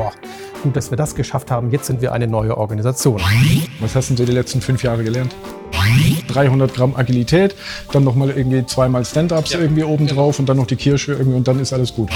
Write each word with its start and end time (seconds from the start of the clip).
boah, 0.00 0.12
gut, 0.62 0.76
dass 0.76 0.90
wir 0.90 0.96
das 0.96 1.14
geschafft 1.14 1.50
haben, 1.50 1.70
jetzt 1.70 1.86
sind 1.86 2.00
wir 2.00 2.12
eine 2.12 2.26
neue 2.26 2.56
Organisation. 2.56 3.20
Was 3.80 3.94
hast 3.94 4.10
du 4.10 4.16
so 4.16 4.24
die 4.24 4.32
letzten 4.32 4.62
fünf 4.62 4.82
Jahre 4.82 5.04
gelernt? 5.04 5.34
300 6.28 6.72
Gramm 6.72 6.94
Agilität, 6.96 7.54
dann 7.92 8.04
nochmal 8.04 8.30
irgendwie 8.30 8.64
zweimal 8.64 9.04
Stand-Ups 9.04 9.52
ja. 9.52 9.60
irgendwie 9.60 9.82
oben 9.82 10.06
drauf 10.06 10.38
und 10.38 10.48
dann 10.48 10.56
noch 10.56 10.66
die 10.66 10.76
Kirsche 10.76 11.12
irgendwie 11.12 11.36
und 11.36 11.48
dann 11.48 11.60
ist 11.60 11.72
alles 11.72 11.94
gut. 11.94 12.10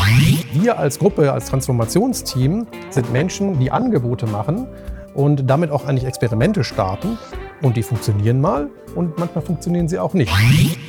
Wir 0.53 0.79
als 0.79 0.99
Gruppe, 0.99 1.33
als 1.33 1.47
Transformationsteam 1.47 2.67
sind 2.91 3.13
Menschen, 3.13 3.59
die 3.59 3.71
Angebote 3.71 4.27
machen 4.27 4.67
und 5.13 5.51
damit 5.51 5.71
auch 5.71 5.85
eigentlich 5.85 6.07
Experimente 6.07 6.65
starten. 6.65 7.19
Und 7.63 7.77
die 7.77 7.83
funktionieren 7.83 8.41
mal 8.41 8.69
und 8.95 9.19
manchmal 9.19 9.45
funktionieren 9.45 9.89
sie 9.89 9.99
auch 9.99 10.13
nicht. 10.15 10.31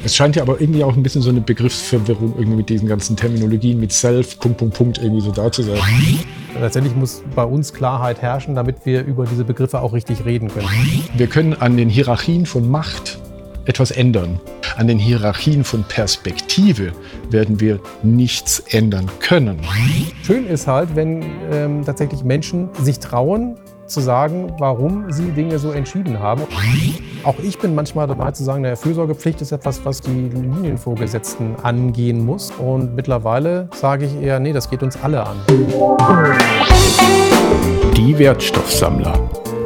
Es 0.03 0.15
scheint 0.15 0.35
ja 0.35 0.41
aber 0.41 0.59
irgendwie 0.59 0.83
auch 0.83 0.95
ein 0.95 1.03
bisschen 1.03 1.21
so 1.21 1.29
eine 1.29 1.41
Begriffsverwirrung 1.41 2.33
irgendwie 2.37 2.57
mit 2.57 2.69
diesen 2.69 2.87
ganzen 2.87 3.15
Terminologien, 3.15 3.79
mit 3.79 3.93
Self, 3.93 4.39
Punkt, 4.39 4.57
Punkt, 4.57 4.75
Punkt 4.75 4.97
irgendwie 4.97 5.21
so 5.21 5.31
da 5.31 5.51
zu 5.51 5.63
sein. 5.63 5.79
Letztendlich 6.59 6.95
muss 6.95 7.23
bei 7.35 7.43
uns 7.43 7.73
Klarheit 7.73 8.21
herrschen, 8.21 8.55
damit 8.55 8.85
wir 8.85 9.03
über 9.03 9.25
diese 9.25 9.43
Begriffe 9.43 9.81
auch 9.81 9.93
richtig 9.93 10.25
reden 10.25 10.49
können. 10.49 10.67
Wir 11.15 11.27
können 11.27 11.53
an 11.53 11.77
den 11.77 11.89
Hierarchien 11.89 12.45
von 12.45 12.69
Macht 12.69 13.19
etwas 13.65 13.91
ändern. 13.91 14.39
An 14.77 14.87
den 14.87 14.99
Hierarchien 14.99 15.63
von 15.63 15.83
Perspektive 15.83 16.91
werden 17.29 17.59
wir 17.59 17.79
nichts 18.03 18.59
ändern 18.69 19.09
können. 19.19 19.59
Schön 20.23 20.45
ist 20.47 20.67
halt, 20.67 20.95
wenn 20.95 21.23
ähm, 21.51 21.83
tatsächlich 21.85 22.23
Menschen 22.23 22.69
sich 22.81 22.99
trauen, 22.99 23.55
zu 23.87 24.01
sagen, 24.01 24.53
warum 24.59 25.11
sie 25.11 25.31
Dinge 25.31 25.59
so 25.59 25.71
entschieden 25.71 26.19
haben. 26.19 26.43
Auch 27.23 27.35
ich 27.39 27.57
bin 27.59 27.75
manchmal 27.75 28.07
dabei 28.07 28.31
zu 28.31 28.43
sagen, 28.43 28.65
eine 28.65 28.75
Fürsorgepflicht 28.75 29.41
ist 29.41 29.51
etwas, 29.51 29.83
was 29.85 30.01
die 30.01 30.29
Linienvorgesetzten 30.29 31.55
angehen 31.63 32.25
muss. 32.25 32.51
Und 32.51 32.95
mittlerweile 32.95 33.69
sage 33.73 34.05
ich 34.05 34.21
eher, 34.21 34.39
nee, 34.39 34.53
das 34.53 34.69
geht 34.69 34.83
uns 34.83 34.97
alle 35.01 35.25
an. 35.25 35.37
Die 37.95 38.17
Wertstoffsammler. 38.17 39.13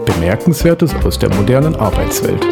Bemerkenswertes 0.05 0.94
aus 1.06 1.20
der 1.20 1.34
modernen 1.36 1.75
Arbeitswelt. 1.75 2.45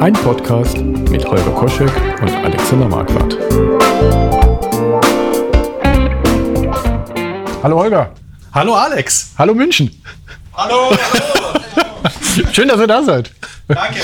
Ein 0.00 0.12
Podcast 0.12 0.78
mit 0.78 1.24
Holger 1.28 1.50
Koschek 1.52 1.90
und 2.20 2.30
Alexander 2.44 2.88
Marquardt. 2.88 3.38
Hallo 7.62 7.78
Holger. 7.78 8.10
Hallo 8.56 8.74
Alex. 8.74 9.32
Hallo 9.36 9.52
München. 9.52 9.90
Hallo. 10.54 10.90
hallo. 10.90 11.60
Schön, 12.52 12.68
dass 12.68 12.80
ihr 12.80 12.86
da 12.86 13.02
seid. 13.02 13.30
Danke. 13.68 14.00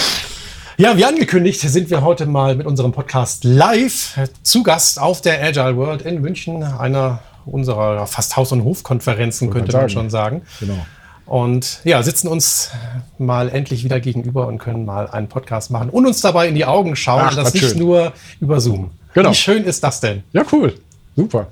Ja, 0.77 0.95
wie 0.95 1.07
angekündigt 1.07 1.59
sind 1.63 1.89
wir 1.89 2.03
heute 2.03 2.27
mal 2.27 2.55
mit 2.55 2.67
unserem 2.67 2.93
Podcast 2.93 3.45
live 3.45 4.15
zu 4.43 4.63
Gast 4.63 5.01
auf 5.01 5.23
der 5.23 5.43
Agile 5.43 5.79
World 5.79 6.03
in 6.03 6.21
München, 6.21 6.63
einer 6.63 7.21
unserer 7.47 8.07
fast 8.07 8.37
Haus- 8.37 8.53
und 8.53 8.63
Hofkonferenzen, 8.63 9.49
könnte 9.49 9.75
man 9.75 9.89
schon 9.89 10.11
sagen. 10.11 10.43
Genau. 10.61 10.85
Und 11.25 11.81
ja, 11.85 12.03
sitzen 12.03 12.29
uns 12.29 12.73
mal 13.17 13.49
endlich 13.49 13.85
wieder 13.85 14.01
gegenüber 14.01 14.49
und 14.49 14.59
können 14.59 14.85
mal 14.85 15.09
einen 15.09 15.29
Podcast 15.29 15.71
machen 15.71 15.89
und 15.89 16.05
uns 16.05 16.21
dabei 16.21 16.49
in 16.49 16.55
die 16.55 16.67
Augen 16.67 16.95
schauen 16.95 17.23
Ach, 17.25 17.31
und 17.31 17.39
das 17.39 17.55
nicht 17.55 17.71
schön. 17.71 17.79
nur 17.79 18.13
über 18.39 18.61
Zoom. 18.61 18.91
Genau. 19.15 19.31
Wie 19.31 19.35
schön 19.35 19.65
ist 19.65 19.83
das 19.83 20.01
denn? 20.01 20.25
Ja, 20.35 20.45
cool. 20.53 20.75
Super. 21.17 21.47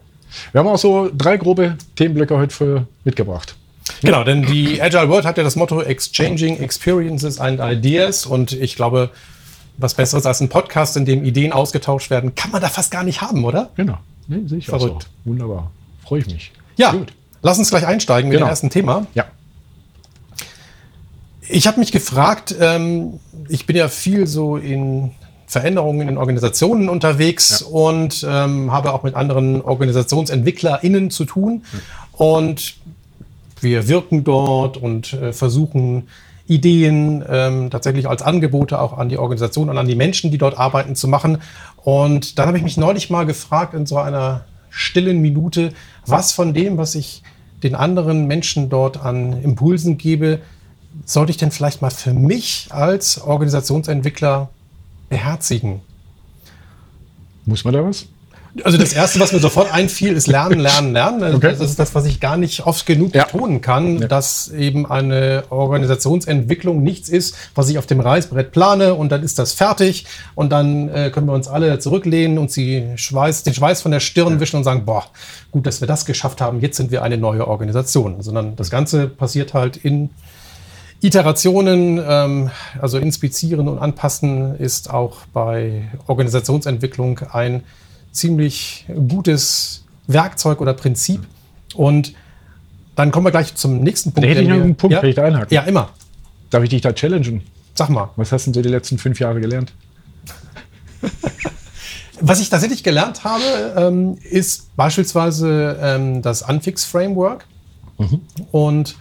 Wir 0.53 0.61
haben 0.61 0.69
auch 0.69 0.79
so 0.79 1.11
drei 1.17 1.37
grobe 1.37 1.77
Themenblöcke 1.97 2.37
heute 2.37 2.55
für 2.55 2.87
mitgebracht. 3.05 3.57
Genau, 4.03 4.25
denn 4.25 4.43
die 4.43 4.81
Agile 4.81 5.09
World 5.09 5.25
hat 5.25 5.37
ja 5.37 5.45
das 5.45 5.57
Motto 5.57 5.83
Exchanging 5.83 6.59
Experiences 6.59 7.39
and 7.39 7.61
Ideas 7.61 8.25
und 8.27 8.53
ich 8.53 8.77
glaube, 8.77 9.11
was 9.77 9.95
Besseres 9.95 10.27
als 10.27 10.41
ein 10.41 10.49
Podcast, 10.49 10.97
in 10.97 11.05
dem 11.05 11.25
Ideen 11.25 11.53
ausgetauscht 11.53 12.11
werden, 12.11 12.35
kann 12.35 12.51
man 12.51 12.61
da 12.61 12.69
fast 12.69 12.91
gar 12.91 13.03
nicht 13.03 13.21
haben, 13.21 13.45
oder? 13.45 13.71
Genau. 13.77 13.99
Nee, 14.29 14.47
sehe 14.47 14.59
ich 14.59 14.67
Verrückt. 14.67 14.95
auch 14.95 15.03
so. 15.03 15.09
Wunderbar. 15.25 15.71
Freue 16.05 16.21
ich 16.21 16.27
mich. 16.27 16.53
Ja, 16.77 16.93
Gut. 16.93 17.13
lass 17.43 17.59
uns 17.59 17.71
gleich 17.71 17.87
einsteigen 17.87 18.31
genau. 18.31 18.41
mit 18.41 18.49
dem 18.49 18.51
ersten 18.51 18.71
Thema. 18.71 19.07
Ja. 19.15 19.25
Ich 21.49 21.67
habe 21.67 21.81
mich 21.81 21.91
gefragt, 21.91 22.55
ähm, 22.61 23.19
ich 23.49 23.67
bin 23.67 23.75
ja 23.75 23.89
viel 23.89 24.27
so 24.27 24.57
in 24.57 25.13
Veränderungen 25.51 26.09
in 26.09 26.17
Organisationen 26.17 26.89
unterwegs 26.89 27.61
ja. 27.61 27.67
und 27.67 28.25
ähm, 28.29 28.71
habe 28.71 28.95
auch 28.95 29.03
mit 29.03 29.17
anderen 29.17 29.61
OrganisationsentwicklerInnen 29.61 31.11
zu 31.11 31.25
tun. 31.25 31.65
Mhm. 31.73 31.81
Und 32.13 32.75
wir 33.61 33.89
wirken 33.89 34.23
dort 34.23 34.77
und 34.77 35.13
äh, 35.13 35.33
versuchen, 35.33 36.07
Ideen 36.47 37.25
ähm, 37.29 37.69
tatsächlich 37.69 38.09
als 38.09 38.23
Angebote 38.23 38.81
auch 38.81 38.97
an 38.97 39.09
die 39.09 39.19
Organisation 39.19 39.69
und 39.69 39.77
an 39.77 39.89
die 39.89 39.97
Menschen, 39.97 40.31
die 40.31 40.39
dort 40.39 40.57
arbeiten, 40.57 40.95
zu 40.95 41.09
machen. 41.09 41.39
Und 41.83 42.39
dann 42.39 42.47
habe 42.47 42.57
ich 42.57 42.63
mich 42.63 42.77
neulich 42.77 43.11
mal 43.11 43.27
gefragt 43.27 43.75
in 43.75 43.87
so 43.87 43.99
einer 43.99 44.45
stillen 44.71 45.21
Minute, 45.21 45.73
was 46.07 46.31
von 46.31 46.55
dem, 46.55 46.79
was 46.79 46.95
ich 46.95 47.25
den 47.65 47.75
anderen 47.75 48.29
Menschen 48.29 48.69
dort 48.69 49.05
an 49.05 49.43
Impulsen 49.43 49.99
gebe, 49.99 50.39
sollte 51.05 51.33
ich 51.33 51.39
denn 51.39 51.51
vielleicht 51.51 51.83
mal 51.83 51.91
für 51.91 52.15
mich 52.15 52.69
als 52.71 53.21
Organisationsentwickler 53.21 54.49
beherzigen. 55.11 55.83
Muss 57.45 57.65
man 57.65 57.75
da 57.75 57.85
was? 57.85 58.07
Also 58.65 58.79
das 58.79 58.93
Erste, 58.93 59.21
was 59.21 59.33
mir 59.33 59.39
sofort 59.39 59.73
einfiel, 59.73 60.13
ist 60.13 60.27
Lernen, 60.27 60.59
Lernen, 60.59 60.93
Lernen. 60.93 61.23
Also 61.23 61.37
okay. 61.37 61.51
Das 61.51 61.61
ist 61.61 61.79
das, 61.79 61.95
was 61.95 62.05
ich 62.07 62.19
gar 62.19 62.37
nicht 62.37 62.67
oft 62.67 62.85
genug 62.85 63.15
ja. 63.15 63.25
betonen 63.25 63.61
kann, 63.61 64.01
ja. 64.01 64.09
dass 64.09 64.49
eben 64.49 64.91
eine 64.91 65.45
Organisationsentwicklung 65.51 66.83
nichts 66.83 67.09
ist, 67.09 67.37
was 67.55 67.69
ich 67.69 67.79
auf 67.79 67.87
dem 67.87 68.01
Reißbrett 68.01 68.51
plane 68.51 68.95
und 68.95 69.13
dann 69.13 69.23
ist 69.23 69.39
das 69.39 69.53
fertig 69.53 70.07
und 70.35 70.51
dann 70.51 70.89
äh, 70.89 71.11
können 71.11 71.27
wir 71.27 71.33
uns 71.33 71.47
alle 71.47 71.79
zurücklehnen 71.79 72.39
und 72.39 72.51
sie 72.51 72.89
Schweiß, 72.97 73.45
den 73.45 73.55
Schweiß 73.55 73.83
von 73.83 73.93
der 73.93 74.01
Stirn 74.01 74.35
ja. 74.35 74.41
wischen 74.41 74.57
und 74.57 74.65
sagen, 74.65 74.85
boah, 74.85 75.05
gut, 75.53 75.67
dass 75.67 75.81
wir 75.81 75.87
das 75.87 76.05
geschafft 76.05 76.41
haben, 76.41 76.61
jetzt 76.61 76.77
sind 76.77 76.91
wir 76.91 77.03
eine 77.03 77.19
neue 77.19 77.47
Organisation. 77.47 78.21
Sondern 78.21 78.57
das 78.57 78.69
Ganze 78.69 79.07
passiert 79.07 79.55
halt 79.55 79.77
in 79.77 80.11
Iterationen, 81.03 82.01
ähm, 82.07 82.51
also 82.81 82.99
inspizieren 82.99 83.69
und 83.69 83.79
anpassen, 83.79 84.57
ist 84.57 84.91
auch 84.91 85.27
bei 85.33 85.89
Organisationsentwicklung 86.07 87.21
ein 87.33 87.63
ziemlich 88.13 88.87
gutes 89.09 89.85
Werkzeug 90.07 90.61
oder 90.61 90.75
Prinzip. 90.75 91.23
Und 91.75 92.13
dann 92.97 93.13
kommen 93.13 93.27
wir 93.27 93.31
gleich 93.31 93.55
zum 93.55 93.81
nächsten 93.81 94.13
Punkt. 94.13 94.25
Da 94.25 94.31
hätte 94.31 94.43
ich 94.43 94.49
noch 94.49 94.57
einen 94.57 94.77
Punkt, 94.77 94.95
ja? 94.95 95.03
ich 95.03 95.15
da 95.15 95.25
einhaken. 95.25 95.55
Ja, 95.55 95.63
immer. 95.63 95.91
Darf 96.51 96.63
ich 96.65 96.71
dich 96.71 96.83
da 96.83 96.93
challengen? 96.93 97.43
Sag 97.75 97.89
mal. 97.89 98.11
Was 98.17 98.33
hast 98.33 98.47
du 98.47 98.53
so 98.53 98.61
die 98.61 98.69
letzten 98.69 98.99
fünf 98.99 99.21
Jahre 99.21 99.41
gelernt? 99.41 99.73
Was 102.21 102.41
ich 102.41 102.51
tatsächlich 102.51 102.83
gelernt 102.83 103.25
habe, 103.25 103.75
ähm, 103.77 104.19
ist 104.23 104.77
beispielsweise 104.77 105.79
ähm, 105.81 106.21
das 106.21 106.43
Unfix-Framework. 106.43 107.47
Mhm. 107.97 108.21
Und 108.51 108.97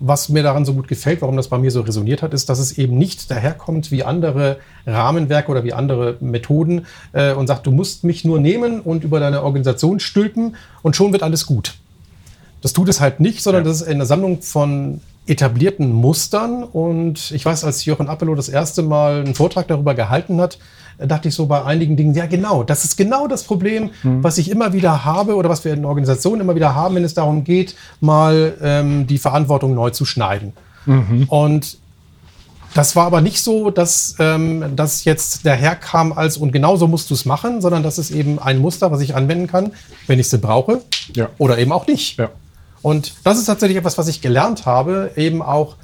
was 0.00 0.30
mir 0.30 0.42
daran 0.42 0.64
so 0.64 0.72
gut 0.72 0.88
gefällt, 0.88 1.20
warum 1.20 1.36
das 1.36 1.48
bei 1.48 1.58
mir 1.58 1.70
so 1.70 1.82
resoniert 1.82 2.22
hat, 2.22 2.32
ist, 2.32 2.48
dass 2.48 2.58
es 2.58 2.78
eben 2.78 2.96
nicht 2.96 3.30
daherkommt 3.30 3.90
wie 3.92 4.02
andere 4.02 4.56
Rahmenwerke 4.86 5.50
oder 5.50 5.62
wie 5.62 5.74
andere 5.74 6.16
Methoden 6.20 6.86
äh, 7.12 7.34
und 7.34 7.46
sagt, 7.46 7.66
du 7.66 7.70
musst 7.70 8.02
mich 8.02 8.24
nur 8.24 8.40
nehmen 8.40 8.80
und 8.80 9.04
über 9.04 9.20
deine 9.20 9.42
Organisation 9.42 10.00
stülpen 10.00 10.56
und 10.82 10.96
schon 10.96 11.12
wird 11.12 11.22
alles 11.22 11.44
gut. 11.44 11.74
Das 12.62 12.72
tut 12.72 12.88
es 12.88 13.00
halt 13.00 13.20
nicht, 13.20 13.42
sondern 13.42 13.64
ja. 13.64 13.70
das 13.70 13.82
ist 13.82 13.88
eine 13.88 14.06
Sammlung 14.06 14.40
von 14.40 15.00
etablierten 15.26 15.92
Mustern. 15.92 16.62
Und 16.62 17.30
ich 17.30 17.44
weiß, 17.44 17.64
als 17.64 17.84
Jochen 17.84 18.08
Appelo 18.08 18.34
das 18.34 18.48
erste 18.48 18.82
Mal 18.82 19.20
einen 19.20 19.34
Vortrag 19.34 19.68
darüber 19.68 19.94
gehalten 19.94 20.40
hat, 20.40 20.58
dachte 21.06 21.28
ich 21.28 21.34
so 21.34 21.46
bei 21.46 21.64
einigen 21.64 21.96
Dingen, 21.96 22.14
ja 22.14 22.26
genau, 22.26 22.62
das 22.62 22.84
ist 22.84 22.96
genau 22.96 23.26
das 23.26 23.44
Problem, 23.44 23.90
mhm. 24.02 24.22
was 24.22 24.38
ich 24.38 24.50
immer 24.50 24.72
wieder 24.72 25.04
habe 25.04 25.34
oder 25.36 25.48
was 25.48 25.64
wir 25.64 25.72
in 25.72 25.84
Organisationen 25.84 26.40
immer 26.42 26.54
wieder 26.54 26.74
haben, 26.74 26.94
wenn 26.94 27.04
es 27.04 27.14
darum 27.14 27.44
geht, 27.44 27.74
mal 28.00 28.54
ähm, 28.62 29.06
die 29.06 29.18
Verantwortung 29.18 29.74
neu 29.74 29.90
zu 29.90 30.04
schneiden. 30.04 30.52
Mhm. 30.86 31.24
Und 31.28 31.78
das 32.74 32.94
war 32.94 33.06
aber 33.06 33.20
nicht 33.20 33.42
so, 33.42 33.70
dass 33.70 34.14
ähm, 34.20 34.76
das 34.76 35.04
jetzt 35.04 35.44
daherkam 35.44 36.12
als 36.12 36.36
und 36.36 36.52
genauso 36.52 36.86
musst 36.86 37.10
du 37.10 37.14
es 37.14 37.24
machen, 37.24 37.60
sondern 37.60 37.82
das 37.82 37.98
ist 37.98 38.10
eben 38.10 38.38
ein 38.38 38.58
Muster, 38.58 38.92
was 38.92 39.00
ich 39.00 39.14
anwenden 39.14 39.48
kann, 39.48 39.72
wenn 40.06 40.18
ich 40.18 40.28
sie 40.28 40.38
brauche 40.38 40.80
ja. 41.14 41.28
oder 41.38 41.58
eben 41.58 41.72
auch 41.72 41.86
nicht. 41.86 42.18
Ja. 42.18 42.30
Und 42.82 43.14
das 43.24 43.38
ist 43.38 43.46
tatsächlich 43.46 43.76
etwas, 43.76 43.98
was 43.98 44.08
ich 44.08 44.20
gelernt 44.20 44.66
habe, 44.66 45.10
eben 45.16 45.42
auch 45.42 45.76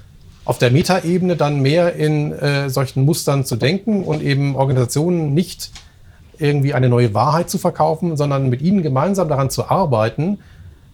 auf 0.46 0.58
der 0.58 0.70
Metaebene 0.70 1.36
dann 1.36 1.60
mehr 1.60 1.94
in 1.94 2.32
äh, 2.32 2.70
solchen 2.70 3.04
Mustern 3.04 3.44
zu 3.44 3.56
denken 3.56 4.04
und 4.04 4.22
eben 4.22 4.56
Organisationen 4.56 5.34
nicht 5.34 5.70
irgendwie 6.38 6.72
eine 6.72 6.88
neue 6.88 7.12
Wahrheit 7.14 7.50
zu 7.50 7.58
verkaufen, 7.58 8.16
sondern 8.16 8.48
mit 8.48 8.62
ihnen 8.62 8.82
gemeinsam 8.82 9.28
daran 9.28 9.50
zu 9.50 9.68
arbeiten, 9.68 10.38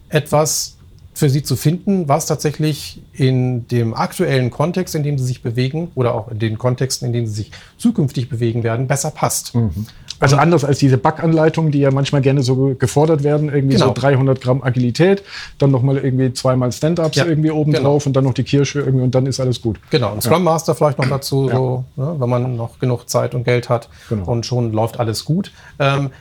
etwas 0.09 0.77
für 1.13 1.29
sie 1.29 1.43
zu 1.43 1.55
finden, 1.55 2.07
was 2.07 2.25
tatsächlich 2.25 3.03
in 3.13 3.67
dem 3.67 3.93
aktuellen 3.93 4.49
Kontext, 4.49 4.95
in 4.95 5.03
dem 5.03 5.19
sie 5.19 5.25
sich 5.25 5.43
bewegen 5.43 5.91
oder 5.93 6.15
auch 6.15 6.29
in 6.29 6.39
den 6.39 6.57
Kontexten, 6.57 7.07
in 7.07 7.13
denen 7.13 7.27
sie 7.27 7.33
sich 7.33 7.51
zukünftig 7.77 8.29
bewegen 8.29 8.63
werden, 8.63 8.87
besser 8.87 9.11
passt. 9.11 9.53
Mhm. 9.53 9.85
Also 10.19 10.37
anders 10.37 10.63
als 10.63 10.79
diese 10.79 10.97
Backanleitungen, 10.97 11.71
die 11.71 11.79
ja 11.79 11.91
manchmal 11.91 12.21
gerne 12.21 12.43
so 12.43 12.75
gefordert 12.77 13.23
werden, 13.23 13.53
irgendwie 13.53 13.75
genau. 13.75 13.87
so 13.87 13.93
300 13.93 14.39
Gramm 14.39 14.63
Agilität, 14.63 15.23
dann 15.57 15.71
nochmal 15.71 15.97
irgendwie 15.97 16.33
zweimal 16.33 16.71
Stand-Ups 16.71 17.17
ja, 17.17 17.25
irgendwie 17.25 17.51
oben 17.51 17.73
genau. 17.73 17.89
drauf 17.89 18.05
und 18.05 18.13
dann 18.13 18.23
noch 18.23 18.33
die 18.33 18.43
Kirsche 18.43 18.79
irgendwie 18.79 19.03
und 19.03 19.13
dann 19.15 19.25
ist 19.25 19.39
alles 19.39 19.61
gut. 19.61 19.79
Genau, 19.89 20.13
ein 20.13 20.21
Scrum 20.21 20.43
Master 20.43 20.75
vielleicht 20.75 20.97
noch 20.97 21.09
dazu, 21.09 21.49
ja. 21.49 21.55
so, 21.55 21.83
ne, 21.95 22.15
wenn 22.17 22.29
man 22.29 22.55
noch 22.55 22.79
genug 22.79 23.09
Zeit 23.09 23.35
und 23.35 23.43
Geld 23.43 23.69
hat 23.69 23.89
genau. 24.09 24.25
und 24.25 24.45
schon 24.45 24.71
läuft 24.71 24.99
alles 24.99 25.25
gut. 25.25 25.51
Ähm, 25.79 26.11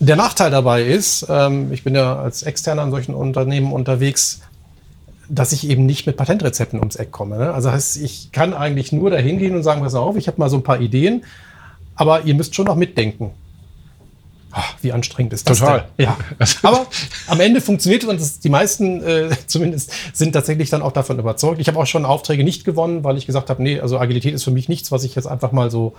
Der 0.00 0.16
Nachteil 0.16 0.50
dabei 0.50 0.82
ist, 0.82 1.26
ähm, 1.28 1.72
ich 1.72 1.84
bin 1.84 1.94
ja 1.94 2.16
als 2.16 2.42
Externer 2.42 2.82
an 2.82 2.90
solchen 2.90 3.14
Unternehmen 3.14 3.72
unterwegs, 3.72 4.40
dass 5.28 5.52
ich 5.52 5.68
eben 5.68 5.86
nicht 5.86 6.06
mit 6.06 6.16
Patentrezepten 6.16 6.78
ums 6.78 6.96
Eck 6.96 7.10
komme. 7.12 7.38
Ne? 7.38 7.54
Also 7.54 7.70
heißt, 7.70 7.96
ich 7.98 8.32
kann 8.32 8.54
eigentlich 8.54 8.92
nur 8.92 9.10
dahin 9.10 9.38
gehen 9.38 9.54
und 9.54 9.62
sagen, 9.62 9.80
pass 9.82 9.94
auf, 9.94 10.16
ich 10.16 10.26
habe 10.26 10.38
mal 10.38 10.50
so 10.50 10.56
ein 10.56 10.62
paar 10.62 10.80
Ideen, 10.80 11.24
aber 11.96 12.24
ihr 12.24 12.34
müsst 12.34 12.54
schon 12.54 12.66
noch 12.66 12.76
mitdenken. 12.76 13.30
Ach, 14.56 14.74
wie 14.82 14.92
anstrengend 14.92 15.32
ist 15.32 15.50
das? 15.50 15.58
Total. 15.58 15.86
Denn? 15.98 16.06
Ja. 16.06 16.16
Aber 16.62 16.86
am 17.26 17.40
Ende 17.40 17.60
funktioniert 17.60 18.04
es 18.04 18.08
und 18.08 18.20
das, 18.20 18.38
die 18.38 18.48
meisten 18.48 19.02
äh, 19.02 19.30
zumindest 19.46 19.92
sind 20.12 20.32
tatsächlich 20.32 20.70
dann 20.70 20.80
auch 20.80 20.92
davon 20.92 21.18
überzeugt. 21.18 21.60
Ich 21.60 21.66
habe 21.66 21.78
auch 21.78 21.86
schon 21.86 22.04
Aufträge 22.04 22.44
nicht 22.44 22.64
gewonnen, 22.64 23.02
weil 23.02 23.16
ich 23.16 23.26
gesagt 23.26 23.50
habe, 23.50 23.62
nee, 23.62 23.80
also 23.80 23.98
Agilität 23.98 24.32
ist 24.32 24.44
für 24.44 24.52
mich 24.52 24.68
nichts, 24.68 24.92
was 24.92 25.02
ich 25.02 25.16
jetzt 25.16 25.26
einfach 25.26 25.50
mal 25.50 25.72
so 25.72 25.94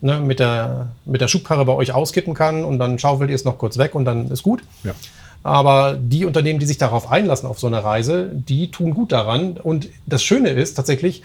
ne, 0.00 0.20
mit, 0.20 0.40
der, 0.40 0.88
mit 1.04 1.20
der 1.20 1.28
Schubkarre 1.28 1.66
bei 1.66 1.74
euch 1.74 1.92
auskippen 1.92 2.32
kann 2.32 2.64
und 2.64 2.78
dann 2.78 2.98
schaufelt 2.98 3.28
ihr 3.28 3.36
es 3.36 3.44
noch 3.44 3.58
kurz 3.58 3.76
weg 3.76 3.94
und 3.94 4.06
dann 4.06 4.30
ist 4.30 4.42
gut. 4.42 4.62
Ja. 4.84 4.94
Aber 5.42 5.96
die 6.00 6.24
Unternehmen, 6.24 6.58
die 6.58 6.66
sich 6.66 6.78
darauf 6.78 7.10
einlassen, 7.10 7.48
auf 7.48 7.58
so 7.60 7.66
eine 7.66 7.84
Reise, 7.84 8.30
die 8.32 8.70
tun 8.70 8.92
gut 8.92 9.12
daran. 9.12 9.56
Und 9.56 9.88
das 10.06 10.22
Schöne 10.22 10.50
ist 10.50 10.74
tatsächlich, 10.74 11.22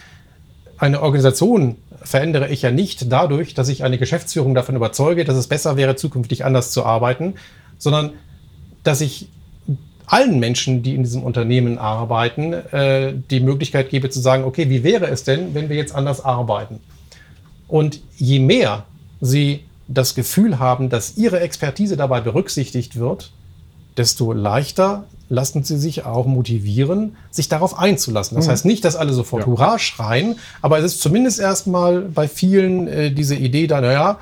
eine 0.83 1.01
Organisation 1.01 1.77
verändere 2.01 2.49
ich 2.49 2.61
ja 2.61 2.71
nicht 2.71 3.11
dadurch, 3.11 3.53
dass 3.53 3.69
ich 3.69 3.83
eine 3.83 3.97
Geschäftsführung 3.97 4.53
davon 4.53 4.75
überzeuge, 4.75 5.23
dass 5.23 5.37
es 5.37 5.47
besser 5.47 5.77
wäre, 5.77 5.95
zukünftig 5.95 6.43
anders 6.43 6.71
zu 6.71 6.83
arbeiten, 6.83 7.35
sondern 7.77 8.11
dass 8.83 8.99
ich 8.99 9.29
allen 10.05 10.39
Menschen, 10.39 10.83
die 10.83 10.95
in 10.95 11.03
diesem 11.03 11.23
Unternehmen 11.23 11.77
arbeiten, 11.77 12.51
äh, 12.51 13.13
die 13.31 13.39
Möglichkeit 13.39 13.89
gebe 13.89 14.09
zu 14.09 14.19
sagen, 14.19 14.43
okay, 14.43 14.69
wie 14.69 14.83
wäre 14.83 15.07
es 15.07 15.23
denn, 15.23 15.55
wenn 15.55 15.69
wir 15.69 15.77
jetzt 15.77 15.95
anders 15.95 16.23
arbeiten? 16.23 16.81
Und 17.69 18.01
je 18.17 18.39
mehr 18.39 18.83
sie 19.21 19.63
das 19.87 20.15
Gefühl 20.15 20.59
haben, 20.59 20.89
dass 20.89 21.15
ihre 21.15 21.39
Expertise 21.39 21.95
dabei 21.95 22.19
berücksichtigt 22.19 22.97
wird, 22.97 23.31
desto 23.95 24.33
leichter 24.33 25.05
lassen 25.29 25.63
sie 25.63 25.77
sich 25.77 26.05
auch 26.05 26.25
motivieren, 26.25 27.15
sich 27.31 27.49
darauf 27.49 27.79
einzulassen. 27.79 28.35
Das 28.35 28.47
mhm. 28.47 28.51
heißt 28.51 28.65
nicht, 28.65 28.85
dass 28.85 28.95
alle 28.95 29.13
sofort 29.13 29.43
ja. 29.43 29.47
Hurra 29.47 29.79
schreien, 29.79 30.35
aber 30.61 30.79
es 30.79 30.85
ist 30.85 31.01
zumindest 31.01 31.39
erstmal 31.39 32.01
bei 32.01 32.27
vielen 32.27 32.87
äh, 32.87 33.11
diese 33.11 33.35
Idee 33.35 33.67
da, 33.67 33.81
naja, 33.81 34.19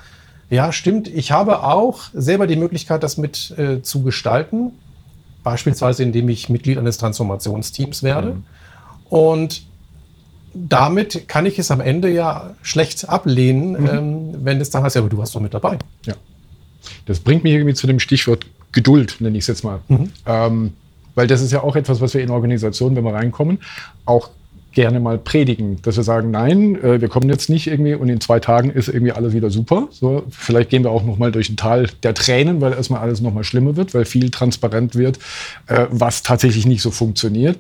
ja, 0.50 0.72
stimmt, 0.74 1.08
ich 1.08 1.32
habe 1.32 1.64
auch 1.64 2.04
selber 2.14 2.46
die 2.46 2.58
Möglichkeit, 2.58 3.04
das 3.04 3.18
mit 3.18 3.58
äh, 3.58 3.82
zu 3.82 4.04
gestalten, 4.04 4.72
beispielsweise 5.44 6.04
indem 6.04 6.28
ich 6.30 6.50
Mitglied 6.50 6.78
eines 6.78 6.98
Transformationsteams 6.98 8.04
werde. 8.04 8.34
Mhm. 8.34 8.44
Und 9.10 9.64
damit 10.54 11.28
kann 11.28 11.46
ich 11.46 11.58
es 11.58 11.72
am 11.72 11.80
Ende 11.80 12.10
ja 12.10 12.56
schlecht 12.62 13.08
ablehnen, 13.08 13.72
mhm. 13.72 13.88
ähm, 13.88 14.36
wenn 14.44 14.60
es 14.60 14.70
dann 14.70 14.84
heißt, 14.84 14.96
ja, 14.96 15.02
aber 15.02 15.10
du 15.10 15.18
warst 15.18 15.34
doch 15.34 15.40
mit 15.40 15.54
dabei. 15.54 15.80
Ja. 16.06 16.16
Das 17.06 17.20
bringt 17.20 17.44
mich 17.44 17.54
irgendwie 17.54 17.74
zu 17.74 17.88
dem 17.88 18.00
Stichwort 18.00 18.46
Geduld, 18.72 19.18
nenne 19.20 19.38
ich 19.38 19.44
es 19.44 19.48
jetzt 19.48 19.64
mal. 19.64 19.80
Mhm. 19.88 20.12
Ähm, 20.26 20.74
weil 21.16 21.28
das 21.28 21.42
ist 21.42 21.52
ja 21.52 21.64
auch 21.64 21.76
etwas, 21.76 22.02
was 22.02 22.14
wir 22.14 22.22
in 22.22 22.30
Organisationen, 22.30 22.96
wenn 22.96 23.04
wir 23.04 23.14
reinkommen, 23.14 23.60
auch 24.06 24.30
gerne 24.74 25.00
mal 25.00 25.18
predigen, 25.18 25.82
dass 25.82 25.98
wir 25.98 26.04
sagen, 26.04 26.32
nein, 26.32 26.82
äh, 26.82 27.02
wir 27.02 27.10
kommen 27.10 27.30
jetzt 27.30 27.50
nicht 27.50 27.68
irgendwie 27.68 27.94
und 27.94 28.10
in 28.10 28.22
zwei 28.22 28.40
Tagen 28.40 28.70
ist 28.70 28.88
irgendwie 28.88 29.12
alles 29.12 29.34
wieder 29.34 29.50
super. 29.50 29.88
So, 29.92 30.24
vielleicht 30.30 30.70
gehen 30.70 30.84
wir 30.84 30.92
auch 30.92 31.04
noch 31.04 31.18
mal 31.18 31.32
durch 31.32 31.50
ein 31.50 31.58
Tal 31.58 31.88
der 32.04 32.14
Tränen, 32.14 32.62
weil 32.62 32.74
erstmal 32.74 33.02
alles 33.02 33.22
noch 33.22 33.34
mal 33.34 33.44
schlimmer 33.44 33.76
wird, 33.76 33.94
weil 33.94 34.06
viel 34.06 34.30
transparent 34.30 34.96
wird, 34.96 35.20
äh, 35.68 35.88
was 35.90 36.24
tatsächlich 36.24 36.66
nicht 36.66 36.82
so 36.82 36.92
funktioniert. 36.92 37.58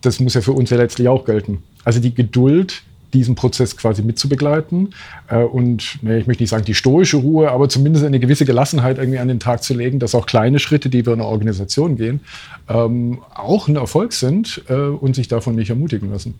Das 0.00 0.20
muss 0.20 0.34
ja 0.34 0.40
für 0.40 0.52
uns 0.52 0.70
ja 0.70 0.76
letztlich 0.76 1.08
auch 1.08 1.24
gelten. 1.24 1.62
Also 1.84 2.00
die 2.00 2.14
Geduld, 2.14 2.82
diesen 3.14 3.34
Prozess 3.34 3.76
quasi 3.76 4.02
mitzubegleiten 4.02 4.94
äh, 5.28 5.38
und 5.38 5.98
nee, 6.02 6.18
ich 6.18 6.26
möchte 6.26 6.42
nicht 6.42 6.50
sagen 6.50 6.64
die 6.64 6.74
stoische 6.74 7.16
Ruhe, 7.16 7.50
aber 7.50 7.68
zumindest 7.68 8.04
eine 8.04 8.20
gewisse 8.20 8.44
Gelassenheit 8.44 8.98
irgendwie 8.98 9.18
an 9.18 9.28
den 9.28 9.40
Tag 9.40 9.62
zu 9.62 9.74
legen, 9.74 9.98
dass 9.98 10.14
auch 10.14 10.26
kleine 10.26 10.58
Schritte, 10.58 10.90
die 10.90 11.06
wir 11.06 11.12
in 11.12 11.20
der 11.20 11.28
Organisation 11.28 11.96
gehen, 11.96 12.20
ähm, 12.68 13.20
auch 13.34 13.68
ein 13.68 13.76
Erfolg 13.76 14.12
sind 14.12 14.62
äh, 14.68 14.74
und 14.74 15.14
sich 15.14 15.28
davon 15.28 15.54
nicht 15.54 15.70
ermutigen 15.70 16.10
lassen. 16.10 16.34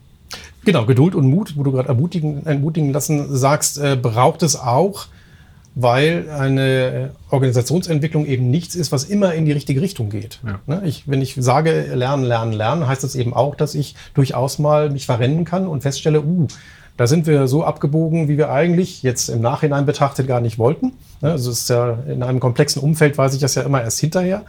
Genau, 0.65 0.85
Geduld 0.85 1.15
und 1.15 1.27
Mut, 1.27 1.55
wo 1.55 1.63
du 1.63 1.71
gerade 1.71 1.89
ermutigen, 1.89 2.45
ermutigen 2.45 2.91
lassen 2.91 3.35
sagst, 3.35 3.77
äh, 3.77 3.97
braucht 3.99 4.43
es 4.43 4.55
auch 4.55 5.07
weil 5.75 6.29
eine 6.29 7.11
Organisationsentwicklung 7.29 8.25
eben 8.25 8.49
nichts 8.49 8.75
ist, 8.75 8.93
was 8.93 9.03
immer 9.03 9.33
in 9.33 9.45
die 9.45 9.51
richtige 9.51 9.81
Richtung 9.81 10.09
geht. 10.09 10.39
Ja. 10.45 10.59
Ne, 10.65 10.81
ich, 10.85 11.03
wenn 11.07 11.21
ich 11.21 11.35
sage, 11.37 11.93
lernen, 11.93 12.23
lernen, 12.23 12.53
lernen, 12.53 12.87
heißt 12.87 13.03
das 13.03 13.15
eben 13.15 13.33
auch, 13.33 13.55
dass 13.55 13.75
ich 13.75 13.95
durchaus 14.13 14.57
mal 14.57 14.89
mich 14.89 15.05
verrennen 15.05 15.43
kann 15.43 15.67
und 15.67 15.81
feststelle, 15.81 16.21
uh, 16.21 16.47
da 16.95 17.07
sind 17.07 17.27
wir 17.27 17.49
so 17.49 17.65
abgebogen, 17.65 18.29
wie 18.29 18.37
wir 18.37 18.51
eigentlich 18.51 19.03
jetzt 19.03 19.27
im 19.27 19.41
Nachhinein 19.41 19.85
betrachtet 19.85 20.27
gar 20.27 20.39
nicht 20.39 20.57
wollten. 20.57 20.93
Ne, 21.21 21.31
also 21.31 21.51
es 21.51 21.59
ist 21.59 21.69
ja 21.69 21.99
in 22.07 22.23
einem 22.23 22.39
komplexen 22.39 22.81
Umfeld 22.81 23.17
weiß 23.17 23.33
ich 23.33 23.41
das 23.41 23.55
ja 23.55 23.63
immer 23.63 23.81
erst 23.81 23.99
hinterher. 23.99 24.43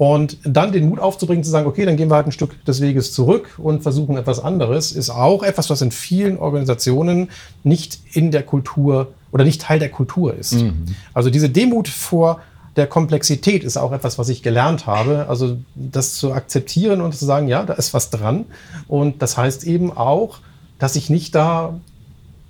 Und 0.00 0.38
dann 0.44 0.72
den 0.72 0.88
Mut 0.88 0.98
aufzubringen, 0.98 1.44
zu 1.44 1.50
sagen, 1.50 1.66
okay, 1.66 1.84
dann 1.84 1.98
gehen 1.98 2.08
wir 2.08 2.14
halt 2.14 2.24
ein 2.24 2.32
Stück 2.32 2.64
des 2.64 2.80
Weges 2.80 3.12
zurück 3.12 3.58
und 3.58 3.82
versuchen 3.82 4.16
etwas 4.16 4.40
anderes, 4.42 4.92
ist 4.92 5.10
auch 5.10 5.42
etwas, 5.42 5.68
was 5.68 5.82
in 5.82 5.90
vielen 5.90 6.38
Organisationen 6.38 7.28
nicht 7.64 7.98
in 8.14 8.30
der 8.30 8.42
Kultur 8.42 9.08
oder 9.30 9.44
nicht 9.44 9.60
Teil 9.60 9.78
der 9.78 9.90
Kultur 9.90 10.32
ist. 10.32 10.54
Mhm. 10.54 10.86
Also 11.12 11.28
diese 11.28 11.50
Demut 11.50 11.86
vor 11.86 12.40
der 12.76 12.86
Komplexität 12.86 13.62
ist 13.62 13.76
auch 13.76 13.92
etwas, 13.92 14.18
was 14.18 14.30
ich 14.30 14.42
gelernt 14.42 14.86
habe. 14.86 15.26
Also 15.28 15.58
das 15.74 16.14
zu 16.14 16.32
akzeptieren 16.32 17.02
und 17.02 17.14
zu 17.14 17.26
sagen, 17.26 17.46
ja, 17.46 17.64
da 17.64 17.74
ist 17.74 17.92
was 17.92 18.08
dran. 18.08 18.46
Und 18.88 19.20
das 19.20 19.36
heißt 19.36 19.64
eben 19.64 19.94
auch, 19.94 20.38
dass 20.78 20.96
ich 20.96 21.10
nicht 21.10 21.34
da 21.34 21.78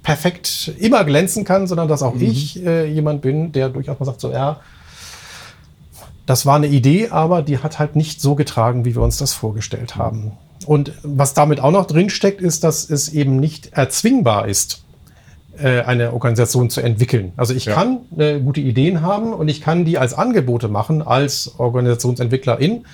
perfekt 0.04 0.72
immer 0.78 1.02
glänzen 1.02 1.42
kann, 1.42 1.66
sondern 1.66 1.88
dass 1.88 2.04
auch 2.04 2.14
mhm. 2.14 2.22
ich 2.22 2.64
äh, 2.64 2.86
jemand 2.86 3.22
bin, 3.22 3.50
der 3.50 3.70
durchaus 3.70 3.98
mal 3.98 4.06
sagt, 4.06 4.20
so, 4.20 4.30
ja, 4.30 4.60
das 6.30 6.46
war 6.46 6.54
eine 6.54 6.68
Idee, 6.68 7.08
aber 7.08 7.42
die 7.42 7.58
hat 7.58 7.80
halt 7.80 7.96
nicht 7.96 8.20
so 8.20 8.36
getragen, 8.36 8.84
wie 8.84 8.94
wir 8.94 9.02
uns 9.02 9.18
das 9.18 9.32
vorgestellt 9.32 9.96
haben. 9.96 10.30
Und 10.64 10.92
was 11.02 11.34
damit 11.34 11.58
auch 11.58 11.72
noch 11.72 11.86
drinsteckt, 11.86 12.40
ist, 12.40 12.62
dass 12.62 12.88
es 12.88 13.08
eben 13.08 13.40
nicht 13.40 13.72
erzwingbar 13.72 14.46
ist, 14.46 14.84
äh, 15.58 15.80
eine 15.80 16.12
Organisation 16.12 16.70
zu 16.70 16.82
entwickeln. 16.82 17.32
Also 17.36 17.52
ich 17.52 17.64
ja. 17.64 17.74
kann 17.74 18.02
äh, 18.16 18.38
gute 18.38 18.60
Ideen 18.60 19.02
haben 19.02 19.32
und 19.32 19.48
ich 19.48 19.60
kann 19.60 19.84
die 19.84 19.98
als 19.98 20.14
Angebote 20.14 20.68
machen, 20.68 21.02
als 21.02 21.58
Organisationsentwicklerin. 21.58 22.84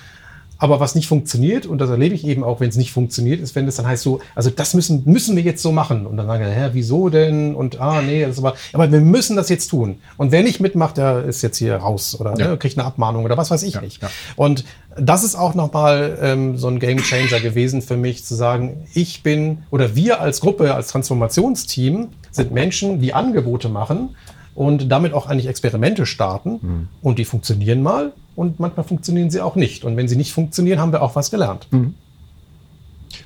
Aber 0.57 0.79
was 0.79 0.95
nicht 0.95 1.07
funktioniert, 1.07 1.65
und 1.65 1.79
das 1.79 1.89
erlebe 1.89 2.15
ich 2.15 2.25
eben 2.25 2.43
auch, 2.43 2.59
wenn 2.59 2.69
es 2.69 2.77
nicht 2.77 2.91
funktioniert, 2.91 3.39
ist, 3.39 3.55
wenn 3.55 3.67
es 3.67 3.75
dann 3.75 3.87
heißt 3.87 4.03
so, 4.03 4.19
also 4.35 4.49
das 4.49 4.73
müssen, 4.73 5.03
müssen 5.05 5.35
wir 5.35 5.43
jetzt 5.43 5.61
so 5.61 5.71
machen. 5.71 6.05
Und 6.05 6.17
dann 6.17 6.27
sagen 6.27 6.43
wir, 6.43 6.51
hä, 6.51 6.69
wieso 6.73 7.09
denn? 7.09 7.55
Und 7.55 7.79
ah, 7.79 8.01
nee, 8.01 8.21
das 8.21 8.31
ist 8.31 8.39
aber, 8.39 8.55
aber 8.73 8.91
wir 8.91 9.01
müssen 9.01 9.35
das 9.35 9.49
jetzt 9.49 9.67
tun. 9.67 9.99
Und 10.17 10.31
wer 10.31 10.43
nicht 10.43 10.59
mitmacht, 10.59 10.97
der 10.97 11.23
ist 11.25 11.41
jetzt 11.41 11.57
hier 11.57 11.75
raus 11.75 12.19
oder 12.19 12.35
ja. 12.37 12.49
ne, 12.49 12.57
kriegt 12.57 12.77
eine 12.77 12.87
Abmahnung 12.87 13.25
oder 13.25 13.37
was 13.37 13.51
weiß 13.51 13.63
ich 13.63 13.75
ja, 13.75 13.81
nicht. 13.81 14.01
Ja. 14.01 14.09
Und 14.35 14.65
das 14.99 15.23
ist 15.23 15.35
auch 15.35 15.53
nochmal 15.53 16.17
ähm, 16.21 16.57
so 16.57 16.67
ein 16.67 16.79
Game 16.79 16.97
Changer 16.97 17.39
gewesen 17.39 17.81
für 17.81 17.97
mich, 17.97 18.25
zu 18.25 18.35
sagen, 18.35 18.87
ich 18.93 19.23
bin 19.23 19.59
oder 19.69 19.95
wir 19.95 20.21
als 20.21 20.41
Gruppe, 20.41 20.73
als 20.73 20.87
Transformationsteam 20.87 22.09
sind 22.31 22.51
Menschen, 22.51 22.99
die 22.99 23.13
Angebote 23.13 23.69
machen 23.69 24.15
und 24.55 24.91
damit 24.91 25.13
auch 25.13 25.27
eigentlich 25.27 25.47
Experimente 25.47 26.05
starten. 26.05 26.59
Mhm. 26.61 26.87
Und 27.01 27.19
die 27.19 27.25
funktionieren 27.25 27.83
mal 27.83 28.11
und 28.37 28.59
manchmal 28.59 28.85
funktionieren 28.85 29.31
sie 29.31 29.41
auch 29.41 29.55
nicht. 29.55 29.83
Und 29.83 29.97
wenn 29.97 30.07
sie 30.07 30.15
nicht 30.15 30.31
funktionieren, 30.31 30.79
haben 30.79 30.91
wir 30.91 31.01
auch 31.01 31.15
was 31.15 31.31
gelernt. 31.31 31.67
Mhm. 31.71 31.95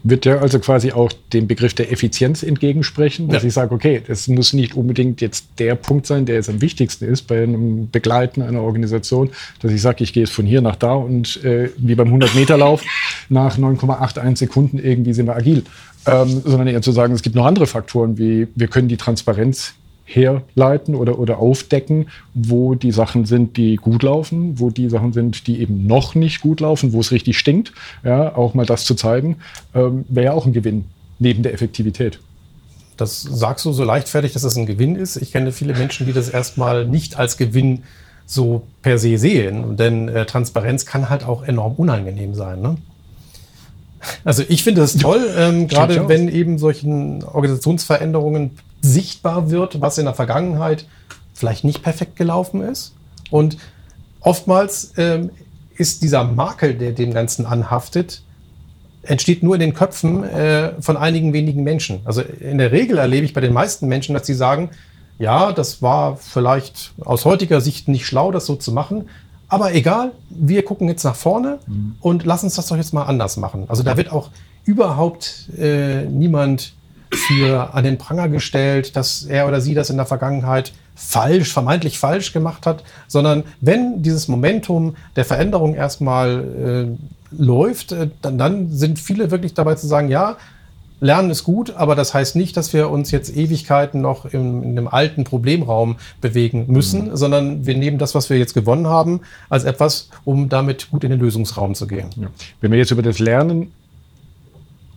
Wird 0.03 0.25
ja 0.25 0.37
also 0.37 0.59
quasi 0.59 0.93
auch 0.93 1.11
dem 1.33 1.47
Begriff 1.47 1.73
der 1.73 1.91
Effizienz 1.91 2.43
entgegensprechen, 2.43 3.27
dass 3.27 3.43
ja. 3.43 3.47
ich 3.49 3.53
sage, 3.53 3.75
okay, 3.75 4.01
es 4.07 4.29
muss 4.29 4.53
nicht 4.53 4.73
unbedingt 4.75 5.19
jetzt 5.19 5.47
der 5.59 5.75
Punkt 5.75 6.07
sein, 6.07 6.25
der 6.25 6.35
jetzt 6.35 6.49
am 6.49 6.61
wichtigsten 6.61 7.05
ist 7.05 7.23
bei 7.23 7.43
einem 7.43 7.89
Begleiten 7.91 8.41
einer 8.41 8.61
Organisation, 8.61 9.31
dass 9.59 9.71
ich 9.71 9.81
sage, 9.81 10.03
ich 10.03 10.13
gehe 10.13 10.23
jetzt 10.23 10.33
von 10.33 10.45
hier 10.45 10.61
nach 10.61 10.77
da 10.77 10.93
und 10.93 11.43
äh, 11.43 11.71
wie 11.77 11.95
beim 11.95 12.13
100-Meter-Lauf 12.13 12.81
nach 13.27 13.57
9,81 13.57 14.37
Sekunden 14.37 14.79
irgendwie 14.79 15.13
sind 15.13 15.27
wir 15.27 15.35
agil. 15.35 15.63
Ähm, 16.07 16.41
sondern 16.45 16.67
eher 16.67 16.81
zu 16.81 16.93
sagen, 16.93 17.13
es 17.13 17.21
gibt 17.21 17.35
noch 17.35 17.45
andere 17.45 17.67
Faktoren, 17.67 18.17
wie 18.17 18.47
wir 18.55 18.67
können 18.67 18.87
die 18.87 18.97
Transparenz 18.97 19.75
herleiten 20.15 20.95
oder, 20.95 21.19
oder 21.19 21.39
aufdecken, 21.39 22.07
wo 22.33 22.75
die 22.75 22.91
Sachen 22.91 23.25
sind, 23.25 23.57
die 23.57 23.75
gut 23.75 24.03
laufen, 24.03 24.59
wo 24.59 24.69
die 24.69 24.89
Sachen 24.89 25.13
sind, 25.13 25.47
die 25.47 25.59
eben 25.61 25.87
noch 25.87 26.15
nicht 26.15 26.41
gut 26.41 26.59
laufen, 26.59 26.93
wo 26.93 26.99
es 26.99 27.11
richtig 27.11 27.37
stinkt. 27.37 27.73
Ja, 28.03 28.35
auch 28.35 28.53
mal 28.53 28.65
das 28.65 28.85
zu 28.85 28.95
zeigen, 28.95 29.37
ähm, 29.73 30.05
wäre 30.09 30.27
ja 30.27 30.33
auch 30.33 30.45
ein 30.45 30.53
Gewinn 30.53 30.85
neben 31.19 31.43
der 31.43 31.53
Effektivität. 31.53 32.19
Das 32.97 33.21
sagst 33.21 33.65
du 33.65 33.71
so 33.71 33.83
leichtfertig, 33.83 34.33
dass 34.33 34.41
das 34.43 34.55
ein 34.57 34.65
Gewinn 34.65 34.95
ist. 34.95 35.15
Ich 35.15 35.31
kenne 35.31 35.51
viele 35.51 35.73
Menschen, 35.73 36.05
die 36.05 36.13
das 36.13 36.29
erstmal 36.29 36.85
nicht 36.85 37.17
als 37.17 37.37
Gewinn 37.37 37.83
so 38.25 38.63
per 38.81 38.97
se 38.97 39.17
sehen. 39.17 39.75
Denn 39.75 40.07
äh, 40.07 40.25
Transparenz 40.25 40.85
kann 40.85 41.09
halt 41.09 41.25
auch 41.25 41.43
enorm 41.43 41.73
unangenehm 41.75 42.33
sein. 42.35 42.61
Ne? 42.61 42.77
Also 44.23 44.43
ich 44.47 44.63
finde 44.63 44.81
es 44.81 44.97
toll, 44.97 45.27
ähm, 45.35 45.67
gerade 45.67 46.07
wenn 46.07 46.27
eben 46.27 46.57
solchen 46.57 47.23
Organisationsveränderungen 47.23 48.51
sichtbar 48.81 49.51
wird, 49.51 49.81
was 49.81 49.97
in 49.97 50.05
der 50.05 50.13
Vergangenheit 50.13 50.85
vielleicht 51.33 51.63
nicht 51.63 51.83
perfekt 51.83 52.15
gelaufen 52.15 52.61
ist. 52.61 52.93
Und 53.29 53.57
oftmals 54.19 54.93
ähm, 54.97 55.31
ist 55.75 56.03
dieser 56.03 56.23
Makel, 56.23 56.75
der 56.75 56.91
dem 56.91 57.13
Ganzen 57.13 57.45
anhaftet, 57.45 58.23
entsteht 59.03 59.41
nur 59.41 59.55
in 59.55 59.61
den 59.61 59.73
Köpfen 59.73 60.23
äh, 60.23 60.73
von 60.81 60.97
einigen 60.97 61.33
wenigen 61.33 61.63
Menschen. 61.63 62.01
Also 62.05 62.21
in 62.21 62.57
der 62.57 62.71
Regel 62.71 62.97
erlebe 62.97 63.25
ich 63.25 63.33
bei 63.33 63.41
den 63.41 63.53
meisten 63.53 63.87
Menschen, 63.87 64.13
dass 64.13 64.27
sie 64.27 64.35
sagen, 64.35 64.69
ja, 65.17 65.51
das 65.51 65.81
war 65.81 66.17
vielleicht 66.17 66.93
aus 67.01 67.25
heutiger 67.25 67.61
Sicht 67.61 67.87
nicht 67.87 68.05
schlau, 68.05 68.31
das 68.31 68.45
so 68.45 68.55
zu 68.55 68.71
machen, 68.71 69.07
Aber 69.51 69.73
egal, 69.73 70.13
wir 70.29 70.63
gucken 70.63 70.87
jetzt 70.87 71.03
nach 71.03 71.15
vorne 71.15 71.59
mhm. 71.67 71.95
und 71.99 72.23
lass 72.23 72.41
uns 72.41 72.55
das 72.55 72.67
doch 72.67 72.77
jetzt 72.77 72.93
mal 72.93 73.03
anders 73.03 73.35
machen. 73.35 73.65
Also 73.67 73.83
da 73.83 73.97
wird 73.97 74.09
auch 74.09 74.29
überhaupt 74.63 75.49
äh, 75.59 76.05
niemand 76.05 76.73
für 77.13 77.73
an 77.73 77.83
den 77.83 77.97
Pranger 77.97 78.29
gestellt, 78.29 78.95
dass 78.95 79.23
er 79.23 79.47
oder 79.47 79.61
sie 79.61 79.73
das 79.73 79.89
in 79.89 79.97
der 79.97 80.05
Vergangenheit 80.05 80.71
falsch, 80.95 81.51
vermeintlich 81.51 81.99
falsch 81.99 82.31
gemacht 82.31 82.65
hat, 82.65 82.83
sondern 83.07 83.43
wenn 83.59 84.01
dieses 84.03 84.27
Momentum 84.27 84.95
der 85.15 85.25
Veränderung 85.25 85.73
erstmal 85.75 86.89
äh, 86.89 87.35
läuft, 87.37 87.91
äh, 87.91 88.09
dann, 88.21 88.37
dann 88.37 88.69
sind 88.71 88.99
viele 88.99 89.31
wirklich 89.31 89.53
dabei 89.53 89.75
zu 89.75 89.87
sagen, 89.87 90.09
ja, 90.09 90.37
Lernen 91.03 91.31
ist 91.31 91.43
gut, 91.43 91.73
aber 91.75 91.95
das 91.95 92.13
heißt 92.13 92.35
nicht, 92.35 92.55
dass 92.55 92.73
wir 92.73 92.91
uns 92.91 93.09
jetzt 93.09 93.35
Ewigkeiten 93.35 94.01
noch 94.01 94.25
in, 94.25 94.61
in 94.61 94.77
einem 94.77 94.87
alten 94.87 95.23
Problemraum 95.23 95.95
bewegen 96.21 96.65
müssen, 96.67 97.09
mhm. 97.09 97.15
sondern 97.17 97.65
wir 97.65 97.75
nehmen 97.75 97.97
das, 97.97 98.13
was 98.13 98.29
wir 98.29 98.37
jetzt 98.37 98.53
gewonnen 98.53 98.85
haben, 98.85 99.21
als 99.49 99.63
etwas, 99.63 100.09
um 100.25 100.47
damit 100.47 100.91
gut 100.91 101.03
in 101.03 101.09
den 101.09 101.19
Lösungsraum 101.19 101.73
zu 101.73 101.87
gehen. 101.87 102.09
Ja. 102.17 102.27
Wenn 102.61 102.71
wir 102.71 102.77
jetzt 102.77 102.91
über 102.91 103.01
das 103.01 103.17
Lernen 103.17 103.71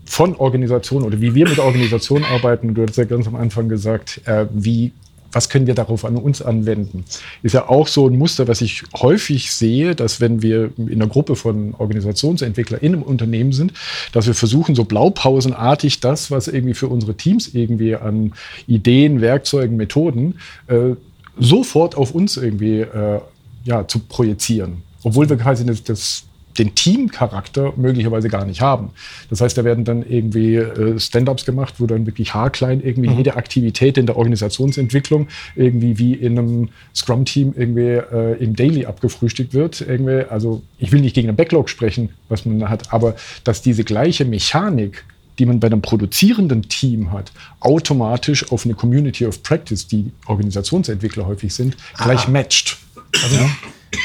von 0.05 0.37
Organisationen 0.37 1.07
oder 1.07 1.21
wie 1.21 1.35
wir 1.35 1.49
mit 1.49 1.59
Organisationen 1.59 2.25
arbeiten, 2.25 2.75
du 2.75 2.87
hast 2.87 2.97
ja 2.97 3.05
ganz 3.05 3.27
am 3.27 3.37
Anfang 3.37 3.69
gesagt, 3.69 4.21
äh, 4.27 4.47
wie 4.53 4.93
was 5.35 5.49
können 5.49 5.67
wir 5.67 5.75
darauf 5.75 6.05
an 6.05 6.17
uns 6.17 6.41
anwenden? 6.43 7.05
Ist 7.43 7.55
ja 7.55 7.69
auch 7.69 7.89
so 7.89 8.09
ein 8.09 8.17
Muster, 8.17 8.49
was 8.49 8.61
ich 8.61 8.85
häufig 8.95 9.51
sehe, 9.53 9.95
dass 9.95 10.21
wenn 10.21 10.43
wir 10.43 10.71
in 10.77 10.95
einer 10.95 11.09
Gruppe 11.09 11.37
von 11.37 11.75
Organisationsentwicklern 11.75 12.81
in 12.81 12.95
einem 12.95 13.03
Unternehmen 13.03 13.53
sind, 13.53 13.73
dass 14.13 14.27
wir 14.27 14.35
versuchen, 14.35 14.75
so 14.75 14.85
blaupausenartig 14.85 16.01
das, 16.01 16.31
was 16.31 16.49
irgendwie 16.49 16.75
für 16.75 16.89
unsere 16.89 17.15
Teams 17.15 17.55
irgendwie 17.55 17.97
an 17.97 18.33
Ideen, 18.67 19.21
Werkzeugen, 19.21 19.77
Methoden 19.77 20.39
äh, 20.69 20.95
sofort 21.39 21.97
auf 21.97 22.15
uns 22.15 22.37
irgendwie 22.37 22.81
äh, 22.81 23.21
ja, 23.65 23.89
zu 23.89 23.99
projizieren. 23.99 24.83
Obwohl 25.03 25.29
wir 25.29 25.37
quasi 25.37 25.67
das, 25.67 25.83
das 25.83 26.25
den 26.59 26.75
Teamcharakter 26.75 27.73
möglicherweise 27.77 28.29
gar 28.29 28.45
nicht 28.45 28.61
haben. 28.61 28.91
Das 29.31 29.41
heißt, 29.41 29.57
da 29.59 29.65
werden 29.65 29.85
dann 29.85 30.05
irgendwie 30.09 30.57
äh, 30.57 30.99
Stand-ups 30.99 31.45
gemacht, 31.45 31.75
wo 31.79 31.87
dann 31.87 32.07
wirklich 32.07 32.35
haarklein 32.35 32.83
irgendwie 32.83 33.11
mhm. 33.11 33.19
jede 33.19 33.37
Aktivität 33.37 33.99
in 33.99 34.07
der 34.07 34.17
Organisationsentwicklung 34.17 35.29
irgendwie 35.57 35.99
wie 35.99 36.15
in 36.15 36.39
einem 36.39 36.69
Scrum-Team 36.95 37.55
irgendwie 37.57 37.81
äh, 37.81 38.43
im 38.43 38.55
Daily 38.57 38.87
abgefrühstückt 38.87 39.55
wird. 39.55 39.81
Irgendwie, 39.81 40.29
also 40.31 40.63
ich 40.79 40.93
will 40.93 41.01
nicht 41.01 41.15
gegen 41.15 41.29
einen 41.29 41.37
Backlog 41.37 41.69
sprechen, 41.69 42.11
was 42.29 42.47
man 42.47 42.69
hat, 42.69 42.93
aber 42.93 43.17
dass 43.45 43.63
diese 43.63 43.85
gleiche 43.85 44.25
Mechanik 44.25 45.05
die 45.39 45.47
man 45.47 45.59
bei 45.59 45.67
einem 45.67 45.83
produzierenden 45.83 46.63
Team 46.69 47.11
hat, 47.11 47.33
automatisch 47.61 48.51
auf 48.53 48.65
eine 48.65 48.75
Community 48.75 49.27
of 49.27 49.43
Practice, 49.43 49.87
die 49.89 50.13
Organisationsentwickler 50.27 51.27
häufig 51.27 51.53
sind, 51.53 51.77
gleich 51.97 52.29
ah. 52.29 52.31
matcht. 52.31 52.77
Also, 53.23 53.37
ja? 53.37 53.51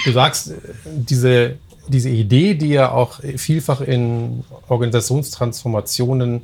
Du 0.05 0.11
sagst, 0.11 0.53
diese 0.85 1.57
diese 1.89 2.09
Idee, 2.09 2.55
die 2.55 2.69
ja 2.69 2.91
auch 2.91 3.19
vielfach 3.37 3.81
in 3.81 4.43
Organisationstransformationen 4.67 6.43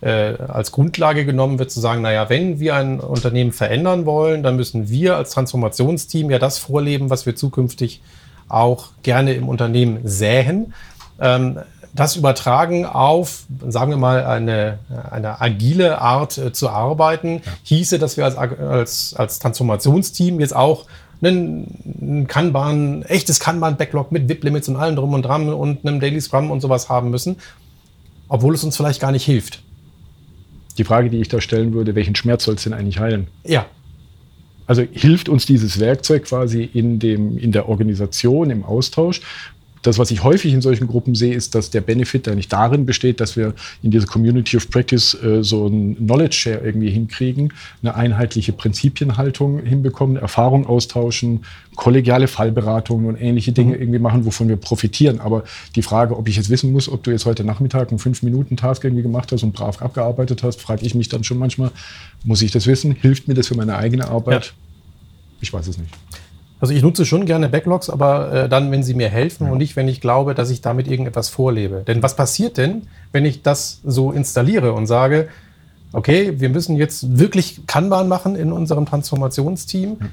äh, 0.00 0.34
als 0.48 0.72
Grundlage 0.72 1.24
genommen 1.24 1.58
wird, 1.58 1.70
zu 1.70 1.80
sagen, 1.80 2.02
naja, 2.02 2.28
wenn 2.28 2.60
wir 2.60 2.74
ein 2.74 3.00
Unternehmen 3.00 3.52
verändern 3.52 4.04
wollen, 4.06 4.42
dann 4.42 4.56
müssen 4.56 4.88
wir 4.88 5.16
als 5.16 5.30
Transformationsteam 5.30 6.30
ja 6.30 6.38
das 6.38 6.58
vorleben, 6.58 7.10
was 7.10 7.26
wir 7.26 7.36
zukünftig 7.36 8.02
auch 8.48 8.90
gerne 9.02 9.34
im 9.34 9.48
Unternehmen 9.48 10.00
sähen. 10.04 10.74
Ähm, 11.20 11.60
das 11.94 12.14
übertragen 12.14 12.84
auf, 12.84 13.44
sagen 13.68 13.90
wir 13.90 13.96
mal, 13.96 14.24
eine, 14.26 14.78
eine 15.10 15.40
agile 15.40 15.98
Art 16.00 16.36
äh, 16.36 16.52
zu 16.52 16.68
arbeiten, 16.68 17.40
ja. 17.44 17.52
hieße, 17.62 17.98
dass 17.98 18.18
wir 18.18 18.24
als, 18.26 18.36
als, 18.36 19.14
als 19.16 19.38
Transformationsteam 19.38 20.40
jetzt 20.40 20.54
auch 20.54 20.84
ein 21.22 22.26
Kanban, 22.28 23.02
echtes 23.02 23.40
Kanban-Backlog 23.40 24.12
mit 24.12 24.28
VIP-Limits 24.28 24.68
und 24.68 24.76
allem 24.76 24.96
drum 24.96 25.14
und 25.14 25.22
dran 25.22 25.48
und 25.52 25.86
einem 25.86 26.00
Daily 26.00 26.20
Scrum 26.20 26.50
und 26.50 26.60
sowas 26.60 26.88
haben 26.88 27.10
müssen, 27.10 27.36
obwohl 28.28 28.54
es 28.54 28.64
uns 28.64 28.76
vielleicht 28.76 29.00
gar 29.00 29.12
nicht 29.12 29.24
hilft. 29.24 29.62
Die 30.78 30.84
Frage, 30.84 31.08
die 31.08 31.20
ich 31.20 31.28
da 31.28 31.40
stellen 31.40 31.72
würde, 31.72 31.94
welchen 31.94 32.14
Schmerz 32.14 32.44
soll 32.44 32.56
es 32.56 32.64
denn 32.64 32.74
eigentlich 32.74 32.98
heilen? 32.98 33.28
Ja. 33.44 33.66
Also 34.66 34.82
hilft 34.82 35.28
uns 35.28 35.46
dieses 35.46 35.78
Werkzeug 35.78 36.24
quasi 36.24 36.64
in, 36.64 36.98
dem, 36.98 37.38
in 37.38 37.52
der 37.52 37.68
Organisation, 37.68 38.50
im 38.50 38.64
Austausch 38.64 39.22
das, 39.86 39.98
was 39.98 40.10
ich 40.10 40.24
häufig 40.24 40.52
in 40.52 40.60
solchen 40.60 40.86
Gruppen 40.86 41.14
sehe, 41.14 41.34
ist, 41.34 41.54
dass 41.54 41.70
der 41.70 41.80
Benefit 41.80 42.28
eigentlich 42.28 42.48
darin 42.48 42.86
besteht, 42.86 43.20
dass 43.20 43.36
wir 43.36 43.54
in 43.82 43.90
dieser 43.90 44.06
Community 44.06 44.56
of 44.56 44.68
Practice 44.70 45.14
äh, 45.22 45.42
so 45.42 45.66
ein 45.66 45.96
Knowledge 45.96 46.34
Share 46.34 46.60
irgendwie 46.64 46.90
hinkriegen, 46.90 47.52
eine 47.82 47.94
einheitliche 47.94 48.52
Prinzipienhaltung 48.52 49.60
hinbekommen, 49.60 50.16
Erfahrung 50.16 50.66
austauschen, 50.66 51.44
kollegiale 51.76 52.26
Fallberatungen 52.26 53.06
und 53.06 53.16
ähnliche 53.20 53.52
Dinge 53.52 53.74
mhm. 53.74 53.80
irgendwie 53.80 53.98
machen, 53.98 54.24
wovon 54.24 54.48
wir 54.48 54.56
profitieren. 54.56 55.20
Aber 55.20 55.44
die 55.76 55.82
Frage, 55.82 56.16
ob 56.16 56.28
ich 56.28 56.36
jetzt 56.36 56.50
wissen 56.50 56.72
muss, 56.72 56.88
ob 56.88 57.02
du 57.04 57.10
jetzt 57.10 57.26
heute 57.26 57.44
Nachmittag 57.44 57.90
einen 57.90 58.00
5-Minuten-Task 58.00 58.82
irgendwie 58.82 59.02
gemacht 59.02 59.30
hast 59.30 59.42
und 59.42 59.52
brav 59.52 59.80
abgearbeitet 59.80 60.42
hast, 60.42 60.60
frage 60.60 60.84
ich 60.84 60.94
mich 60.94 61.08
dann 61.08 61.22
schon 61.22 61.38
manchmal, 61.38 61.70
muss 62.24 62.42
ich 62.42 62.50
das 62.50 62.66
wissen? 62.66 62.92
Hilft 62.92 63.28
mir 63.28 63.34
das 63.34 63.48
für 63.48 63.56
meine 63.56 63.76
eigene 63.76 64.08
Arbeit? 64.08 64.46
Ja. 64.46 64.52
Ich 65.40 65.52
weiß 65.52 65.68
es 65.68 65.78
nicht. 65.78 65.92
Also 66.66 66.74
ich 66.74 66.82
nutze 66.82 67.06
schon 67.06 67.26
gerne 67.26 67.48
Backlogs, 67.48 67.88
aber 67.88 68.32
äh, 68.32 68.48
dann, 68.48 68.72
wenn 68.72 68.82
sie 68.82 68.94
mir 68.94 69.08
helfen 69.08 69.46
ja. 69.46 69.52
und 69.52 69.58
nicht, 69.58 69.76
wenn 69.76 69.86
ich 69.86 70.00
glaube, 70.00 70.34
dass 70.34 70.50
ich 70.50 70.62
damit 70.62 70.88
irgendetwas 70.88 71.28
vorlebe. 71.28 71.84
Denn 71.86 72.02
was 72.02 72.16
passiert 72.16 72.56
denn, 72.56 72.88
wenn 73.12 73.24
ich 73.24 73.42
das 73.42 73.80
so 73.84 74.10
installiere 74.10 74.72
und 74.72 74.88
sage, 74.88 75.28
okay, 75.92 76.40
wir 76.40 76.48
müssen 76.48 76.74
jetzt 76.74 77.20
wirklich 77.20 77.68
Kanban 77.68 78.08
machen 78.08 78.34
in 78.34 78.50
unserem 78.50 78.84
Transformationsteam 78.84 79.96
ja. 80.00 80.06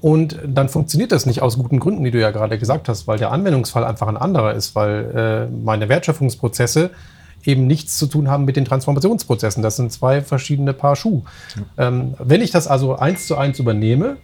und 0.00 0.38
dann 0.46 0.68
funktioniert 0.68 1.10
das 1.10 1.26
nicht 1.26 1.42
aus 1.42 1.58
guten 1.58 1.80
Gründen, 1.80 2.04
die 2.04 2.12
du 2.12 2.20
ja 2.20 2.30
gerade 2.30 2.56
gesagt 2.56 2.88
hast, 2.88 3.08
weil 3.08 3.18
der 3.18 3.32
Anwendungsfall 3.32 3.82
einfach 3.82 4.06
ein 4.06 4.16
anderer 4.16 4.54
ist, 4.54 4.76
weil 4.76 5.48
äh, 5.50 5.52
meine 5.52 5.88
Wertschöpfungsprozesse 5.88 6.90
eben 7.42 7.66
nichts 7.66 7.98
zu 7.98 8.06
tun 8.06 8.30
haben 8.30 8.44
mit 8.44 8.54
den 8.54 8.64
Transformationsprozessen. 8.64 9.60
Das 9.60 9.74
sind 9.74 9.90
zwei 9.90 10.20
verschiedene 10.20 10.72
Paar 10.72 10.94
Schuh. 10.94 11.24
Ja. 11.56 11.88
Ähm, 11.88 12.14
wenn 12.20 12.42
ich 12.42 12.52
das 12.52 12.68
also 12.68 12.94
eins 12.94 13.26
zu 13.26 13.36
eins 13.36 13.58
übernehme, 13.58 14.18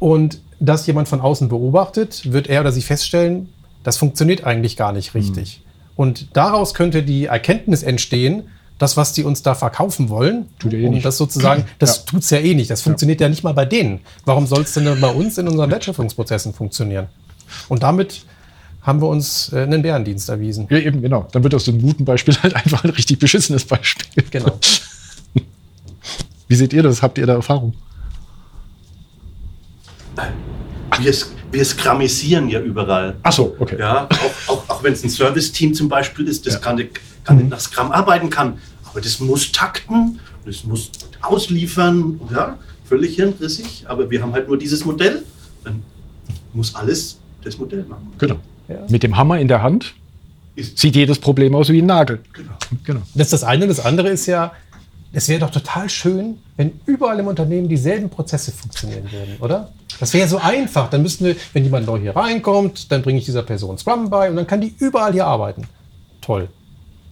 und 0.00 0.40
das 0.58 0.86
jemand 0.88 1.06
von 1.08 1.20
außen 1.20 1.48
beobachtet, 1.48 2.32
wird 2.32 2.48
er 2.48 2.62
oder 2.62 2.72
sie 2.72 2.82
feststellen, 2.82 3.48
das 3.84 3.96
funktioniert 3.96 4.44
eigentlich 4.44 4.76
gar 4.76 4.92
nicht 4.92 5.14
richtig. 5.14 5.60
Mhm. 5.60 5.70
Und 5.96 6.28
daraus 6.36 6.74
könnte 6.74 7.02
die 7.02 7.26
Erkenntnis 7.26 7.82
entstehen, 7.82 8.44
das, 8.78 8.96
was 8.96 9.12
die 9.12 9.24
uns 9.24 9.42
da 9.42 9.54
verkaufen 9.54 10.08
wollen, 10.08 10.46
tut 10.58 10.72
eh 10.72 10.86
um 10.86 10.94
nicht. 10.94 11.04
das 11.04 11.18
sozusagen, 11.18 11.64
das 11.78 11.98
ja. 11.98 12.02
tut's 12.06 12.30
ja 12.30 12.38
eh 12.38 12.54
nicht. 12.54 12.70
Das 12.70 12.80
funktioniert 12.80 13.20
ja. 13.20 13.26
ja 13.26 13.28
nicht 13.28 13.44
mal 13.44 13.52
bei 13.52 13.66
denen. 13.66 14.00
Warum 14.24 14.46
soll 14.46 14.62
es 14.62 14.72
denn 14.72 15.00
bei 15.00 15.10
uns 15.10 15.36
in 15.36 15.46
unseren 15.46 15.70
Wertschöpfungsprozessen 15.70 16.54
funktionieren? 16.54 17.06
Und 17.68 17.82
damit 17.82 18.22
haben 18.80 19.02
wir 19.02 19.08
uns 19.08 19.52
äh, 19.52 19.62
einen 19.62 19.82
Bärendienst 19.82 20.30
erwiesen. 20.30 20.66
Ja, 20.70 20.78
eben, 20.78 21.02
genau. 21.02 21.28
Dann 21.32 21.42
wird 21.42 21.54
aus 21.54 21.64
dem 21.64 21.82
guten 21.82 22.06
Beispiel 22.06 22.34
halt 22.42 22.56
einfach 22.56 22.82
ein 22.84 22.90
richtig 22.90 23.18
beschissenes 23.18 23.66
Beispiel. 23.66 24.24
Genau. 24.30 24.58
Wie 26.48 26.54
seht 26.54 26.72
ihr 26.72 26.82
das? 26.82 27.02
Habt 27.02 27.18
ihr 27.18 27.26
da 27.26 27.34
Erfahrung? 27.34 27.74
Wir, 31.00 31.14
wir 31.52 31.64
skramisieren 31.64 32.48
ja 32.48 32.60
überall. 32.60 33.16
Ach 33.22 33.32
so, 33.32 33.54
okay. 33.58 33.76
Ja, 33.78 34.06
auch, 34.06 34.52
auch, 34.52 34.68
auch 34.68 34.82
wenn 34.82 34.92
es 34.92 35.04
ein 35.04 35.10
Service-Team 35.10 35.74
zum 35.74 35.88
Beispiel 35.88 36.28
ist, 36.28 36.46
das 36.46 36.54
ja. 36.54 36.60
kann, 36.60 36.82
kann 37.24 37.42
mhm. 37.42 37.48
nach 37.48 37.60
Scrum 37.60 37.92
arbeiten 37.92 38.30
kann, 38.30 38.58
aber 38.84 39.00
das 39.00 39.20
muss 39.20 39.52
takten, 39.52 40.20
das 40.44 40.64
muss 40.64 40.90
ausliefern, 41.22 42.20
ja, 42.32 42.58
völlig 42.84 43.16
hirnrissig, 43.16 43.84
aber 43.86 44.10
wir 44.10 44.22
haben 44.22 44.32
halt 44.32 44.48
nur 44.48 44.58
dieses 44.58 44.84
Modell, 44.84 45.22
dann 45.64 45.82
muss 46.52 46.74
alles 46.74 47.18
das 47.44 47.58
Modell 47.58 47.84
machen. 47.84 48.12
Genau. 48.18 48.36
Ja. 48.68 48.84
Mit 48.88 49.02
dem 49.02 49.16
Hammer 49.16 49.38
in 49.38 49.48
der 49.48 49.62
Hand 49.62 49.94
sieht 50.56 50.96
jedes 50.96 51.18
Problem 51.18 51.54
aus 51.54 51.68
wie 51.70 51.80
ein 51.80 51.86
Nagel. 51.86 52.20
Genau. 52.32 52.52
genau. 52.84 53.00
Das 53.14 53.28
ist 53.28 53.32
das 53.32 53.44
eine. 53.44 53.66
Das 53.66 53.80
andere 53.80 54.08
ist 54.08 54.26
ja, 54.26 54.52
es 55.12 55.28
wäre 55.28 55.40
doch 55.40 55.50
total 55.50 55.88
schön, 55.88 56.38
wenn 56.56 56.80
überall 56.86 57.18
im 57.18 57.26
Unternehmen 57.26 57.68
dieselben 57.68 58.10
Prozesse 58.10 58.52
funktionieren 58.52 59.10
würden, 59.10 59.36
oder? 59.40 59.72
Das 59.98 60.14
wäre 60.14 60.28
so 60.28 60.38
einfach. 60.38 60.88
Dann 60.88 61.02
müssten 61.02 61.24
wir, 61.24 61.36
wenn 61.52 61.64
jemand 61.64 61.86
neu 61.86 61.98
hier 61.98 62.14
reinkommt, 62.14 62.92
dann 62.92 63.02
bringe 63.02 63.18
ich 63.18 63.24
dieser 63.24 63.42
Person 63.42 63.76
Scrum 63.76 64.08
bei 64.08 64.30
und 64.30 64.36
dann 64.36 64.46
kann 64.46 64.60
die 64.60 64.72
überall 64.78 65.12
hier 65.12 65.26
arbeiten. 65.26 65.66
Toll. 66.20 66.48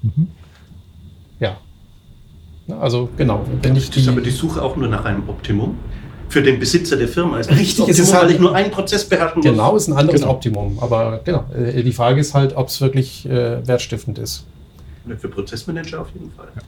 Mhm. 0.02 0.28
Ja. 1.40 1.56
Also 2.80 3.08
genau. 3.16 3.44
Wenn 3.62 3.74
ich 3.74 3.90
die, 3.90 4.00
ist 4.00 4.08
aber 4.08 4.20
die 4.20 4.30
Suche 4.30 4.62
auch 4.62 4.76
nur 4.76 4.88
nach 4.88 5.04
einem 5.04 5.28
Optimum 5.28 5.76
für 6.28 6.42
den 6.42 6.60
Besitzer 6.60 6.96
der 6.96 7.08
Firma. 7.08 7.38
Ist 7.38 7.50
Richtig, 7.50 7.80
Optimum, 7.80 7.90
es 7.90 7.98
ist 7.98 8.12
halt, 8.12 8.24
weil 8.24 8.30
ich 8.32 8.38
nur 8.38 8.54
einen 8.54 8.70
Prozess 8.70 9.08
beherrschen 9.08 9.38
muss. 9.38 9.50
Genau, 9.50 9.76
ist 9.76 9.88
ein 9.88 9.94
anderes 9.94 10.20
genau. 10.20 10.32
Optimum. 10.32 10.78
Aber 10.80 11.20
genau, 11.24 11.46
äh, 11.52 11.82
die 11.82 11.92
Frage 11.92 12.20
ist 12.20 12.34
halt, 12.34 12.54
ob 12.56 12.68
es 12.68 12.80
wirklich 12.80 13.26
äh, 13.26 13.66
wertstiftend 13.66 14.18
ist. 14.18 14.44
Für 15.18 15.28
Prozessmanager 15.28 16.02
auf 16.02 16.08
jeden 16.12 16.30
Fall. 16.32 16.48
Ja. 16.54 16.62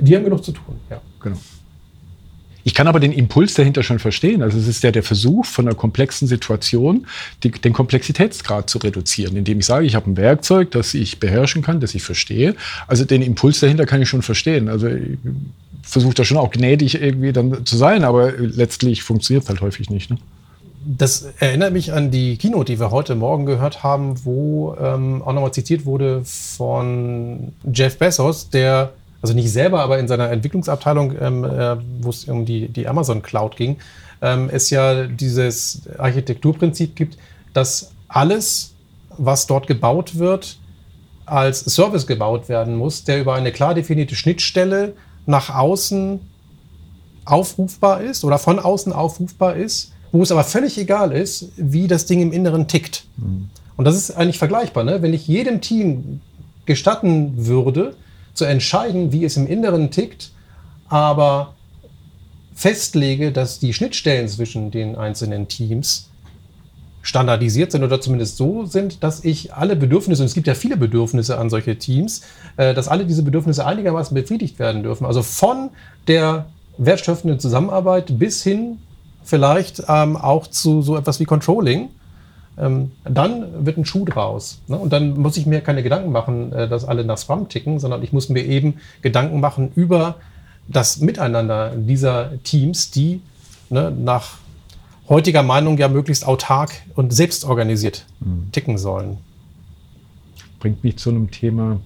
Die 0.00 0.16
haben 0.16 0.24
genug 0.24 0.44
zu 0.44 0.52
tun, 0.52 0.76
ja. 0.88 1.00
Genau. 1.22 1.36
Ich 2.62 2.74
kann 2.74 2.86
aber 2.86 3.00
den 3.00 3.12
Impuls 3.12 3.54
dahinter 3.54 3.82
schon 3.82 3.98
verstehen. 3.98 4.42
Also 4.42 4.58
es 4.58 4.68
ist 4.68 4.82
ja 4.82 4.90
der 4.90 5.02
Versuch 5.02 5.46
von 5.46 5.66
einer 5.66 5.74
komplexen 5.74 6.28
Situation, 6.28 7.06
die, 7.42 7.50
den 7.50 7.72
Komplexitätsgrad 7.72 8.68
zu 8.68 8.78
reduzieren, 8.78 9.36
indem 9.36 9.60
ich 9.60 9.66
sage, 9.66 9.86
ich 9.86 9.94
habe 9.94 10.10
ein 10.10 10.16
Werkzeug, 10.16 10.70
das 10.70 10.92
ich 10.92 11.20
beherrschen 11.20 11.62
kann, 11.62 11.80
das 11.80 11.94
ich 11.94 12.02
verstehe. 12.02 12.54
Also 12.86 13.04
den 13.04 13.22
Impuls 13.22 13.60
dahinter 13.60 13.86
kann 13.86 14.02
ich 14.02 14.08
schon 14.08 14.22
verstehen. 14.22 14.68
Also 14.68 14.88
ich 14.88 15.18
versuche 15.82 16.14
da 16.14 16.24
schon 16.24 16.36
auch 16.36 16.50
gnädig 16.50 17.00
irgendwie 17.00 17.32
dann 17.32 17.64
zu 17.64 17.76
sein, 17.76 18.04
aber 18.04 18.32
letztlich 18.32 19.02
funktioniert 19.02 19.44
es 19.44 19.48
halt 19.48 19.62
häufig 19.62 19.88
nicht. 19.88 20.10
Ne? 20.10 20.18
das 20.84 21.28
erinnert 21.38 21.72
mich 21.72 21.92
an 21.92 22.10
die 22.10 22.36
Keynote, 22.36 22.72
die 22.72 22.80
wir 22.80 22.90
heute 22.90 23.14
Morgen 23.14 23.44
gehört 23.44 23.82
haben, 23.82 24.24
wo 24.24 24.74
ähm, 24.80 25.22
auch 25.22 25.32
nochmal 25.32 25.52
zitiert 25.52 25.84
wurde 25.84 26.22
von 26.24 27.52
Jeff 27.72 27.98
Bezos, 27.98 28.48
der, 28.48 28.92
also 29.22 29.34
nicht 29.34 29.52
selber, 29.52 29.80
aber 29.82 29.98
in 29.98 30.08
seiner 30.08 30.30
Entwicklungsabteilung, 30.30 31.14
ähm, 31.20 31.44
äh, 31.44 31.76
wo 32.00 32.10
es 32.10 32.24
um 32.24 32.44
die, 32.44 32.68
die 32.68 32.88
Amazon 32.88 33.22
Cloud 33.22 33.56
ging, 33.56 33.76
ähm, 34.22 34.48
es 34.50 34.70
ja 34.70 35.06
dieses 35.06 35.82
Architekturprinzip 35.98 36.96
gibt, 36.96 37.18
dass 37.52 37.92
alles, 38.08 38.72
was 39.18 39.46
dort 39.46 39.66
gebaut 39.66 40.18
wird, 40.18 40.58
als 41.26 41.60
Service 41.60 42.06
gebaut 42.06 42.48
werden 42.48 42.76
muss, 42.76 43.04
der 43.04 43.20
über 43.20 43.34
eine 43.34 43.52
klar 43.52 43.74
definierte 43.74 44.14
Schnittstelle 44.14 44.94
nach 45.26 45.54
außen 45.54 46.20
aufrufbar 47.24 48.00
ist 48.00 48.24
oder 48.24 48.38
von 48.38 48.58
außen 48.58 48.92
aufrufbar 48.92 49.54
ist 49.54 49.92
wo 50.12 50.22
es 50.22 50.32
aber 50.32 50.44
völlig 50.44 50.78
egal 50.78 51.12
ist, 51.12 51.50
wie 51.56 51.86
das 51.86 52.06
Ding 52.06 52.20
im 52.20 52.32
Inneren 52.32 52.66
tickt. 52.66 53.04
Mhm. 53.16 53.48
Und 53.76 53.84
das 53.84 53.96
ist 53.96 54.10
eigentlich 54.10 54.38
vergleichbar. 54.38 54.84
Ne? 54.84 55.02
Wenn 55.02 55.14
ich 55.14 55.26
jedem 55.26 55.60
Team 55.60 56.20
gestatten 56.66 57.46
würde, 57.46 57.94
zu 58.34 58.44
entscheiden, 58.44 59.12
wie 59.12 59.24
es 59.24 59.36
im 59.36 59.46
Inneren 59.46 59.90
tickt, 59.90 60.32
aber 60.88 61.54
festlege, 62.54 63.32
dass 63.32 63.58
die 63.58 63.72
Schnittstellen 63.72 64.28
zwischen 64.28 64.70
den 64.70 64.96
einzelnen 64.96 65.48
Teams 65.48 66.10
standardisiert 67.02 67.72
sind 67.72 67.82
oder 67.82 68.00
zumindest 68.00 68.36
so 68.36 68.66
sind, 68.66 69.02
dass 69.02 69.24
ich 69.24 69.54
alle 69.54 69.76
Bedürfnisse, 69.76 70.22
und 70.22 70.26
es 70.26 70.34
gibt 70.34 70.46
ja 70.46 70.54
viele 70.54 70.76
Bedürfnisse 70.76 71.38
an 71.38 71.48
solche 71.48 71.78
Teams, 71.78 72.22
äh, 72.56 72.74
dass 72.74 72.88
alle 72.88 73.06
diese 73.06 73.22
Bedürfnisse 73.22 73.64
einigermaßen 73.64 74.14
befriedigt 74.14 74.58
werden 74.58 74.82
dürfen. 74.82 75.06
Also 75.06 75.22
von 75.22 75.70
der 76.08 76.46
wertschöpfenden 76.76 77.40
Zusammenarbeit 77.40 78.18
bis 78.18 78.42
hin 78.42 78.78
vielleicht 79.24 79.82
ähm, 79.88 80.16
auch 80.16 80.46
zu 80.46 80.82
so 80.82 80.96
etwas 80.96 81.20
wie 81.20 81.24
Controlling, 81.24 81.88
ähm, 82.60 82.90
dann 83.04 83.64
wird 83.64 83.78
ein 83.78 83.84
Schuh 83.84 84.04
draus. 84.04 84.60
Ne? 84.68 84.76
Und 84.76 84.92
dann 84.92 85.14
muss 85.14 85.36
ich 85.36 85.46
mir 85.46 85.60
keine 85.60 85.82
Gedanken 85.82 86.12
machen, 86.12 86.52
äh, 86.52 86.68
dass 86.68 86.84
alle 86.84 87.04
nach 87.04 87.18
Scrum 87.18 87.48
ticken, 87.48 87.78
sondern 87.80 88.02
ich 88.02 88.12
muss 88.12 88.28
mir 88.28 88.44
eben 88.44 88.74
Gedanken 89.02 89.40
machen 89.40 89.72
über 89.74 90.16
das 90.68 91.00
Miteinander 91.00 91.72
dieser 91.74 92.42
Teams, 92.44 92.90
die 92.90 93.22
ne, 93.70 93.90
nach 93.90 94.38
heutiger 95.08 95.42
Meinung 95.42 95.78
ja 95.78 95.88
möglichst 95.88 96.26
autark 96.26 96.70
und 96.94 97.12
selbstorganisiert 97.12 98.04
mhm. 98.20 98.52
ticken 98.52 98.78
sollen. 98.78 99.18
Bringt 100.60 100.84
mich 100.84 100.98
zu 100.98 101.10
einem 101.10 101.30
Thema, 101.30 101.80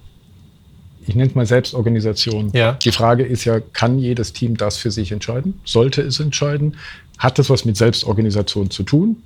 ich 1.06 1.14
nenne 1.14 1.28
es 1.28 1.34
mal 1.34 1.46
Selbstorganisation. 1.46 2.50
Ja. 2.52 2.72
Die 2.72 2.92
Frage 2.92 3.24
ist 3.24 3.44
ja, 3.44 3.60
kann 3.60 3.98
jedes 3.98 4.32
Team 4.32 4.56
das 4.56 4.76
für 4.76 4.90
sich 4.90 5.12
entscheiden? 5.12 5.60
Sollte 5.64 6.02
es 6.02 6.18
entscheiden? 6.18 6.76
Hat 7.18 7.38
das 7.38 7.48
was 7.48 7.64
mit 7.64 7.76
Selbstorganisation 7.76 8.70
zu 8.70 8.82
tun? 8.82 9.22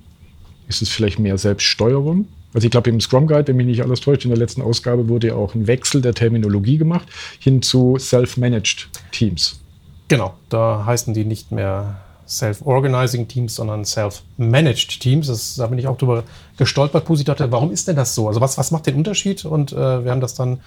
Ist 0.69 0.81
es 0.81 0.89
vielleicht 0.89 1.19
mehr 1.19 1.37
Selbststeuerung? 1.37 2.27
Also 2.53 2.65
ich 2.65 2.71
glaube, 2.71 2.89
im 2.89 3.01
Scrum 3.01 3.27
Guide, 3.27 3.47
wenn 3.47 3.57
mich 3.57 3.65
nicht 3.65 3.81
alles 3.83 4.01
täuscht, 4.01 4.23
in 4.23 4.29
der 4.29 4.37
letzten 4.37 4.61
Ausgabe 4.61 5.09
wurde 5.09 5.27
ja 5.27 5.35
auch 5.35 5.53
ein 5.55 5.67
Wechsel 5.67 6.01
der 6.01 6.13
Terminologie 6.13 6.77
gemacht 6.77 7.07
hin 7.39 7.61
zu 7.61 7.97
Self-Managed 7.99 8.87
Teams. 9.11 9.59
Genau, 10.07 10.33
da 10.49 10.83
heißen 10.85 11.13
die 11.13 11.25
nicht 11.25 11.51
mehr 11.51 11.97
Self-Organizing 12.27 13.27
Teams, 13.27 13.55
sondern 13.55 13.83
Self-Managed 13.83 14.99
Teams. 14.99 15.27
Das, 15.27 15.55
da 15.55 15.67
bin 15.67 15.79
ich 15.79 15.87
auch 15.87 15.97
drüber 15.97 16.23
gestolpert, 16.57 17.05
Pusi 17.05 17.23
dachte, 17.23 17.51
warum 17.51 17.71
ist 17.71 17.87
denn 17.87 17.95
das 17.95 18.15
so? 18.15 18.27
Also 18.27 18.39
was, 18.39 18.57
was 18.57 18.71
macht 18.71 18.85
den 18.85 18.95
Unterschied? 18.95 19.45
Und 19.45 19.73
äh, 19.73 20.03
wir 20.03 20.11
haben 20.11 20.21
das 20.21 20.35
dann 20.35 20.59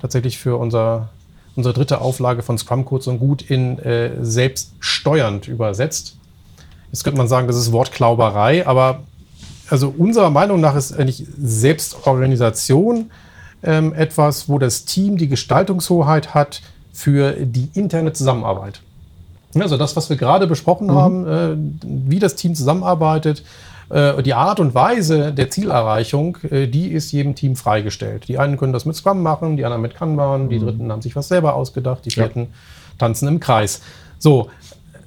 tatsächlich 0.00 0.38
für 0.38 0.56
unser, 0.56 1.10
unsere 1.56 1.74
dritte 1.74 2.00
Auflage 2.00 2.42
von 2.42 2.56
Scrum 2.56 2.86
Code 2.86 3.04
so 3.04 3.14
gut 3.16 3.42
in 3.42 3.78
äh, 3.78 4.12
selbststeuernd 4.22 5.48
übersetzt. 5.48 6.16
Jetzt 6.92 7.04
könnte 7.04 7.18
man 7.18 7.28
sagen, 7.28 7.46
das 7.46 7.56
ist 7.56 7.72
Wortklauberei, 7.72 8.66
aber 8.66 9.04
also 9.70 9.94
unserer 9.96 10.30
Meinung 10.30 10.60
nach 10.60 10.76
ist 10.76 10.92
eigentlich 10.92 11.26
Selbstorganisation 11.40 13.10
ähm, 13.62 13.94
etwas, 13.94 14.48
wo 14.48 14.58
das 14.58 14.84
Team 14.84 15.16
die 15.16 15.28
Gestaltungshoheit 15.28 16.34
hat 16.34 16.62
für 16.92 17.32
die 17.32 17.68
interne 17.74 18.12
Zusammenarbeit. 18.12 18.80
Also 19.58 19.76
das, 19.76 19.96
was 19.96 20.10
wir 20.10 20.16
gerade 20.16 20.46
besprochen 20.46 20.88
mhm. 20.88 20.94
haben, 20.94 21.26
äh, 21.26 21.56
wie 21.82 22.18
das 22.18 22.36
Team 22.36 22.54
zusammenarbeitet, 22.54 23.44
äh, 23.88 24.22
die 24.22 24.34
Art 24.34 24.60
und 24.60 24.74
Weise 24.74 25.32
der 25.32 25.50
Zielerreichung, 25.50 26.38
äh, 26.50 26.66
die 26.68 26.88
ist 26.88 27.10
jedem 27.12 27.34
Team 27.34 27.56
freigestellt. 27.56 28.28
Die 28.28 28.38
einen 28.38 28.56
können 28.56 28.72
das 28.72 28.84
mit 28.84 28.96
Scrum 28.96 29.22
machen, 29.22 29.56
die 29.56 29.64
anderen 29.64 29.82
mit 29.82 29.94
Kanban, 29.94 30.44
mhm. 30.44 30.48
die 30.50 30.58
Dritten 30.58 30.92
haben 30.92 31.02
sich 31.02 31.16
was 31.16 31.28
selber 31.28 31.54
ausgedacht, 31.54 32.04
die 32.04 32.10
Vierten 32.10 32.40
ja. 32.40 32.46
tanzen 32.98 33.28
im 33.28 33.40
Kreis. 33.40 33.80
So, 34.18 34.50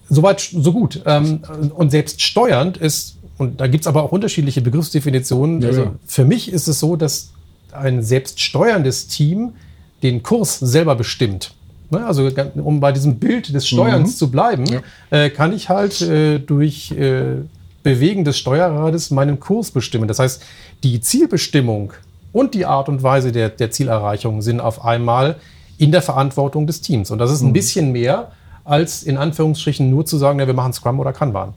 Soweit, 0.09 0.41
so 0.41 0.73
gut. 0.73 1.01
Ähm, 1.05 1.41
und 1.75 1.89
selbst 1.89 2.21
steuernd 2.21 2.77
ist, 2.77 3.17
und 3.43 3.61
da 3.61 3.67
gibt 3.67 3.83
es 3.83 3.87
aber 3.87 4.03
auch 4.03 4.11
unterschiedliche 4.11 4.61
Begriffsdefinitionen. 4.61 5.61
Ja, 5.61 5.67
also 5.67 5.81
ja. 5.81 5.91
für 6.05 6.25
mich 6.25 6.51
ist 6.51 6.67
es 6.67 6.79
so, 6.79 6.95
dass 6.95 7.31
ein 7.71 8.01
selbststeuerndes 8.01 9.07
Team 9.07 9.53
den 10.01 10.23
Kurs 10.23 10.59
selber 10.59 10.95
bestimmt. 10.95 11.53
Ne? 11.89 12.05
Also 12.05 12.29
um 12.55 12.79
bei 12.79 12.91
diesem 12.91 13.15
Bild 13.19 13.53
des 13.53 13.67
Steuerns 13.67 14.11
mhm. 14.11 14.15
zu 14.15 14.31
bleiben, 14.31 14.65
ja. 14.65 14.81
äh, 15.09 15.29
kann 15.29 15.53
ich 15.53 15.69
halt 15.69 16.01
äh, 16.01 16.39
durch 16.39 16.91
äh, 16.91 17.37
Bewegen 17.83 18.23
des 18.23 18.37
Steuerrades 18.37 19.11
meinen 19.11 19.39
Kurs 19.39 19.71
bestimmen. 19.71 20.07
Das 20.07 20.19
heißt, 20.19 20.41
die 20.83 21.01
Zielbestimmung 21.01 21.93
und 22.31 22.53
die 22.53 22.65
Art 22.65 22.87
und 22.89 23.03
Weise 23.03 23.31
der, 23.31 23.49
der 23.49 23.71
Zielerreichung 23.71 24.41
sind 24.41 24.59
auf 24.59 24.83
einmal 24.85 25.35
in 25.77 25.91
der 25.91 26.01
Verantwortung 26.01 26.65
des 26.65 26.81
Teams. 26.81 27.11
Und 27.11 27.19
das 27.19 27.31
ist 27.31 27.41
ein 27.41 27.49
mhm. 27.49 27.53
bisschen 27.53 27.91
mehr 27.91 28.31
als 28.63 29.03
in 29.03 29.17
Anführungsstrichen 29.17 29.89
nur 29.89 30.05
zu 30.05 30.17
sagen, 30.17 30.39
ja, 30.39 30.47
wir 30.47 30.53
machen 30.53 30.73
Scrum 30.73 30.99
oder 30.99 31.13
Kanban. 31.13 31.53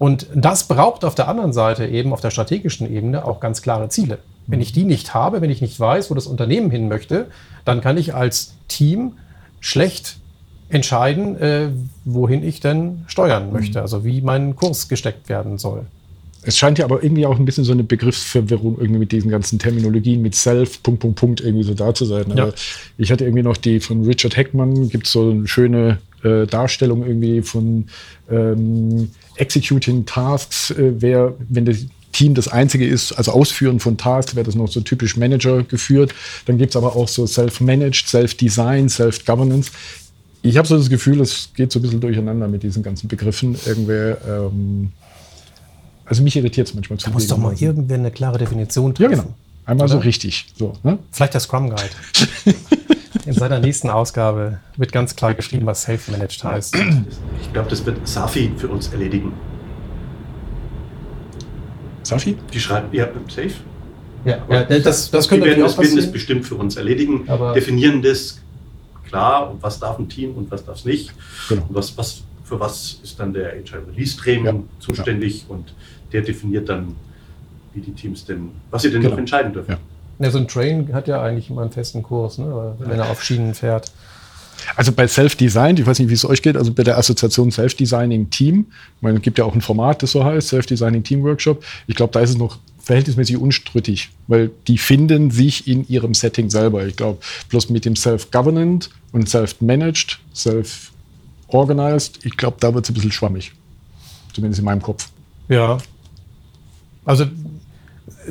Und 0.00 0.28
das 0.34 0.64
braucht 0.64 1.04
auf 1.04 1.14
der 1.14 1.28
anderen 1.28 1.52
Seite 1.52 1.86
eben 1.86 2.14
auf 2.14 2.22
der 2.22 2.30
strategischen 2.30 2.90
Ebene 2.90 3.26
auch 3.26 3.38
ganz 3.38 3.60
klare 3.60 3.90
Ziele. 3.90 4.16
Wenn 4.46 4.62
ich 4.62 4.72
die 4.72 4.84
nicht 4.84 5.12
habe, 5.12 5.42
wenn 5.42 5.50
ich 5.50 5.60
nicht 5.60 5.78
weiß, 5.78 6.10
wo 6.10 6.14
das 6.14 6.26
Unternehmen 6.26 6.70
hin 6.70 6.88
möchte, 6.88 7.26
dann 7.66 7.82
kann 7.82 7.98
ich 7.98 8.14
als 8.14 8.54
Team 8.66 9.18
schlecht 9.60 10.16
entscheiden, 10.70 11.36
äh, 11.38 11.68
wohin 12.06 12.42
ich 12.42 12.60
denn 12.60 13.04
steuern 13.08 13.52
möchte, 13.52 13.82
also 13.82 14.02
wie 14.02 14.22
mein 14.22 14.56
Kurs 14.56 14.88
gesteckt 14.88 15.28
werden 15.28 15.58
soll. 15.58 15.84
Es 16.42 16.56
scheint 16.56 16.78
ja 16.78 16.86
aber 16.86 17.02
irgendwie 17.02 17.26
auch 17.26 17.38
ein 17.38 17.44
bisschen 17.44 17.64
so 17.64 17.72
eine 17.72 17.84
Begriffsverwirrung 17.84 18.78
irgendwie 18.78 19.00
mit 19.00 19.12
diesen 19.12 19.30
ganzen 19.30 19.58
Terminologien, 19.58 20.22
mit 20.22 20.34
Self, 20.34 20.82
Punkt, 20.82 21.00
Punkt, 21.00 21.18
Punkt 21.18 21.40
irgendwie 21.40 21.64
so 21.64 21.74
da 21.74 21.92
zu 21.94 22.06
sein. 22.06 22.32
Ja. 22.34 22.50
ich 22.96 23.12
hatte 23.12 23.24
irgendwie 23.24 23.42
noch 23.42 23.56
die 23.56 23.80
von 23.80 24.04
Richard 24.04 24.36
Heckmann, 24.36 24.88
gibt 24.88 25.06
es 25.06 25.12
so 25.12 25.30
eine 25.30 25.46
schöne 25.46 25.98
äh, 26.22 26.46
Darstellung 26.46 27.06
irgendwie 27.06 27.42
von 27.42 27.86
ähm, 28.30 29.10
Executing 29.36 30.06
Tasks, 30.06 30.70
äh, 30.70 30.92
wer, 30.98 31.34
wenn 31.48 31.66
das 31.66 31.86
Team 32.12 32.34
das 32.34 32.48
einzige 32.48 32.86
ist, 32.86 33.12
also 33.12 33.32
Ausführen 33.32 33.80
von 33.80 33.96
Tasks, 33.96 34.34
wäre 34.34 34.44
das 34.44 34.54
noch 34.54 34.68
so 34.68 34.80
typisch 34.80 35.16
Manager 35.16 35.62
geführt. 35.62 36.14
Dann 36.46 36.58
gibt 36.58 36.70
es 36.70 36.76
aber 36.76 36.96
auch 36.96 37.08
so 37.08 37.26
Self-Managed, 37.26 38.08
Self-Design, 38.08 38.88
Self-Governance. 38.88 39.70
Ich 40.42 40.56
habe 40.56 40.66
so 40.66 40.76
das 40.76 40.88
Gefühl, 40.88 41.20
es 41.20 41.50
geht 41.54 41.70
so 41.70 41.78
ein 41.78 41.82
bisschen 41.82 42.00
durcheinander 42.00 42.48
mit 42.48 42.62
diesen 42.62 42.82
ganzen 42.82 43.08
Begriffen. 43.08 43.56
Irgendwer 43.66 44.18
ähm, 44.26 44.92
also 46.10 46.24
mich 46.24 46.34
irritiert 46.34 46.66
es 46.66 46.74
manchmal 46.74 46.98
zu 46.98 47.06
Da 47.06 47.12
muss 47.12 47.28
doch 47.28 47.38
mal 47.38 47.54
irgendwer 47.54 47.96
eine 47.96 48.10
klare 48.10 48.36
Definition 48.36 48.94
treffen. 48.94 49.12
Ja, 49.12 49.22
genau. 49.22 49.34
Einmal 49.64 49.84
oder? 49.84 49.94
so 49.94 49.98
richtig. 49.98 50.46
So, 50.58 50.72
ne? 50.82 50.98
Vielleicht 51.12 51.34
der 51.34 51.40
Scrum 51.40 51.70
Guide. 51.70 51.90
In 53.26 53.32
seiner 53.32 53.60
nächsten 53.60 53.88
Ausgabe 53.90 54.58
wird 54.76 54.90
ganz 54.90 55.14
klar 55.14 55.34
geschrieben, 55.34 55.66
was 55.66 55.82
Self-Managed 55.82 56.42
heißt. 56.42 56.76
Ich 57.42 57.52
glaube, 57.52 57.70
das 57.70 57.86
wird 57.86 58.08
Safi 58.08 58.50
für 58.56 58.66
uns 58.66 58.88
erledigen. 58.88 59.32
Safi? 62.02 62.36
Die 62.52 62.58
schreibt, 62.58 62.92
ja, 62.92 63.06
Safe. 63.28 63.52
Ja, 64.24 64.38
ja 64.48 64.64
das, 64.64 64.82
das, 64.82 65.10
das 65.12 65.28
könnte 65.28 65.44
die 65.44 65.50
werden 65.52 65.62
das, 65.62 65.78
werden 65.78 65.96
das 65.96 66.10
bestimmt 66.10 66.44
für 66.44 66.56
uns 66.56 66.74
erledigen, 66.74 67.28
Aber 67.28 67.52
definieren 67.52 68.02
das 68.02 68.40
klar, 69.06 69.56
was 69.60 69.78
darf 69.78 69.98
ein 69.98 70.08
Team 70.08 70.34
und 70.34 70.50
was 70.50 70.64
darf 70.64 70.78
es 70.78 70.84
nicht. 70.84 71.12
Genau. 71.48 71.62
Und 71.68 71.74
was, 71.76 71.96
was, 71.96 72.22
für 72.42 72.58
was 72.58 72.98
ist 73.04 73.20
dann 73.20 73.32
der 73.32 73.52
Agile 73.52 73.86
Release 73.86 74.16
Training 74.16 74.44
ja. 74.44 74.54
zuständig 74.80 75.44
ja. 75.48 75.54
und 75.54 75.72
der 76.12 76.22
definiert 76.22 76.68
dann, 76.68 76.96
wie 77.74 77.80
die 77.80 77.92
Teams 77.92 78.24
denn, 78.24 78.50
was 78.70 78.82
sie 78.82 78.90
denn 78.90 79.00
genau. 79.00 79.12
noch 79.12 79.18
entscheiden 79.18 79.52
dürfen. 79.52 79.72
Ja. 79.72 79.78
ja. 80.24 80.30
so 80.30 80.38
ein 80.38 80.48
Train 80.48 80.92
hat 80.92 81.08
ja 81.08 81.22
eigentlich 81.22 81.50
immer 81.50 81.62
einen 81.62 81.72
festen 81.72 82.02
Kurs, 82.02 82.38
ne? 82.38 82.74
wenn 82.78 82.98
er 82.98 83.10
auf 83.10 83.22
Schienen 83.22 83.54
fährt. 83.54 83.92
Also 84.76 84.92
bei 84.92 85.06
Self-Design, 85.06 85.76
ich 85.76 85.86
weiß 85.86 85.98
nicht, 85.98 86.08
wie 86.08 86.14
es 86.14 86.24
euch 86.24 86.42
geht, 86.42 86.56
also 86.56 86.72
bei 86.72 86.82
der 86.82 86.98
Assoziation 86.98 87.50
Self-Designing 87.50 88.30
Team, 88.30 88.66
es 89.02 89.22
gibt 89.22 89.38
ja 89.38 89.44
auch 89.44 89.54
ein 89.54 89.60
Format, 89.60 90.02
das 90.02 90.12
so 90.12 90.24
heißt, 90.24 90.48
Self-Designing 90.48 91.02
Team 91.02 91.22
Workshop. 91.22 91.64
Ich 91.86 91.96
glaube, 91.96 92.12
da 92.12 92.20
ist 92.20 92.30
es 92.30 92.38
noch 92.38 92.58
verhältnismäßig 92.82 93.36
unstrittig, 93.36 94.10
weil 94.26 94.50
die 94.66 94.78
finden 94.78 95.30
sich 95.30 95.68
in 95.68 95.86
ihrem 95.88 96.14
Setting 96.14 96.50
selber. 96.50 96.86
Ich 96.86 96.96
glaube, 96.96 97.18
bloß 97.48 97.70
mit 97.70 97.84
dem 97.84 97.96
Self-Governant 97.96 98.90
und 99.12 99.28
Self-Managed, 99.28 100.18
Self-Organized, 100.34 102.24
ich 102.24 102.36
glaube, 102.36 102.56
da 102.60 102.74
wird 102.74 102.84
es 102.84 102.90
ein 102.90 102.94
bisschen 102.94 103.12
schwammig. 103.12 103.52
Zumindest 104.34 104.60
in 104.60 104.64
meinem 104.64 104.82
Kopf. 104.82 105.08
Ja, 105.48 105.78
also 107.10 107.24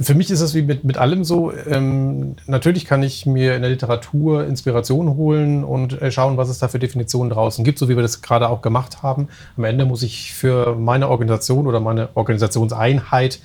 für 0.02 0.14
mich 0.14 0.32
ist 0.32 0.40
es 0.40 0.56
wie 0.56 0.62
mit, 0.62 0.86
mit 0.86 0.98
allem 0.98 1.26
so. 1.26 1.52
Ähm, 1.68 2.36
natürlich 2.48 2.86
kann 2.86 3.04
ich 3.04 3.26
mir 3.26 3.56
in 3.56 3.62
der 3.62 3.72
Literatur 3.72 4.46
Inspiration 4.46 5.16
holen 5.16 5.66
und 5.66 6.02
äh, 6.02 6.12
schauen, 6.12 6.38
was 6.38 6.48
es 6.48 6.60
da 6.60 6.70
für 6.70 6.80
Definitionen 6.80 7.30
draußen 7.30 7.66
gibt, 7.66 7.78
so 7.78 7.90
wie 7.90 7.96
wir 7.98 8.02
das 8.02 8.22
gerade 8.22 8.48
auch 8.48 8.62
gemacht 8.62 9.04
haben. 9.04 9.28
Am 9.58 9.66
Ende 9.66 9.86
muss 9.86 10.02
ich 10.02 10.34
für 10.34 10.76
meine 10.76 11.10
Organisation 11.10 11.68
oder 11.68 11.82
meine 11.82 12.10
Organisationseinheit 12.14 13.42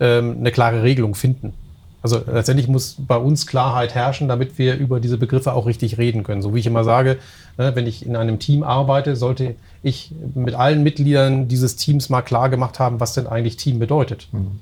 ähm, 0.00 0.36
eine 0.40 0.52
klare 0.52 0.82
Regelung 0.82 1.14
finden. 1.14 1.54
Also 2.04 2.20
letztendlich 2.30 2.68
muss 2.68 2.94
bei 2.98 3.16
uns 3.16 3.48
Klarheit 3.48 3.96
herrschen, 3.96 4.28
damit 4.28 4.58
wir 4.58 4.76
über 4.76 5.00
diese 5.00 5.18
Begriffe 5.18 5.52
auch 5.54 5.66
richtig 5.66 5.98
reden 5.98 6.22
können. 6.22 6.42
So 6.42 6.54
wie 6.54 6.60
ich 6.60 6.66
immer 6.66 6.84
sage, 6.84 7.18
ne, 7.58 7.74
wenn 7.74 7.88
ich 7.88 8.06
in 8.06 8.14
einem 8.14 8.38
Team 8.38 8.62
arbeite, 8.62 9.16
sollte 9.16 9.56
ich 9.82 10.12
mit 10.34 10.54
allen 10.54 10.84
Mitgliedern 10.84 11.48
dieses 11.48 11.74
Teams 11.74 12.10
mal 12.10 12.22
klar 12.22 12.50
gemacht 12.50 12.78
haben, 12.78 13.00
was 13.00 13.14
denn 13.14 13.26
eigentlich 13.26 13.56
Team 13.56 13.80
bedeutet. 13.80 14.28
Mhm 14.30 14.60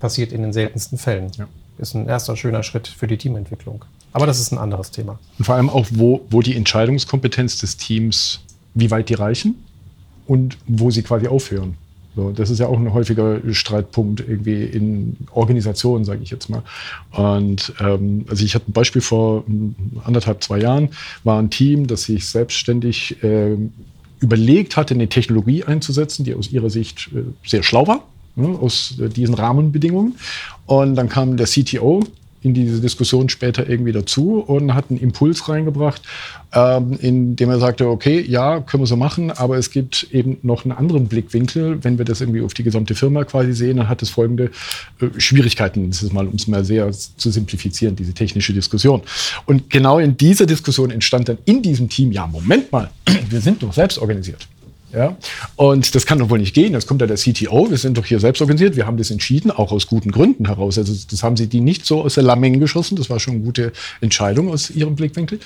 passiert 0.00 0.32
in 0.32 0.42
den 0.42 0.52
seltensten 0.52 0.98
Fällen. 0.98 1.30
Ja. 1.36 1.48
Ist 1.78 1.94
ein 1.94 2.08
erster 2.08 2.36
schöner 2.36 2.62
Schritt 2.62 2.88
für 2.88 3.06
die 3.06 3.16
Teamentwicklung. 3.16 3.84
Aber 4.12 4.26
das 4.26 4.40
ist 4.40 4.52
ein 4.52 4.58
anderes 4.58 4.90
Thema. 4.90 5.18
Und 5.38 5.44
vor 5.44 5.56
allem 5.56 5.68
auch, 5.68 5.86
wo, 5.90 6.22
wo 6.30 6.40
die 6.40 6.56
Entscheidungskompetenz 6.56 7.58
des 7.58 7.76
Teams, 7.76 8.40
wie 8.74 8.90
weit 8.90 9.08
die 9.08 9.14
reichen 9.14 9.56
und 10.26 10.56
wo 10.66 10.90
sie 10.90 11.02
quasi 11.02 11.28
aufhören. 11.28 11.76
So, 12.16 12.30
das 12.30 12.48
ist 12.48 12.58
ja 12.58 12.66
auch 12.66 12.78
ein 12.78 12.94
häufiger 12.94 13.40
Streitpunkt 13.52 14.20
irgendwie 14.20 14.64
in 14.64 15.18
Organisationen, 15.32 16.06
sage 16.06 16.22
ich 16.22 16.30
jetzt 16.30 16.48
mal. 16.48 16.62
Und 17.12 17.74
ähm, 17.78 18.24
also 18.28 18.42
ich 18.42 18.54
hatte 18.54 18.70
ein 18.70 18.72
Beispiel 18.72 19.02
vor 19.02 19.44
anderthalb, 20.02 20.42
zwei 20.42 20.58
Jahren, 20.58 20.88
war 21.24 21.38
ein 21.38 21.50
Team, 21.50 21.86
das 21.86 22.04
sich 22.04 22.26
selbstständig 22.26 23.22
äh, 23.22 23.56
überlegt 24.20 24.78
hatte, 24.78 24.94
eine 24.94 25.08
Technologie 25.08 25.64
einzusetzen, 25.64 26.24
die 26.24 26.34
aus 26.34 26.50
ihrer 26.50 26.70
Sicht 26.70 27.10
äh, 27.14 27.22
sehr 27.46 27.62
schlau 27.62 27.86
war 27.86 28.02
ne, 28.34 28.48
aus 28.48 28.94
diesen 28.98 29.34
Rahmenbedingungen. 29.34 30.16
Und 30.64 30.94
dann 30.94 31.10
kam 31.10 31.36
der 31.36 31.46
CTO 31.46 32.02
in 32.42 32.54
diese 32.54 32.80
Diskussion 32.80 33.28
später 33.28 33.68
irgendwie 33.68 33.92
dazu 33.92 34.40
und 34.40 34.74
hat 34.74 34.90
einen 34.90 35.00
Impuls 35.00 35.48
reingebracht, 35.48 36.02
ähm, 36.52 36.98
in 37.00 37.36
dem 37.36 37.50
er 37.50 37.58
sagte, 37.58 37.88
okay, 37.88 38.20
ja, 38.20 38.60
können 38.60 38.82
wir 38.82 38.86
so 38.86 38.96
machen, 38.96 39.30
aber 39.30 39.56
es 39.56 39.70
gibt 39.70 40.08
eben 40.12 40.38
noch 40.42 40.64
einen 40.64 40.72
anderen 40.72 41.08
Blickwinkel. 41.08 41.82
Wenn 41.82 41.98
wir 41.98 42.04
das 42.04 42.20
irgendwie 42.20 42.42
auf 42.42 42.54
die 42.54 42.62
gesamte 42.62 42.94
Firma 42.94 43.24
quasi 43.24 43.52
sehen, 43.52 43.78
dann 43.78 43.88
hat 43.88 44.02
es 44.02 44.10
folgende 44.10 44.50
äh, 45.00 45.08
Schwierigkeiten. 45.18 45.90
Das 45.90 46.02
ist 46.02 46.12
mal, 46.12 46.26
um 46.26 46.34
es 46.34 46.46
mal 46.46 46.64
sehr 46.64 46.90
zu 46.92 47.30
simplifizieren, 47.30 47.96
diese 47.96 48.12
technische 48.12 48.52
Diskussion. 48.52 49.02
Und 49.46 49.70
genau 49.70 49.98
in 49.98 50.16
dieser 50.16 50.46
Diskussion 50.46 50.90
entstand 50.90 51.28
dann 51.28 51.38
in 51.44 51.62
diesem 51.62 51.88
Team, 51.88 52.12
ja, 52.12 52.26
Moment 52.26 52.70
mal, 52.72 52.90
wir 53.28 53.40
sind 53.40 53.62
doch 53.62 53.72
selbst 53.72 53.98
organisiert. 53.98 54.46
Ja? 54.92 55.16
Und 55.56 55.94
das 55.94 56.06
kann 56.06 56.18
doch 56.18 56.30
wohl 56.30 56.38
nicht 56.38 56.54
gehen. 56.54 56.72
Jetzt 56.72 56.86
kommt 56.86 57.02
da 57.02 57.06
der 57.06 57.16
CTO, 57.16 57.70
wir 57.70 57.76
sind 57.76 57.98
doch 57.98 58.04
hier 58.04 58.20
selbst 58.20 58.40
organisiert, 58.40 58.76
wir 58.76 58.86
haben 58.86 58.96
das 58.96 59.10
entschieden, 59.10 59.50
auch 59.50 59.72
aus 59.72 59.86
guten 59.86 60.10
Gründen 60.10 60.46
heraus. 60.46 60.78
Also 60.78 60.94
das 61.10 61.22
haben 61.22 61.36
sie 61.36 61.48
die 61.48 61.60
nicht 61.60 61.84
so 61.84 62.02
aus 62.02 62.14
der 62.14 62.22
Lameng 62.22 62.60
geschossen, 62.60 62.96
das 62.96 63.10
war 63.10 63.20
schon 63.20 63.34
eine 63.34 63.44
gute 63.44 63.72
Entscheidung 64.00 64.48
aus 64.50 64.70
ihrem 64.70 64.96
Blickwinkel. 64.96 65.40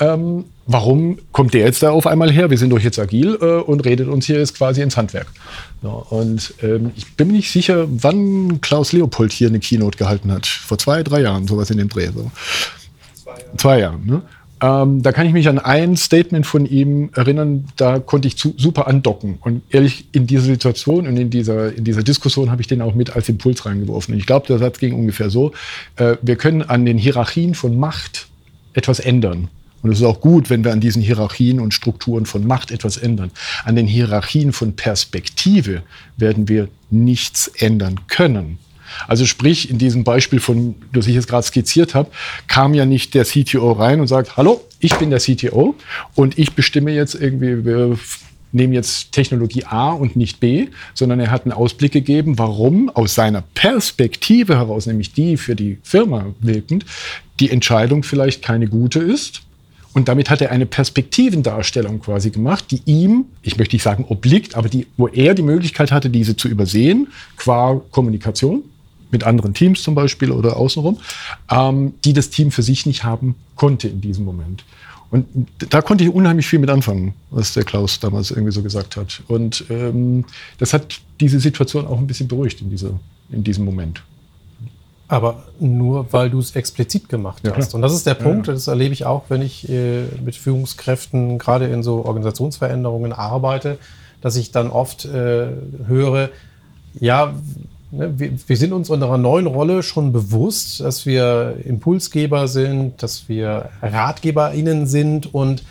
Ähm, 0.00 0.44
warum 0.66 1.18
kommt 1.32 1.54
der 1.54 1.64
jetzt 1.64 1.82
da 1.82 1.90
auf 1.90 2.06
einmal 2.06 2.32
her? 2.32 2.50
Wir 2.50 2.58
sind 2.58 2.70
doch 2.70 2.80
jetzt 2.80 2.98
agil 2.98 3.38
äh, 3.40 3.44
und 3.44 3.84
redet 3.84 4.08
uns 4.08 4.26
hier 4.26 4.38
jetzt 4.38 4.56
quasi 4.56 4.82
ins 4.82 4.96
Handwerk. 4.96 5.26
Ja, 5.82 5.90
und 5.90 6.54
ähm, 6.62 6.90
ich 6.96 7.14
bin 7.14 7.28
mir 7.28 7.34
nicht 7.34 7.50
sicher, 7.50 7.86
wann 7.88 8.60
Klaus 8.60 8.92
Leopold 8.92 9.32
hier 9.32 9.48
eine 9.48 9.60
Keynote 9.60 9.98
gehalten 9.98 10.32
hat. 10.32 10.46
Vor 10.46 10.78
zwei, 10.78 11.02
drei 11.02 11.20
Jahren, 11.20 11.46
sowas 11.46 11.70
in 11.70 11.78
dem 11.78 11.88
Dreh. 11.88 12.08
So. 12.14 12.30
Zwei 13.14 13.40
Jahre. 13.40 13.56
Zwei 13.56 13.78
Jahre 13.80 13.98
ne? 14.04 14.22
Ähm, 14.62 15.02
da 15.02 15.12
kann 15.12 15.26
ich 15.26 15.32
mich 15.32 15.48
an 15.48 15.58
ein 15.58 15.96
Statement 15.96 16.46
von 16.46 16.64
ihm 16.64 17.10
erinnern, 17.14 17.66
da 17.76 17.98
konnte 17.98 18.26
ich 18.28 18.38
zu, 18.38 18.54
super 18.56 18.86
andocken. 18.86 19.38
Und 19.40 19.62
ehrlich, 19.70 20.06
in 20.12 20.26
dieser 20.26 20.44
Situation 20.44 21.06
und 21.06 21.16
in 21.16 21.28
dieser, 21.28 21.74
in 21.74 21.84
dieser 21.84 22.02
Diskussion 22.02 22.50
habe 22.50 22.62
ich 22.62 22.66
den 22.66 22.80
auch 22.80 22.94
mit 22.94 23.14
als 23.14 23.28
Impuls 23.28 23.66
reingeworfen. 23.66 24.14
Und 24.14 24.20
ich 24.20 24.26
glaube, 24.26 24.46
der 24.46 24.58
Satz 24.58 24.78
ging 24.78 24.94
ungefähr 24.94 25.28
so, 25.28 25.52
äh, 25.96 26.16
wir 26.22 26.36
können 26.36 26.62
an 26.62 26.86
den 26.86 26.96
Hierarchien 26.96 27.54
von 27.54 27.76
Macht 27.78 28.28
etwas 28.72 28.98
ändern. 28.98 29.48
Und 29.82 29.92
es 29.92 29.98
ist 29.98 30.04
auch 30.04 30.20
gut, 30.20 30.48
wenn 30.48 30.64
wir 30.64 30.72
an 30.72 30.80
diesen 30.80 31.02
Hierarchien 31.02 31.60
und 31.60 31.74
Strukturen 31.74 32.26
von 32.26 32.46
Macht 32.46 32.70
etwas 32.70 32.96
ändern. 32.96 33.30
An 33.64 33.76
den 33.76 33.86
Hierarchien 33.86 34.52
von 34.52 34.74
Perspektive 34.74 35.82
werden 36.16 36.48
wir 36.48 36.68
nichts 36.90 37.48
ändern 37.58 38.00
können. 38.08 38.58
Also 39.08 39.26
sprich, 39.26 39.70
in 39.70 39.78
diesem 39.78 40.04
Beispiel, 40.04 40.40
von, 40.40 40.74
das 40.92 41.06
ich 41.06 41.14
jetzt 41.14 41.28
gerade 41.28 41.46
skizziert 41.46 41.94
habe, 41.94 42.10
kam 42.46 42.74
ja 42.74 42.86
nicht 42.86 43.14
der 43.14 43.24
CTO 43.24 43.72
rein 43.72 44.00
und 44.00 44.06
sagt, 44.06 44.36
hallo, 44.36 44.62
ich 44.80 44.94
bin 44.94 45.10
der 45.10 45.20
CTO 45.20 45.74
und 46.14 46.38
ich 46.38 46.52
bestimme 46.52 46.92
jetzt 46.92 47.14
irgendwie, 47.14 47.64
wir 47.64 47.98
nehmen 48.52 48.72
jetzt 48.72 49.12
Technologie 49.12 49.64
A 49.64 49.90
und 49.90 50.16
nicht 50.16 50.40
B, 50.40 50.68
sondern 50.94 51.20
er 51.20 51.30
hat 51.30 51.44
einen 51.44 51.52
Ausblick 51.52 51.92
gegeben, 51.92 52.38
warum 52.38 52.88
aus 52.90 53.14
seiner 53.14 53.42
Perspektive 53.54 54.56
heraus, 54.56 54.86
nämlich 54.86 55.12
die 55.12 55.36
für 55.36 55.54
die 55.54 55.78
Firma 55.82 56.34
wirkend, 56.40 56.84
die 57.40 57.50
Entscheidung 57.50 58.02
vielleicht 58.02 58.42
keine 58.42 58.66
gute 58.66 59.00
ist. 59.00 59.42
Und 59.92 60.08
damit 60.08 60.28
hat 60.28 60.42
er 60.42 60.50
eine 60.50 60.66
Perspektivendarstellung 60.66 62.00
quasi 62.00 62.30
gemacht, 62.30 62.66
die 62.70 62.82
ihm, 62.84 63.26
ich 63.40 63.56
möchte 63.56 63.76
nicht 63.76 63.82
sagen 63.82 64.04
obliegt, 64.06 64.54
aber 64.54 64.68
die, 64.68 64.86
wo 64.98 65.08
er 65.08 65.32
die 65.32 65.42
Möglichkeit 65.42 65.90
hatte, 65.90 66.10
diese 66.10 66.36
zu 66.36 66.48
übersehen, 66.48 67.08
qua 67.36 67.80
Kommunikation 67.90 68.62
mit 69.10 69.24
anderen 69.24 69.54
Teams 69.54 69.82
zum 69.82 69.94
Beispiel 69.94 70.30
oder 70.30 70.56
außenrum, 70.56 70.98
ähm, 71.50 71.94
die 72.04 72.12
das 72.12 72.30
Team 72.30 72.50
für 72.50 72.62
sich 72.62 72.86
nicht 72.86 73.04
haben 73.04 73.34
konnte 73.54 73.88
in 73.88 74.00
diesem 74.00 74.24
Moment. 74.24 74.64
Und 75.10 75.26
da 75.70 75.82
konnte 75.82 76.04
ich 76.04 76.10
unheimlich 76.10 76.46
viel 76.46 76.58
mit 76.58 76.68
anfangen, 76.68 77.14
was 77.30 77.54
der 77.54 77.64
Klaus 77.64 78.00
damals 78.00 78.30
irgendwie 78.30 78.52
so 78.52 78.62
gesagt 78.62 78.96
hat. 78.96 79.22
Und 79.28 79.64
ähm, 79.70 80.24
das 80.58 80.72
hat 80.72 81.00
diese 81.20 81.38
Situation 81.38 81.86
auch 81.86 81.98
ein 81.98 82.06
bisschen 82.06 82.28
beruhigt 82.28 82.60
in, 82.60 82.70
dieser, 82.70 82.98
in 83.30 83.44
diesem 83.44 83.64
Moment. 83.64 84.02
Aber 85.08 85.44
nur, 85.60 86.12
weil 86.12 86.30
du 86.30 86.40
es 86.40 86.56
explizit 86.56 87.08
gemacht 87.08 87.46
ja, 87.46 87.54
hast. 87.56 87.74
Und 87.74 87.82
das 87.82 87.94
ist 87.94 88.06
der 88.06 88.14
Punkt, 88.14 88.48
ja. 88.48 88.52
das 88.52 88.66
erlebe 88.66 88.92
ich 88.92 89.06
auch, 89.06 89.24
wenn 89.28 89.42
ich 89.42 89.68
äh, 89.68 90.02
mit 90.24 90.34
Führungskräften 90.34 91.38
gerade 91.38 91.66
in 91.66 91.84
so 91.84 92.04
Organisationsveränderungen 92.04 93.12
arbeite, 93.12 93.78
dass 94.20 94.34
ich 94.34 94.50
dann 94.50 94.68
oft 94.68 95.04
äh, 95.04 95.48
höre, 95.86 96.30
ja, 96.98 97.34
Ne, 97.92 98.18
wir, 98.18 98.32
wir, 98.46 98.56
sind 98.56 98.72
uns 98.72 98.90
unserer 98.90 99.16
neuen 99.16 99.46
Rolle 99.46 99.82
schon 99.82 100.12
bewusst, 100.12 100.80
dass 100.80 101.06
wir 101.06 101.56
Impulsgeber 101.64 102.48
sind, 102.48 103.00
dass 103.02 103.28
wir 103.28 103.68
RatgeberInnen 103.80 104.86
sind 104.86 105.32
und 105.32 105.62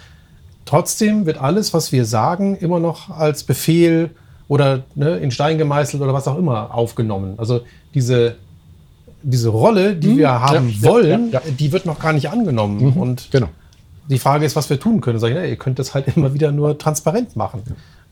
trotzdem 0.65 1.25
wird 1.25 1.37
alles, 1.37 1.73
was 1.73 1.91
wir 1.91 2.05
sagen, 2.05 2.55
immer 2.55 2.79
noch 2.79 3.09
als 3.09 3.43
Befehl 3.43 4.11
oder 4.47 4.83
ne, 4.95 5.17
in 5.17 5.31
Stein 5.31 5.57
gemeißelt 5.57 6.01
oder 6.01 6.13
was 6.13 6.27
auch 6.27 6.37
immer 6.37 6.73
aufgenommen. 6.73 7.33
Also 7.37 7.61
diese, 7.93 8.35
diese 9.21 9.49
Rolle, 9.49 9.95
die 9.95 10.11
hm, 10.11 10.17
wir 10.17 10.41
haben 10.41 10.69
ja, 10.69 10.83
wollen, 10.83 11.31
ja, 11.31 11.41
ja, 11.45 11.51
die 11.51 11.71
wird 11.71 11.85
noch 11.85 11.99
gar 11.99 12.13
nicht 12.13 12.29
angenommen. 12.29 12.91
Mhm, 12.91 12.93
und 12.93 13.27
genau. 13.31 13.49
die 14.09 14.19
Frage 14.19 14.45
ist, 14.45 14.55
was 14.55 14.69
wir 14.69 14.79
tun 14.79 15.01
können. 15.01 15.19
Sag 15.19 15.29
ich, 15.29 15.35
ne, 15.35 15.47
ihr 15.49 15.57
könnt 15.57 15.79
das 15.79 15.93
halt 15.93 16.07
immer 16.15 16.33
wieder 16.33 16.51
nur 16.51 16.77
transparent 16.77 17.35
machen. 17.35 17.63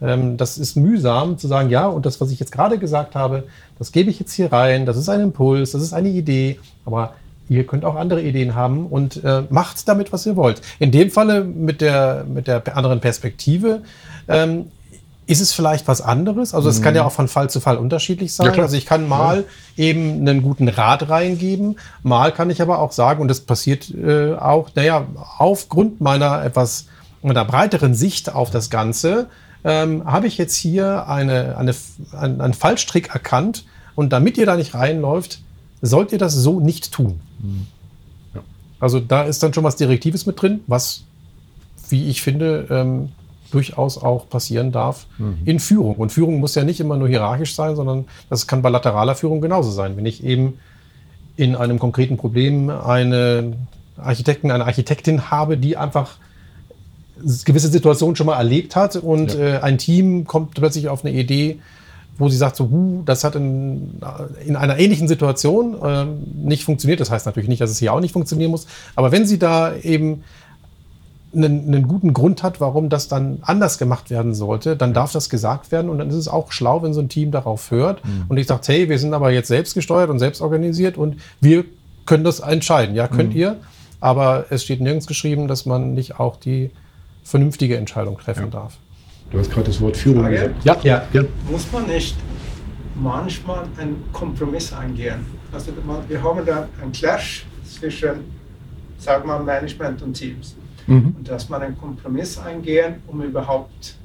Ähm, 0.03 0.37
das 0.37 0.57
ist 0.57 0.75
mühsam 0.75 1.37
zu 1.37 1.47
sagen, 1.47 1.69
ja, 1.69 1.87
und 1.87 2.05
das, 2.05 2.19
was 2.19 2.31
ich 2.31 2.39
jetzt 2.39 2.51
gerade 2.51 2.77
gesagt 2.77 3.15
habe, 3.15 3.43
das 3.79 3.91
gebe 3.91 4.09
ich 4.09 4.19
jetzt 4.19 4.33
hier 4.33 4.51
rein, 4.51 4.85
das 4.85 4.97
ist 4.97 5.09
ein 5.09 5.21
Impuls, 5.21 5.71
das 5.71 5.81
ist 5.81 5.93
eine 5.93 6.09
Idee, 6.09 6.59
aber 6.85 7.13
ihr 7.49 7.65
könnt 7.65 7.85
auch 7.85 7.95
andere 7.95 8.21
Ideen 8.21 8.55
haben 8.55 8.87
und 8.87 9.23
äh, 9.23 9.43
macht 9.49 9.87
damit, 9.87 10.11
was 10.11 10.25
ihr 10.25 10.35
wollt. 10.35 10.61
In 10.79 10.91
dem 10.91 11.09
Falle 11.09 11.43
mit 11.43 11.81
der, 11.81 12.25
mit 12.27 12.47
der 12.47 12.75
anderen 12.75 12.99
Perspektive 12.99 13.81
ähm, 14.27 14.65
ist 15.25 15.41
es 15.41 15.53
vielleicht 15.53 15.87
was 15.87 16.01
anderes. 16.01 16.53
Also 16.53 16.69
es 16.69 16.79
mhm. 16.79 16.83
kann 16.83 16.95
ja 16.95 17.05
auch 17.05 17.11
von 17.11 17.27
Fall 17.27 17.49
zu 17.49 17.59
Fall 17.59 17.77
unterschiedlich 17.77 18.33
sein. 18.33 18.53
Ja, 18.53 18.61
also 18.61 18.75
ich 18.75 18.85
kann 18.85 19.07
mal 19.07 19.45
ja. 19.75 19.83
eben 19.83 20.19
einen 20.19 20.41
guten 20.41 20.67
Rat 20.67 21.09
reingeben, 21.09 21.77
mal 22.01 22.31
kann 22.31 22.49
ich 22.49 22.61
aber 22.61 22.79
auch 22.79 22.91
sagen, 22.91 23.21
und 23.21 23.29
das 23.29 23.41
passiert 23.41 23.89
äh, 23.89 24.33
auch, 24.33 24.69
naja, 24.75 25.05
aufgrund 25.37 26.01
meiner 26.01 26.43
etwas 26.43 26.87
einer 27.23 27.45
breiteren 27.45 27.93
Sicht 27.93 28.33
auf 28.33 28.51
das 28.51 28.69
Ganze, 28.69 29.27
ähm, 29.63 30.05
habe 30.05 30.27
ich 30.27 30.37
jetzt 30.37 30.55
hier 30.55 31.07
eine, 31.07 31.57
eine, 31.57 31.73
einen, 32.13 32.41
einen 32.41 32.53
Fallstrick 32.53 33.09
erkannt 33.13 33.65
und 33.95 34.11
damit 34.11 34.37
ihr 34.37 34.45
da 34.45 34.55
nicht 34.55 34.73
reinläuft, 34.73 35.41
sollt 35.81 36.11
ihr 36.11 36.17
das 36.17 36.33
so 36.33 36.59
nicht 36.59 36.91
tun. 36.91 37.19
Mhm. 37.39 37.67
Ja. 38.33 38.41
Also 38.79 38.99
da 38.99 39.23
ist 39.23 39.43
dann 39.43 39.53
schon 39.53 39.63
was 39.63 39.75
Direktives 39.75 40.25
mit 40.25 40.41
drin, 40.41 40.61
was, 40.67 41.03
wie 41.89 42.09
ich 42.09 42.21
finde, 42.21 42.67
ähm, 42.69 43.09
durchaus 43.51 43.97
auch 43.97 44.29
passieren 44.29 44.71
darf 44.71 45.05
mhm. 45.17 45.37
in 45.45 45.59
Führung. 45.59 45.95
Und 45.95 46.11
Führung 46.11 46.39
muss 46.39 46.55
ja 46.55 46.63
nicht 46.63 46.79
immer 46.79 46.97
nur 46.97 47.07
hierarchisch 47.07 47.53
sein, 47.55 47.75
sondern 47.75 48.05
das 48.29 48.47
kann 48.47 48.61
bei 48.61 48.69
lateraler 48.69 49.15
Führung 49.15 49.41
genauso 49.41 49.69
sein. 49.71 49.95
Wenn 49.95 50.05
ich 50.05 50.23
eben 50.23 50.57
in 51.35 51.55
einem 51.55 51.79
konkreten 51.79 52.17
Problem 52.17 52.69
eine 52.69 53.55
Architekten, 53.97 54.51
eine 54.51 54.65
Architektin 54.65 55.29
habe, 55.29 55.57
die 55.57 55.77
einfach 55.77 56.17
gewisse 57.45 57.69
Situationen 57.69 58.15
schon 58.15 58.27
mal 58.27 58.37
erlebt 58.37 58.75
hat 58.75 58.95
und 58.95 59.33
ja. 59.33 59.39
äh, 59.39 59.59
ein 59.59 59.77
Team 59.77 60.25
kommt 60.25 60.55
plötzlich 60.55 60.89
auf 60.89 61.05
eine 61.05 61.13
Idee, 61.13 61.59
wo 62.17 62.29
sie 62.29 62.37
sagt, 62.37 62.55
so, 62.55 62.69
huh, 62.69 63.01
das 63.05 63.23
hat 63.23 63.35
in, 63.35 63.99
in 64.45 64.55
einer 64.55 64.77
ähnlichen 64.77 65.07
Situation 65.07 65.75
äh, 65.83 66.05
nicht 66.35 66.63
funktioniert. 66.63 66.99
Das 66.99 67.09
heißt 67.09 67.25
natürlich 67.25 67.49
nicht, 67.49 67.61
dass 67.61 67.71
es 67.71 67.79
hier 67.79 67.93
auch 67.93 67.99
nicht 67.99 68.13
funktionieren 68.13 68.51
muss. 68.51 68.67
Aber 68.95 69.11
wenn 69.11 69.25
sie 69.25 69.39
da 69.39 69.73
eben 69.75 70.23
einen, 71.35 71.67
einen, 71.67 71.87
guten 71.87 72.13
Grund 72.13 72.43
hat, 72.43 72.61
warum 72.61 72.89
das 72.89 73.07
dann 73.07 73.39
anders 73.41 73.79
gemacht 73.79 74.11
werden 74.11 74.35
sollte, 74.35 74.75
dann 74.75 74.93
darf 74.93 75.11
das 75.11 75.29
gesagt 75.29 75.71
werden 75.71 75.89
und 75.89 75.97
dann 75.97 76.09
ist 76.09 76.15
es 76.15 76.27
auch 76.27 76.51
schlau, 76.51 76.83
wenn 76.83 76.93
so 76.93 77.01
ein 77.01 77.09
Team 77.09 77.31
darauf 77.31 77.71
hört 77.71 78.05
mhm. 78.05 78.25
und 78.29 78.37
ich 78.37 78.45
sage, 78.45 78.61
hey, 78.67 78.89
wir 78.89 78.99
sind 78.99 79.13
aber 79.15 79.31
jetzt 79.31 79.47
selbst 79.47 79.73
gesteuert 79.73 80.11
und 80.11 80.19
selbst 80.19 80.41
organisiert 80.41 80.97
und 80.97 81.17
wir 81.41 81.65
können 82.05 82.23
das 82.23 82.39
entscheiden. 82.39 82.95
Ja, 82.95 83.07
könnt 83.07 83.33
mhm. 83.33 83.39
ihr, 83.39 83.55
aber 83.99 84.45
es 84.51 84.63
steht 84.63 84.81
nirgends 84.81 85.07
geschrieben, 85.07 85.47
dass 85.47 85.65
man 85.65 85.95
nicht 85.95 86.19
auch 86.19 86.35
die 86.35 86.69
vernünftige 87.23 87.77
Entscheidung 87.77 88.17
treffen 88.17 88.45
ja. 88.45 88.49
darf. 88.49 88.77
Du 89.31 89.39
hast 89.39 89.51
gerade 89.51 89.67
das 89.67 89.81
Wort 89.81 89.97
Führung 89.97 90.29
gesagt. 90.29 90.63
Ja. 90.63 90.77
Ja. 90.83 91.07
ja. 91.13 91.23
Muss 91.49 91.71
man 91.71 91.87
nicht 91.87 92.15
manchmal 92.95 93.65
einen 93.77 94.03
Kompromiss 94.11 94.71
eingehen? 94.73 95.25
Also 95.51 95.71
wir 96.07 96.21
haben 96.21 96.45
da 96.45 96.67
einen 96.81 96.91
Clash 96.91 97.45
zwischen, 97.65 98.31
sagen 98.97 99.27
wir 99.27 99.39
mal, 99.39 99.43
Management 99.43 100.01
und 100.01 100.13
Teams. 100.13 100.55
Mhm. 100.87 101.15
Und 101.17 101.27
dass 101.27 101.49
man 101.49 101.61
einen 101.61 101.77
Kompromiss 101.77 102.37
eingehen, 102.37 103.01
um 103.07 103.21
überhaupt 103.21 103.95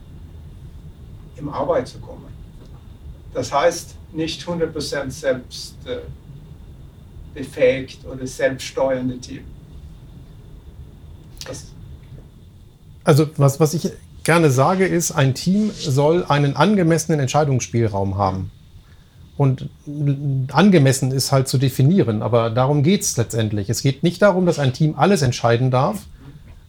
im 1.36 1.48
Arbeit 1.48 1.88
zu 1.88 1.98
kommen. 1.98 2.26
Das 3.34 3.52
heißt, 3.52 3.96
nicht 4.12 4.42
100% 4.42 5.10
selbst 5.10 5.76
äh, 5.86 5.98
befähigt 7.34 8.04
oder 8.06 8.26
selbststeuernde 8.26 9.18
Team. 9.18 9.44
Das 11.46 11.72
also 13.08 13.26
was, 13.38 13.58
was 13.58 13.72
ich 13.72 13.90
gerne 14.22 14.50
sage, 14.50 14.84
ist, 14.84 15.12
ein 15.12 15.32
Team 15.32 15.70
soll 15.74 16.26
einen 16.28 16.56
angemessenen 16.56 17.20
Entscheidungsspielraum 17.20 18.18
haben. 18.18 18.50
Und 19.38 19.70
angemessen 20.52 21.10
ist 21.10 21.32
halt 21.32 21.48
zu 21.48 21.56
definieren, 21.56 22.20
aber 22.20 22.50
darum 22.50 22.82
geht 22.82 23.00
es 23.00 23.16
letztendlich. 23.16 23.70
Es 23.70 23.80
geht 23.80 24.02
nicht 24.02 24.20
darum, 24.20 24.44
dass 24.44 24.58
ein 24.58 24.74
Team 24.74 24.94
alles 24.98 25.22
entscheiden 25.22 25.70
darf, 25.70 26.02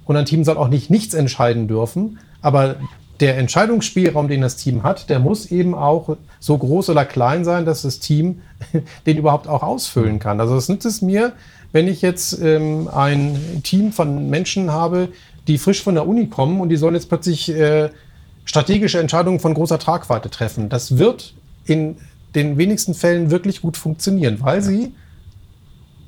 und 0.06 0.16
ein 0.16 0.26
Team 0.26 0.46
soll 0.46 0.58
auch 0.58 0.70
nicht 0.70 0.90
nichts 0.90 1.14
entscheiden 1.14 1.68
dürfen. 1.68 2.20
Aber 2.42 2.78
der 3.20 3.38
Entscheidungsspielraum, 3.38 4.30
den 4.30 4.42
das 4.42 4.56
Team 4.56 4.84
hat, 4.84 5.10
der 5.10 5.20
muss 5.20 5.52
eben 5.52 5.76
auch 5.76 6.16
so 6.40 6.58
groß 6.58 6.90
oder 6.90 7.04
klein 7.04 7.44
sein, 7.44 7.66
dass 7.66 7.82
das 7.82 8.00
Team 8.00 8.42
den 9.06 9.18
überhaupt 9.18 9.48
auch 9.48 9.62
ausfüllen 9.62 10.20
kann. 10.20 10.40
Also 10.40 10.56
es 10.56 10.70
nützt 10.70 10.86
es 10.86 11.02
mir, 11.02 11.34
wenn 11.72 11.88
ich 11.88 12.02
jetzt 12.02 12.42
ähm, 12.42 12.88
ein 12.88 13.62
Team 13.64 13.92
von 13.92 14.30
Menschen 14.30 14.72
habe, 14.72 15.10
die 15.50 15.58
frisch 15.58 15.84
von 15.84 15.96
der 15.96 16.08
Uni 16.08 16.28
kommen 16.28 16.62
und 16.62 16.70
die 16.70 16.78
sollen 16.78 16.94
jetzt 16.94 17.10
plötzlich 17.10 17.50
äh, 17.50 17.90
strategische 18.46 19.00
Entscheidungen 19.00 19.40
von 19.40 19.54
großer 19.54 19.80
Tragweite 19.80 20.30
treffen. 20.30 20.70
Das 20.70 20.98
wird 20.98 21.34
in 21.66 21.98
den 22.36 22.58
wenigsten 22.58 22.94
Fällen 22.94 23.32
wirklich 23.32 23.62
gut 23.62 23.76
funktionieren, 23.76 24.38
weil 24.42 24.62
sie 24.62 24.94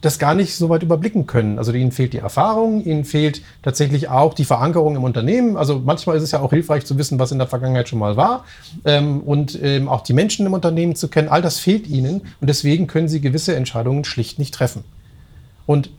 das 0.02 0.18
gar 0.18 0.34
nicht 0.34 0.56
so 0.56 0.70
weit 0.70 0.82
überblicken 0.82 1.28
können. 1.28 1.60
Also 1.60 1.72
ihnen 1.74 1.92
fehlt 1.92 2.14
die 2.14 2.18
Erfahrung, 2.18 2.84
ihnen 2.84 3.06
fehlt 3.06 3.42
tatsächlich 3.62 4.10
auch 4.10 4.34
die 4.34 4.46
Verankerung 4.46 4.96
im 4.96 5.04
Unternehmen. 5.04 5.58
Also 5.58 5.80
manchmal 5.84 6.18
ist 6.18 6.24
es 6.24 6.32
ja 6.32 6.40
auch 6.40 6.52
hilfreich 6.52 6.86
zu 6.86 6.98
wissen, 6.98 7.20
was 7.20 7.32
in 7.32 7.38
der 7.38 7.48
Vergangenheit 7.48 7.88
schon 7.88 8.00
mal 8.00 8.18
war 8.18 8.46
ähm, 8.86 9.22
und 9.22 9.60
ähm, 9.62 9.88
auch 9.88 10.02
die 10.02 10.14
Menschen 10.14 10.46
im 10.46 10.54
Unternehmen 10.54 10.96
zu 10.96 11.08
kennen. 11.08 11.30
All 11.30 11.42
das 11.42 11.60
fehlt 11.60 11.88
ihnen 11.88 12.22
und 12.42 12.50
deswegen 12.50 12.88
können 12.88 13.08
sie 13.08 13.22
gewisse 13.22 13.56
Entscheidungen 13.56 14.04
schlicht 14.04 14.40
nicht 14.40 14.54
treffen. 14.54 14.84
Und 15.68 15.92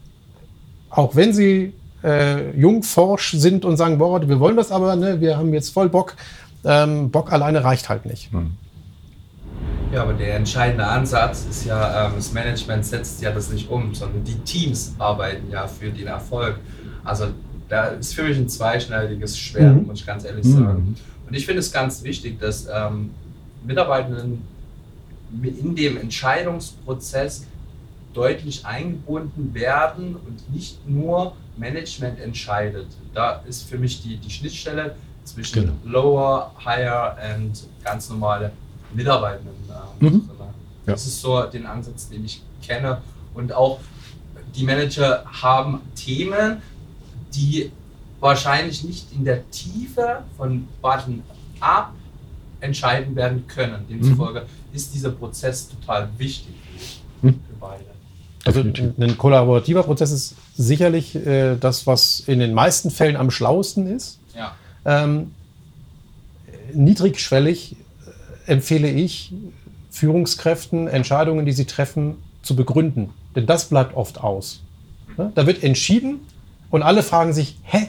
auch 0.90 1.14
wenn 1.14 1.33
sie 1.33 1.72
äh, 2.02 2.50
jung, 2.58 2.82
forsch 2.82 3.32
sind 3.32 3.64
und 3.64 3.76
sagen, 3.76 3.98
boah, 3.98 4.26
wir 4.26 4.40
wollen 4.40 4.56
das 4.56 4.70
aber, 4.70 4.96
ne, 4.96 5.20
wir 5.20 5.36
haben 5.36 5.52
jetzt 5.54 5.70
voll 5.70 5.88
Bock, 5.88 6.16
ähm, 6.64 7.10
Bock 7.10 7.32
alleine 7.32 7.64
reicht 7.64 7.88
halt 7.88 8.06
nicht. 8.06 8.32
Hm. 8.32 8.52
Ja, 9.92 10.02
aber 10.02 10.14
der 10.14 10.36
entscheidende 10.36 10.86
Ansatz 10.86 11.46
ist 11.50 11.66
ja, 11.66 12.06
ähm, 12.06 12.12
das 12.16 12.32
Management 12.32 12.86
setzt 12.86 13.20
ja 13.20 13.30
das 13.30 13.50
nicht 13.50 13.70
um, 13.70 13.94
sondern 13.94 14.24
die 14.24 14.36
Teams 14.36 14.94
arbeiten 14.98 15.50
ja 15.50 15.66
für 15.66 15.90
den 15.90 16.06
Erfolg. 16.06 16.58
Also 17.04 17.26
da 17.68 17.86
ist 17.86 18.14
für 18.14 18.22
mich 18.22 18.38
ein 18.38 18.48
zweischneidiges 18.48 19.38
Schwert, 19.38 19.76
mhm. 19.76 19.86
muss 19.86 20.00
ich 20.00 20.06
ganz 20.06 20.24
ehrlich 20.24 20.46
sagen. 20.46 20.82
Mhm. 20.88 20.96
Und 21.26 21.34
ich 21.34 21.44
finde 21.44 21.60
es 21.60 21.72
ganz 21.72 22.02
wichtig, 22.02 22.40
dass 22.40 22.66
ähm, 22.72 23.10
Mitarbeitenden 23.64 24.42
in 25.42 25.74
dem 25.76 25.96
Entscheidungsprozess 25.96 27.46
deutlich 28.14 28.66
eingebunden 28.66 29.54
werden 29.54 30.16
und 30.16 30.52
nicht 30.52 30.86
nur 30.88 31.34
Management 31.56 32.20
entscheidet. 32.20 32.88
Da 33.14 33.42
ist 33.46 33.68
für 33.68 33.78
mich 33.78 34.02
die, 34.02 34.16
die 34.16 34.30
Schnittstelle 34.30 34.96
zwischen 35.24 35.62
genau. 35.62 35.72
Lower, 35.84 36.52
Higher 36.64 37.16
und 37.36 37.52
ganz 37.84 38.08
normale 38.08 38.52
Mitarbeitenden. 38.92 39.54
Äh, 40.00 40.04
mhm. 40.04 40.30
Das 40.86 41.04
ja. 41.04 41.08
ist 41.08 41.20
so 41.20 41.42
den 41.44 41.66
Ansatz, 41.66 42.08
den 42.08 42.24
ich 42.24 42.42
kenne. 42.62 43.00
Und 43.34 43.52
auch 43.52 43.80
die 44.54 44.64
Manager 44.64 45.24
haben 45.24 45.80
Themen, 45.94 46.60
die 47.34 47.70
wahrscheinlich 48.20 48.84
nicht 48.84 49.12
in 49.12 49.24
der 49.24 49.48
Tiefe 49.50 50.22
von 50.36 50.68
Button-up 50.80 51.92
entscheiden 52.60 53.16
werden 53.16 53.46
können. 53.46 53.86
Demzufolge 53.88 54.40
mhm. 54.40 54.76
ist 54.76 54.94
dieser 54.94 55.10
Prozess 55.10 55.68
total 55.68 56.08
wichtig 56.18 56.54
mhm. 57.20 57.32
für 57.32 57.56
beide. 57.58 57.91
Also 58.44 58.61
ein 58.61 59.18
kollaborativer 59.18 59.85
Prozess 59.85 60.11
ist 60.11 60.35
sicherlich 60.57 61.14
äh, 61.14 61.57
das, 61.57 61.87
was 61.87 62.20
in 62.26 62.40
den 62.40 62.55
meisten 62.55 62.90
Fällen 62.90 63.16
am 63.16 63.31
schlauesten 63.31 63.87
ist. 63.87 64.18
Ja. 64.35 64.55
Ähm, 64.85 65.33
niedrigschwellig 66.74 67.76
empfehle 68.46 68.90
ich 68.90 69.33
Führungskräften, 69.90 70.88
Entscheidungen, 70.88 71.46
die 71.46 71.52
sie 71.52 71.66
treffen, 71.66 72.16
zu 72.42 72.57
begründen. 72.57 73.11
Denn 73.37 73.46
das 73.46 73.66
bleibt 73.66 73.94
oft 73.96 74.20
aus. 74.20 74.62
Da 75.35 75.46
wird 75.46 75.62
entschieden 75.62 76.20
und 76.70 76.83
alle 76.83 77.02
fragen 77.02 77.33
sich, 77.33 77.59
hä, 77.62 77.88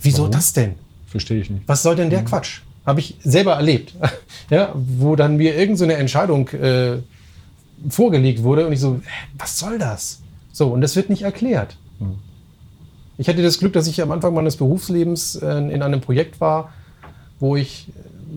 wieso 0.00 0.22
Warum? 0.22 0.32
das 0.32 0.52
denn? 0.52 0.74
Verstehe 1.06 1.40
ich 1.40 1.50
nicht. 1.50 1.66
Was 1.66 1.82
soll 1.82 1.96
denn 1.96 2.10
der 2.10 2.20
mhm. 2.20 2.26
Quatsch? 2.26 2.60
Habe 2.84 3.00
ich 3.00 3.16
selber 3.22 3.54
erlebt. 3.54 3.94
ja, 4.50 4.72
wo 4.74 5.16
dann 5.16 5.36
mir 5.36 5.56
irgendeine 5.56 5.94
so 5.94 5.98
Entscheidung 5.98 6.48
äh, 6.48 6.98
vorgelegt 7.88 8.42
wurde 8.42 8.66
und 8.66 8.72
ich 8.72 8.80
so, 8.80 9.00
was 9.38 9.58
soll 9.58 9.78
das? 9.78 10.20
So, 10.52 10.68
und 10.68 10.80
das 10.80 10.96
wird 10.96 11.10
nicht 11.10 11.22
erklärt. 11.22 11.76
Mhm. 11.98 12.18
Ich 13.18 13.28
hatte 13.28 13.42
das 13.42 13.58
Glück, 13.58 13.72
dass 13.72 13.86
ich 13.86 14.02
am 14.02 14.10
Anfang 14.10 14.34
meines 14.34 14.56
Berufslebens 14.56 15.36
äh, 15.36 15.58
in 15.58 15.82
einem 15.82 16.00
Projekt 16.00 16.40
war, 16.40 16.72
wo 17.38 17.56
ich 17.56 17.88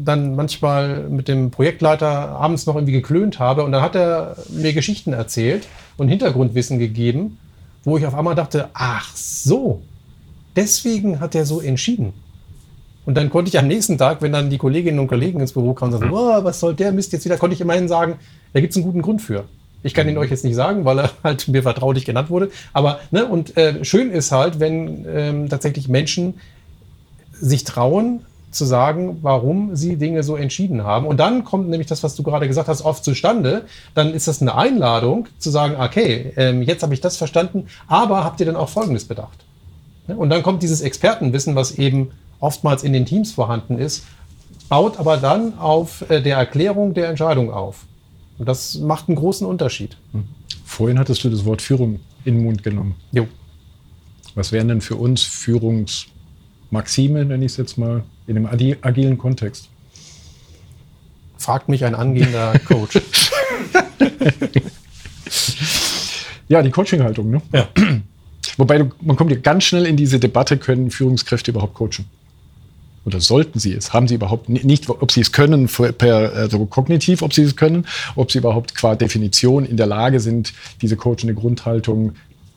dann 0.04 0.36
manchmal 0.36 1.08
mit 1.10 1.28
dem 1.28 1.52
Projektleiter 1.52 2.10
abends 2.10 2.66
noch 2.66 2.76
irgendwie 2.76 2.94
geklönt 2.94 3.40
habe 3.40 3.64
und 3.64 3.72
dann 3.72 3.82
hat 3.82 3.96
er 3.96 4.36
mir 4.50 4.74
Geschichten 4.74 5.14
erzählt 5.14 5.68
und 5.98 6.10
Hintergrundwissen 6.10 6.80
gegeben, 6.80 7.38
wo 7.84 7.98
ich 7.98 8.06
auf 8.06 8.16
einmal 8.16 8.36
dachte, 8.36 8.70
ach 8.74 9.16
so, 9.16 9.82
deswegen 10.56 11.20
hat 11.20 11.36
er 11.36 11.46
so 11.46 11.62
entschieden. 11.62 12.14
Und 13.06 13.16
dann 13.16 13.30
konnte 13.30 13.50
ich 13.50 13.60
am 13.60 13.68
nächsten 13.68 13.98
Tag, 13.98 14.22
wenn 14.22 14.32
dann 14.32 14.50
die 14.50 14.58
Kolleginnen 14.58 15.00
und 15.00 15.08
Kollegen 15.08 15.40
ins 15.40 15.54
Büro 15.54 15.74
kamen 15.74 15.94
und 15.94 16.00
sagten, 16.00 16.16
oh, 16.16 16.44
was 16.44 16.60
soll 16.60 16.74
der 16.74 16.92
Mist 16.92 17.14
jetzt 17.14 17.26
wieder, 17.26 17.38
konnte 17.38 17.54
ich 17.54 17.62
immerhin 17.62 17.88
sagen, 17.88 18.16
da 18.54 18.60
gibt 18.60 18.72
es 18.72 18.78
einen 18.78 18.86
guten 18.86 19.02
Grund 19.02 19.22
für. 19.22 19.46
Ich 19.84 19.94
kann 19.94 20.10
ihn 20.10 20.18
euch 20.18 20.32
jetzt 20.32 20.44
nicht 20.44 20.56
sagen, 20.56 20.84
weil 20.86 21.00
er 21.00 21.12
halt 21.24 21.48
mir 21.48 21.62
vertraulich 21.62 22.06
genannt 22.06 22.30
wurde. 22.30 22.50
Aber, 22.74 23.00
ne, 23.12 23.26
und 23.26 23.56
äh, 23.58 23.86
schön 23.86 24.12
ist 24.12 24.32
halt, 24.32 24.60
wenn 24.60 25.06
ähm, 25.08 25.50
tatsächlich 25.50 25.88
Menschen 25.88 26.36
sich 27.32 27.64
trauen, 27.64 28.22
zu 28.56 28.66
sagen, 28.66 29.20
warum 29.22 29.76
sie 29.76 29.98
Dinge 29.98 30.24
so 30.24 30.36
entschieden 30.36 30.84
haben. 30.84 31.06
Und 31.06 31.20
dann 31.20 31.44
kommt 31.44 31.70
nämlich 31.70 31.88
das, 31.88 32.04
was 32.04 32.16
du 32.16 32.24
gerade 32.24 32.48
gesagt 32.48 32.68
hast, 32.68 32.84
oft 32.84 33.04
zustande. 33.04 33.66
Dann 33.94 34.14
ist 34.14 34.28
das 34.28 34.42
eine 34.42 34.56
Einladung 34.56 35.28
zu 35.38 35.50
sagen, 35.50 35.76
okay, 35.78 36.34
ähm, 36.38 36.62
jetzt 36.62 36.82
habe 36.82 36.94
ich 36.94 37.02
das 37.02 37.18
verstanden, 37.18 37.68
aber 37.88 38.24
habt 38.24 38.40
ihr 38.40 38.46
dann 38.46 38.56
auch 38.56 38.70
Folgendes 38.70 39.06
bedacht? 39.06 39.46
Ne? 40.08 40.16
Und 40.16 40.30
dann 40.30 40.42
kommt 40.42 40.64
dieses 40.64 40.82
Expertenwissen, 40.82 41.56
was 41.56 41.78
eben 41.78 42.12
oftmals 42.46 42.84
in 42.84 42.94
den 42.94 43.08
Teams 43.08 43.34
vorhanden 43.34 43.80
ist, 43.80 44.06
baut 44.70 45.00
aber 45.00 45.18
dann 45.18 45.58
auf 45.58 46.08
äh, 46.10 46.22
der 46.22 46.38
Erklärung 46.38 46.94
der 46.94 47.10
Entscheidung 47.10 47.52
auf. 47.52 47.86
Und 48.38 48.48
das 48.48 48.76
macht 48.76 49.10
einen 49.10 49.18
großen 49.18 49.48
Unterschied. 49.48 49.98
Hm. 50.12 50.26
Vorhin 50.64 51.00
hattest 51.00 51.24
du 51.24 51.30
das 51.30 51.44
Wort 51.46 51.64
Führung 51.64 52.02
in 52.24 52.36
den 52.36 52.44
Mund 52.44 52.62
genommen. 52.64 52.96
Jo. 53.12 53.28
Was 54.36 54.52
wären 54.52 54.68
denn 54.68 54.82
für 54.82 54.96
uns 54.96 55.24
Führungsmaximen, 55.24 57.30
wenn 57.30 57.42
ich 57.42 57.54
es 57.54 57.58
jetzt 57.58 57.78
mal 57.78 58.04
in 58.28 58.38
einem 58.38 58.78
agilen 58.82 59.18
Kontext? 59.18 59.70
Fragt 61.38 61.70
mich 61.70 61.84
ein 61.84 61.96
angehender 61.96 62.60
Coach. 62.66 63.02
ja, 66.48 66.62
die 66.62 66.72
Coaching-Haltung. 66.72 67.32
Ne? 67.32 67.42
Ja. 67.54 67.68
Wobei 68.58 68.86
man 69.02 69.16
kommt 69.16 69.32
ja 69.32 69.38
ganz 69.38 69.64
schnell 69.64 69.86
in 69.86 69.98
diese 69.98 70.20
Debatte, 70.20 70.58
können 70.58 70.92
Führungskräfte 70.92 71.52
überhaupt 71.52 71.74
coachen? 71.74 72.06
Oder 73.06 73.22
sollten 73.22 73.60
sie 73.60 73.74
es? 73.74 73.94
Haben 73.94 74.08
sie 74.08 74.16
überhaupt 74.16 74.50
nicht, 74.50 74.90
ob 74.90 75.12
sie 75.12 75.22
es 75.22 75.32
können, 75.32 75.68
per, 75.68 76.34
also 76.34 76.66
kognitiv, 76.66 77.22
ob 77.22 77.34
sie 77.34 77.44
es 77.44 77.56
können, 77.56 77.86
ob 78.16 78.32
sie 78.32 78.40
überhaupt 78.40 78.76
qua 78.76 78.96
Definition 78.96 79.64
in 79.66 79.78
der 79.78 79.86
Lage 79.86 80.20
sind, 80.20 80.54
diese 80.82 80.98
coachende 80.98 81.36
Grundhaltung 81.36 82.14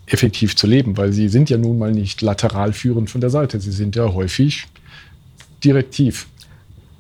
effektiv 0.07 0.57
zu 0.57 0.67
leben, 0.67 0.97
weil 0.97 1.13
sie 1.13 1.29
sind 1.29 1.51
ja 1.51 1.59
nun 1.59 1.79
mal 1.79 1.93
nicht 1.93 2.23
lateral 2.23 2.73
führend 2.73 3.11
von 3.11 3.21
der 3.21 3.29
Seite. 3.29 3.61
Sie 3.61 3.73
sind 3.73 3.95
ja 3.95 4.15
häufig 4.15 4.67
direktiv. 5.63 6.27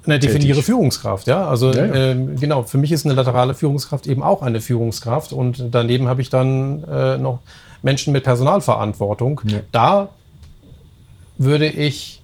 Eine 0.04 0.18
definiere 0.18 0.62
Führungskraft, 0.62 1.26
ja. 1.26 1.48
Also 1.48 1.72
ja, 1.72 1.86
ja. 1.86 1.94
Ähm, 1.94 2.36
genau, 2.36 2.62
für 2.62 2.78
mich 2.78 2.92
ist 2.92 3.04
eine 3.04 3.14
laterale 3.14 3.54
Führungskraft 3.54 4.06
eben 4.06 4.22
auch 4.22 4.42
eine 4.42 4.60
Führungskraft 4.60 5.32
und 5.32 5.64
daneben 5.70 6.08
habe 6.08 6.22
ich 6.22 6.30
dann 6.30 6.84
äh, 6.84 7.18
noch 7.18 7.40
Menschen 7.82 8.12
mit 8.12 8.24
Personalverantwortung. 8.24 9.40
Ja. 9.44 9.60
Da 9.72 10.08
würde 11.36 11.68
ich 11.68 12.17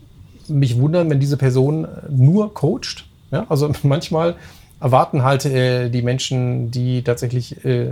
mich 0.49 0.79
wundern, 0.79 1.11
wenn 1.11 1.21
diese 1.21 1.37
Person 1.37 1.87
nur 2.09 2.53
coacht. 2.55 3.07
Ja? 3.31 3.47
Also 3.49 3.71
manchmal 3.83 4.37
erwarten 4.81 5.23
halt 5.23 5.45
äh, 5.47 5.89
die 5.91 6.03
Menschen, 6.03 6.71
die 6.71 7.03
tatsächlich 7.03 7.65
äh, 7.65 7.89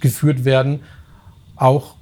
geführt 0.00 0.44
werden, 0.44 0.80
auch 1.56 1.94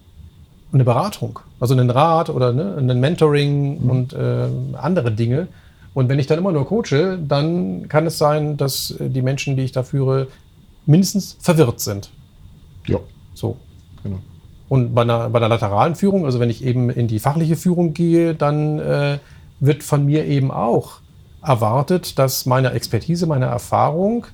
eine 0.73 0.85
Beratung, 0.85 1.39
also 1.61 1.75
einen 1.75 1.91
Rat 1.91 2.29
oder 2.29 2.53
ne, 2.53 2.77
ein 2.79 3.01
Mentoring 3.01 3.83
mhm. 3.83 3.91
und 3.91 4.13
äh, 4.13 4.49
andere 4.75 5.13
Dinge. 5.13 5.49
Und 5.95 6.09
wenn 6.09 6.19
ich 6.19 6.27
dann 6.27 6.39
immer 6.39 6.53
nur 6.53 6.67
coache, 6.67 7.19
dann 7.27 7.89
kann 7.89 8.07
es 8.07 8.19
sein, 8.19 8.57
dass 8.59 8.95
die 8.99 9.23
Menschen, 9.23 9.57
die 9.57 9.63
ich 9.63 9.73
da 9.73 9.83
führe, 9.83 10.29
mindestens 10.85 11.39
verwirrt 11.41 11.81
sind. 11.81 12.11
Ja. 12.87 12.99
So. 13.33 13.57
Genau. 14.03 14.19
Und 14.69 14.95
bei 14.95 15.03
einer, 15.03 15.31
bei 15.31 15.39
einer 15.39 15.49
lateralen 15.49 15.95
Führung, 15.95 16.25
also 16.25 16.41
wenn 16.41 16.51
ich 16.51 16.65
eben 16.65 16.91
in 16.91 17.09
die 17.09 17.19
fachliche 17.19 17.57
Führung 17.57 17.95
gehe, 17.95 18.35
dann 18.35 18.79
äh, 18.79 19.19
wird 19.61 19.83
von 19.83 20.05
mir 20.05 20.25
eben 20.27 20.51
auch 20.51 21.01
erwartet, 21.43 22.19
dass 22.19 22.47
meine 22.47 22.73
Expertise, 22.73 23.27
meine 23.27 23.47
Erfahrung 23.47 24.27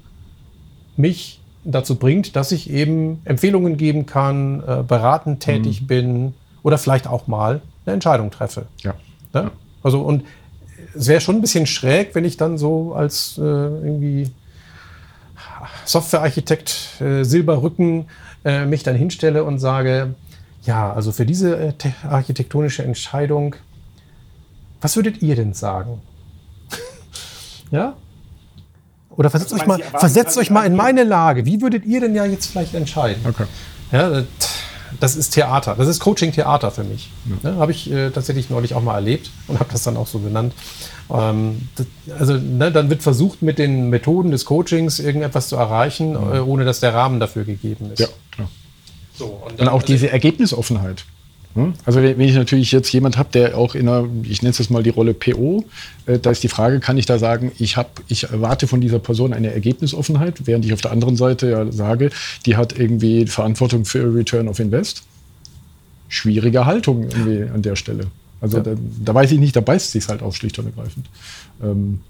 mich 0.96 1.40
dazu 1.64 1.96
bringt, 1.96 2.36
dass 2.36 2.52
ich 2.52 2.70
eben 2.70 3.20
Empfehlungen 3.24 3.76
geben 3.76 4.06
kann, 4.06 4.62
äh, 4.66 4.82
beratend 4.82 5.40
tätig 5.40 5.82
mhm. 5.82 5.86
bin 5.86 6.34
oder 6.62 6.78
vielleicht 6.78 7.06
auch 7.06 7.26
mal 7.26 7.60
eine 7.84 7.94
Entscheidung 7.94 8.30
treffe. 8.30 8.66
Ja. 8.82 8.94
ja? 9.34 9.50
Also 9.82 10.00
und 10.00 10.24
es 10.94 11.06
wäre 11.06 11.20
schon 11.20 11.36
ein 11.36 11.40
bisschen 11.40 11.66
schräg, 11.66 12.14
wenn 12.14 12.24
ich 12.24 12.36
dann 12.36 12.58
so 12.58 12.94
als 12.94 13.38
äh, 13.38 13.42
irgendwie 13.42 14.30
Softwarearchitekt 15.84 17.00
äh, 17.00 17.24
Silberrücken 17.24 18.06
äh, 18.44 18.64
mich 18.64 18.82
dann 18.82 18.96
hinstelle 18.96 19.44
und 19.44 19.58
sage, 19.58 20.14
ja, 20.64 20.92
also 20.92 21.12
für 21.12 21.26
diese 21.26 21.56
äh, 21.56 21.72
architektonische 22.08 22.84
Entscheidung, 22.84 23.56
was 24.82 24.96
würdet 24.96 25.22
ihr 25.22 25.36
denn 25.36 25.54
sagen? 25.54 26.02
ja? 27.70 27.96
Oder 29.10 29.30
versetzt 29.30 29.52
euch 29.52 29.66
mal, 29.66 29.78
versetzt 29.78 30.36
euch 30.38 30.50
mal 30.50 30.64
in 30.64 30.74
meine 30.74 31.04
Lage. 31.04 31.44
Wie 31.44 31.60
würdet 31.60 31.84
ihr 31.84 32.00
denn 32.00 32.14
ja 32.14 32.24
jetzt 32.24 32.46
vielleicht 32.46 32.74
entscheiden? 32.74 33.24
Okay. 33.26 33.44
Ja, 33.90 34.22
das 35.00 35.16
ist 35.16 35.30
Theater. 35.30 35.74
Das 35.76 35.88
ist 35.88 36.00
Coaching-Theater 36.00 36.70
für 36.70 36.84
mich. 36.84 37.10
Ja. 37.42 37.50
Ne, 37.50 37.56
habe 37.58 37.72
ich 37.72 37.90
äh, 37.90 38.10
tatsächlich 38.10 38.50
neulich 38.50 38.74
auch 38.74 38.82
mal 38.82 38.94
erlebt 38.94 39.30
und 39.48 39.58
habe 39.58 39.70
das 39.72 39.82
dann 39.82 39.96
auch 39.96 40.06
so 40.06 40.18
genannt. 40.18 40.54
Ähm, 41.10 41.68
das, 41.76 41.86
also 42.18 42.34
ne, 42.34 42.72
dann 42.72 42.90
wird 42.90 43.02
versucht, 43.02 43.42
mit 43.42 43.58
den 43.58 43.90
Methoden 43.90 44.30
des 44.30 44.44
Coachings 44.44 44.98
irgendetwas 44.98 45.48
zu 45.48 45.56
erreichen, 45.56 46.10
mhm. 46.10 46.34
äh, 46.34 46.40
ohne 46.40 46.64
dass 46.64 46.80
der 46.80 46.94
Rahmen 46.94 47.20
dafür 47.20 47.44
gegeben 47.44 47.90
ist. 47.92 48.00
Ja, 48.00 48.08
klar. 48.30 48.48
So, 49.14 49.26
und, 49.26 49.58
dann, 49.58 49.68
und 49.68 49.68
auch 49.68 49.80
also 49.80 49.86
diese 49.86 50.10
Ergebnisoffenheit. 50.10 51.04
Hm? 51.54 51.74
Also 51.84 52.02
wenn 52.02 52.20
ich 52.20 52.34
natürlich 52.34 52.72
jetzt 52.72 52.90
jemand 52.92 53.18
habe, 53.18 53.28
der 53.32 53.58
auch 53.58 53.74
in 53.74 53.88
einer, 53.88 54.08
ich 54.22 54.42
nenne 54.42 54.50
es 54.50 54.58
jetzt 54.58 54.70
mal 54.70 54.82
die 54.82 54.90
Rolle 54.90 55.12
PO, 55.12 55.64
äh, 56.06 56.18
da 56.18 56.30
ist 56.30 56.42
die 56.42 56.48
Frage, 56.48 56.80
kann 56.80 56.96
ich 56.96 57.06
da 57.06 57.18
sagen, 57.18 57.52
ich, 57.58 57.76
hab, 57.76 58.00
ich 58.08 58.24
erwarte 58.24 58.66
von 58.66 58.80
dieser 58.80 58.98
Person 58.98 59.32
eine 59.32 59.52
Ergebnisoffenheit, 59.52 60.46
während 60.46 60.64
ich 60.64 60.72
auf 60.72 60.80
der 60.80 60.92
anderen 60.92 61.16
Seite 61.16 61.50
ja 61.50 61.70
sage, 61.70 62.10
die 62.46 62.56
hat 62.56 62.78
irgendwie 62.78 63.26
Verantwortung 63.26 63.84
für 63.84 64.14
Return 64.14 64.48
of 64.48 64.60
Invest. 64.60 65.02
Schwierige 66.08 66.64
Haltung 66.66 67.04
irgendwie 67.04 67.50
an 67.50 67.62
der 67.62 67.76
Stelle. 67.76 68.06
Also 68.40 68.58
ja. 68.58 68.62
da, 68.62 68.72
da, 69.04 69.14
weiß 69.14 69.32
ich 69.32 69.38
nicht, 69.38 69.54
da 69.54 69.60
beißt 69.60 69.92
sich 69.92 70.08
halt 70.08 70.22
auf, 70.22 70.36
schlicht 70.36 70.58
und 70.58 70.66
ergreifend. 70.66 71.06
Ähm, 71.62 72.00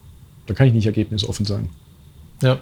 da 0.47 0.55
kann 0.55 0.67
ich 0.67 0.73
nicht 0.73 0.87
ergebnisoffen 0.87 1.47
sein. 1.47 1.69
Ja. 2.43 2.59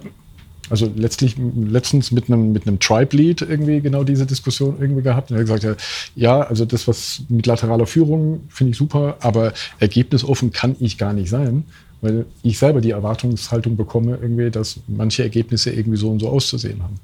Also 0.71 0.91
letztlich 0.95 1.37
letztens 1.37 2.13
mit 2.13 2.29
einem, 2.29 2.53
mit 2.53 2.67
einem 2.67 2.79
Tribe-Lead 2.79 3.43
irgendwie 3.43 3.81
genau 3.81 4.05
diese 4.05 4.25
Diskussion 4.25 4.77
irgendwie 4.81 5.03
gehabt. 5.03 5.31
Und 5.31 5.37
er 5.37 5.41
hat 5.41 5.61
gesagt, 5.61 5.83
ja, 6.15 6.41
also 6.41 6.65
das, 6.65 6.87
was 6.87 7.23
mit 7.29 7.47
lateraler 7.47 7.87
Führung 7.87 8.45
finde 8.49 8.71
ich 8.71 8.77
super, 8.77 9.17
aber 9.21 9.53
ergebnisoffen 9.81 10.53
kann 10.53 10.77
ich 10.79 10.97
gar 10.97 11.13
nicht 11.13 11.29
sein, 11.29 11.65
weil 12.01 12.25
ich 12.43 12.59
selber 12.59 12.81
die 12.81 12.91
Erwartungshaltung 12.91 13.77
bekomme, 13.77 14.19
irgendwie, 14.23 14.51
dass 14.51 14.79
manche 14.87 15.25
Ergebnisse 15.25 15.71
irgendwie 15.71 15.99
so 15.99 16.09
und 16.09 16.21
so 16.21 16.29
auszusehen 16.29 16.83
haben. 16.83 17.01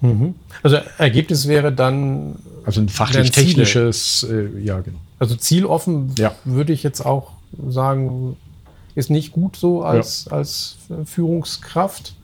Mhm. 0.00 0.34
Also 0.62 0.78
Ergebnis 0.98 1.48
wäre 1.48 1.72
dann. 1.72 2.36
Also 2.64 2.80
ein 2.80 2.88
fachlich-technisches, 2.88 4.26
äh, 4.30 4.62
ja, 4.62 4.80
genau. 4.80 4.98
Also 5.18 5.34
zieloffen 5.34 6.12
ja. 6.18 6.34
würde 6.44 6.72
ich 6.72 6.82
jetzt 6.82 7.04
auch 7.04 7.32
sagen, 7.68 8.36
ist 8.94 9.10
nicht 9.10 9.32
gut 9.32 9.56
so 9.56 9.82
als, 9.82 10.26
ja. 10.26 10.36
als 10.36 10.76
Führungskraft. 11.04 12.14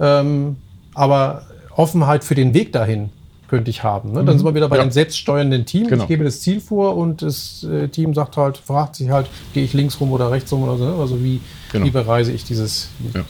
Ähm, 0.00 0.56
aber 0.94 1.46
Offenheit 1.76 2.24
für 2.24 2.34
den 2.34 2.54
Weg 2.54 2.72
dahin 2.72 3.10
könnte 3.48 3.70
ich 3.70 3.82
haben. 3.82 4.10
Ne? 4.10 4.24
Dann 4.24 4.34
mhm. 4.34 4.38
sind 4.38 4.46
wir 4.46 4.54
wieder 4.54 4.68
bei 4.68 4.76
ja. 4.76 4.82
dem 4.82 4.90
selbststeuernden 4.90 5.66
Team. 5.66 5.86
Genau. 5.86 6.02
Ich 6.02 6.08
gebe 6.08 6.24
das 6.24 6.40
Ziel 6.40 6.60
vor 6.60 6.96
und 6.96 7.22
das 7.22 7.64
äh, 7.64 7.88
Team 7.88 8.14
sagt 8.14 8.36
halt, 8.36 8.56
fragt 8.58 8.96
sich 8.96 9.10
halt, 9.10 9.28
gehe 9.52 9.64
ich 9.64 9.72
links 9.72 10.00
rum 10.00 10.12
oder 10.12 10.30
rechts 10.30 10.52
rum 10.52 10.62
oder 10.62 10.76
so. 10.76 10.84
Ne? 10.84 10.94
Also 10.94 11.22
wie, 11.22 11.40
genau. 11.70 11.84
wie 11.84 11.90
bereise 11.90 12.32
ich 12.32 12.44
dieses. 12.44 12.88
Ja. 13.12 13.24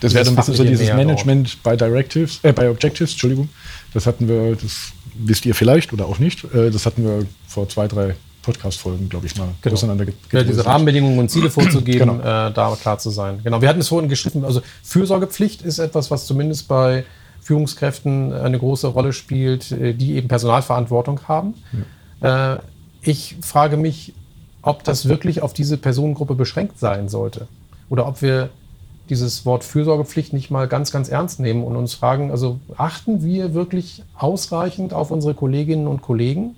Das 0.00 0.14
wäre 0.14 0.24
dann 0.24 0.34
ein 0.34 0.36
bisschen 0.36 0.54
so 0.54 0.64
dieses 0.64 0.92
Management 0.92 1.62
bei 1.62 1.76
Directives, 1.76 2.40
äh, 2.42 2.52
bei 2.52 2.68
Objectives, 2.68 3.12
Entschuldigung. 3.12 3.48
Das 3.94 4.06
hatten 4.06 4.26
wir, 4.26 4.56
das 4.56 4.92
wisst 5.14 5.46
ihr 5.46 5.54
vielleicht 5.54 5.92
oder 5.92 6.06
auch 6.06 6.18
nicht. 6.18 6.44
Äh, 6.52 6.70
das 6.70 6.86
hatten 6.86 7.04
wir 7.04 7.26
vor 7.46 7.68
zwei, 7.68 7.86
drei 7.86 8.16
Podcast-Folgen, 8.42 9.08
glaube 9.08 9.26
ich, 9.26 9.36
mal 9.36 9.48
genau. 9.62 9.74
auseinander 9.74 10.06
ja, 10.32 10.42
Diese 10.42 10.66
Rahmenbedingungen 10.66 11.18
und 11.18 11.30
Ziele 11.30 11.50
vorzugeben, 11.50 12.18
genau. 12.18 12.48
äh, 12.48 12.52
da 12.52 12.76
klar 12.80 12.98
zu 12.98 13.10
sein. 13.10 13.40
Genau, 13.42 13.60
wir 13.60 13.68
hatten 13.68 13.80
es 13.80 13.88
vorhin 13.88 14.08
geschrieben, 14.08 14.44
also 14.44 14.62
Fürsorgepflicht 14.82 15.62
ist 15.62 15.78
etwas, 15.78 16.10
was 16.10 16.26
zumindest 16.26 16.68
bei 16.68 17.04
Führungskräften 17.40 18.32
eine 18.32 18.58
große 18.58 18.86
Rolle 18.88 19.12
spielt, 19.12 19.72
äh, 19.72 19.94
die 19.94 20.14
eben 20.14 20.28
Personalverantwortung 20.28 21.20
haben. 21.28 21.54
Ja. 22.20 22.54
Äh, 22.54 22.58
ich 23.02 23.36
frage 23.42 23.76
mich, 23.76 24.14
ob 24.62 24.84
das 24.84 25.08
wirklich 25.08 25.42
auf 25.42 25.52
diese 25.52 25.76
Personengruppe 25.76 26.34
beschränkt 26.34 26.78
sein 26.78 27.08
sollte. 27.08 27.48
Oder 27.88 28.06
ob 28.06 28.22
wir 28.22 28.50
dieses 29.10 29.44
Wort 29.44 29.64
Fürsorgepflicht 29.64 30.32
nicht 30.32 30.50
mal 30.50 30.68
ganz, 30.68 30.92
ganz 30.92 31.08
ernst 31.08 31.40
nehmen 31.40 31.64
und 31.64 31.76
uns 31.76 31.94
fragen, 31.94 32.30
also 32.30 32.60
achten 32.76 33.22
wir 33.22 33.54
wirklich 33.54 34.04
ausreichend 34.16 34.94
auf 34.94 35.10
unsere 35.10 35.34
Kolleginnen 35.34 35.88
und 35.88 36.00
Kollegen? 36.00 36.54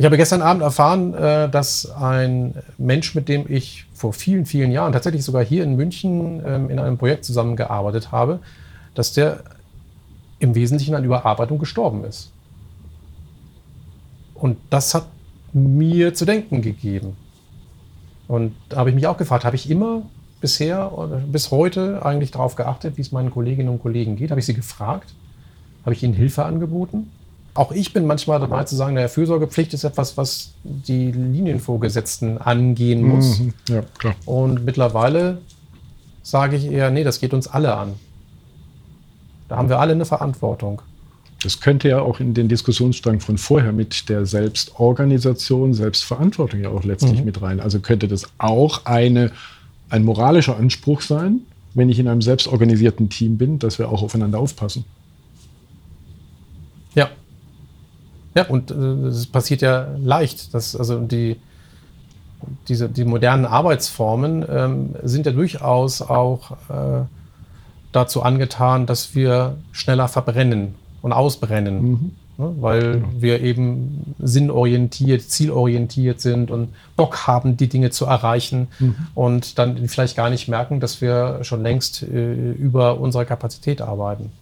Ich 0.00 0.06
habe 0.06 0.16
gestern 0.16 0.40
Abend 0.40 0.62
erfahren, 0.62 1.12
äh, 1.12 1.50
dass 1.50 1.90
ein 1.90 2.54
Mensch, 2.78 3.14
mit 3.14 3.28
dem 3.28 3.44
ich 3.52 3.84
vor 3.92 4.14
vielen, 4.14 4.46
vielen 4.46 4.72
Jahren, 4.72 4.94
tatsächlich 4.94 5.22
sogar 5.22 5.44
hier 5.44 5.62
in 5.62 5.76
München 5.76 6.42
ähm, 6.42 6.70
in 6.70 6.78
einem 6.78 6.96
Projekt 6.96 7.26
zusammengearbeitet 7.26 8.10
habe, 8.10 8.38
dass 8.94 9.12
der 9.12 9.44
im 10.38 10.54
Wesentlichen 10.54 10.94
an 10.94 11.04
Überarbeitung 11.04 11.58
gestorben 11.58 12.04
ist. 12.04 12.32
Und 14.32 14.56
das 14.70 14.94
hat 14.94 15.04
mir 15.52 16.14
zu 16.14 16.24
denken 16.24 16.62
gegeben. 16.62 17.14
Und 18.26 18.54
da 18.70 18.78
habe 18.78 18.88
ich 18.88 18.94
mich 18.94 19.06
auch 19.06 19.18
gefragt, 19.18 19.44
habe 19.44 19.56
ich 19.56 19.68
immer 19.68 20.04
bisher 20.40 20.96
oder 20.96 21.18
bis 21.18 21.50
heute 21.50 22.06
eigentlich 22.06 22.30
darauf 22.30 22.56
geachtet, 22.56 22.96
wie 22.96 23.02
es 23.02 23.12
meinen 23.12 23.30
Kolleginnen 23.30 23.68
und 23.68 23.82
Kollegen 23.82 24.16
geht? 24.16 24.30
Habe 24.30 24.40
ich 24.40 24.46
sie 24.46 24.54
gefragt? 24.54 25.12
Habe 25.84 25.92
ich 25.92 26.02
ihnen 26.02 26.14
Hilfe 26.14 26.46
angeboten? 26.46 27.10
Auch 27.54 27.72
ich 27.72 27.92
bin 27.92 28.06
manchmal 28.06 28.38
dabei 28.38 28.64
zu 28.64 28.76
sagen, 28.76 28.94
naja, 28.94 29.08
Fürsorgepflicht 29.08 29.74
ist 29.74 29.84
etwas, 29.84 30.16
was 30.16 30.52
die 30.62 31.10
Linienvorgesetzten 31.10 32.38
angehen 32.38 33.02
muss. 33.02 33.40
Mhm, 33.40 33.54
ja, 33.68 33.82
klar. 33.98 34.14
Und 34.24 34.64
mittlerweile 34.64 35.38
sage 36.22 36.56
ich 36.56 36.66
eher, 36.66 36.90
nee, 36.90 37.02
das 37.02 37.18
geht 37.20 37.34
uns 37.34 37.48
alle 37.48 37.74
an. 37.74 37.94
Da 39.48 39.56
haben 39.56 39.68
wir 39.68 39.80
alle 39.80 39.92
eine 39.92 40.04
Verantwortung. 40.04 40.80
Das 41.42 41.60
könnte 41.60 41.88
ja 41.88 42.00
auch 42.00 42.20
in 42.20 42.34
den 42.34 42.48
Diskussionsstrang 42.48 43.18
von 43.18 43.36
vorher 43.36 43.72
mit 43.72 44.08
der 44.08 44.26
Selbstorganisation, 44.26 45.74
Selbstverantwortung 45.74 46.60
ja 46.60 46.68
auch 46.68 46.84
letztlich 46.84 47.20
mhm. 47.20 47.24
mit 47.24 47.42
rein. 47.42 47.60
Also 47.60 47.80
könnte 47.80 48.06
das 48.06 48.26
auch 48.38 48.84
eine, 48.84 49.32
ein 49.88 50.04
moralischer 50.04 50.56
Anspruch 50.56 51.00
sein, 51.00 51.40
wenn 51.74 51.88
ich 51.88 51.98
in 51.98 52.06
einem 52.06 52.22
selbstorganisierten 52.22 53.08
Team 53.08 53.38
bin, 53.38 53.58
dass 53.58 53.78
wir 53.78 53.88
auch 53.88 54.02
aufeinander 54.02 54.38
aufpassen. 54.38 54.84
Ja, 56.94 57.08
ja, 58.34 58.46
und 58.46 58.70
es 58.70 59.26
äh, 59.26 59.28
passiert 59.28 59.62
ja 59.62 59.88
leicht. 59.98 60.54
Dass, 60.54 60.76
also 60.76 61.00
die, 61.00 61.36
diese, 62.68 62.88
die 62.88 63.04
modernen 63.04 63.46
Arbeitsformen 63.46 64.44
ähm, 64.48 64.94
sind 65.02 65.26
ja 65.26 65.32
durchaus 65.32 66.02
auch 66.02 66.52
äh, 66.68 67.04
dazu 67.92 68.22
angetan, 68.22 68.86
dass 68.86 69.14
wir 69.14 69.56
schneller 69.72 70.08
verbrennen 70.08 70.74
und 71.02 71.12
ausbrennen. 71.12 71.82
Mhm. 71.82 72.10
Ne? 72.38 72.54
Weil 72.60 72.92
genau. 72.92 73.08
wir 73.18 73.40
eben 73.42 74.14
sinnorientiert, 74.18 75.22
zielorientiert 75.22 76.20
sind 76.20 76.50
und 76.50 76.70
Bock 76.96 77.26
haben, 77.26 77.56
die 77.56 77.68
Dinge 77.68 77.90
zu 77.90 78.06
erreichen 78.06 78.68
mhm. 78.78 78.94
und 79.14 79.58
dann 79.58 79.88
vielleicht 79.88 80.16
gar 80.16 80.30
nicht 80.30 80.48
merken, 80.48 80.80
dass 80.80 81.00
wir 81.00 81.40
schon 81.42 81.62
längst 81.62 82.02
äh, 82.02 82.52
über 82.52 82.98
unsere 82.98 83.26
Kapazität 83.26 83.82
arbeiten. 83.82 84.32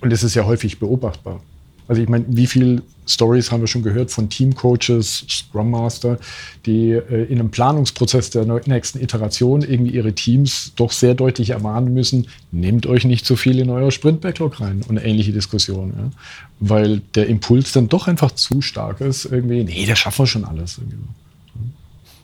Und 0.00 0.12
es 0.12 0.22
ist 0.22 0.34
ja 0.34 0.44
häufig 0.44 0.78
beobachtbar. 0.78 1.40
Also 1.88 2.02
ich 2.02 2.08
meine, 2.08 2.24
wie 2.28 2.46
viele 2.46 2.82
Stories 3.06 3.52
haben 3.52 3.60
wir 3.60 3.68
schon 3.68 3.82
gehört 3.82 4.10
von 4.10 4.28
Teamcoaches, 4.28 5.24
Scrum 5.28 5.70
Master, 5.70 6.18
die 6.66 6.90
äh, 6.90 7.24
in 7.24 7.38
einem 7.38 7.50
Planungsprozess 7.50 8.30
der 8.30 8.44
nächsten 8.66 9.00
Iteration 9.00 9.62
irgendwie 9.62 9.92
ihre 9.92 10.12
Teams 10.12 10.72
doch 10.76 10.90
sehr 10.90 11.14
deutlich 11.14 11.50
ermahnen 11.50 11.94
müssen, 11.94 12.26
nehmt 12.50 12.86
euch 12.86 13.04
nicht 13.04 13.24
zu 13.24 13.36
viel 13.36 13.60
in 13.60 13.70
euer 13.70 13.90
Sprint-Backlog 13.90 14.60
rein 14.60 14.82
und 14.88 14.98
ähnliche 14.98 15.32
Diskussionen. 15.32 15.94
Ja? 15.96 16.10
Weil 16.58 17.00
der 17.14 17.28
Impuls 17.28 17.72
dann 17.72 17.88
doch 17.88 18.08
einfach 18.08 18.32
zu 18.32 18.60
stark 18.60 19.00
ist, 19.00 19.24
irgendwie, 19.26 19.62
nee, 19.62 19.86
das 19.86 19.98
schaffen 19.98 20.20
wir 20.20 20.26
schon 20.26 20.44
alles. 20.44 20.80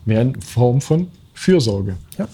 Mehr 0.05 0.21
in 0.21 0.41
Form 0.41 0.81
von 0.81 1.07
Fürsorge. 1.33 1.95
Ja. 2.17 2.27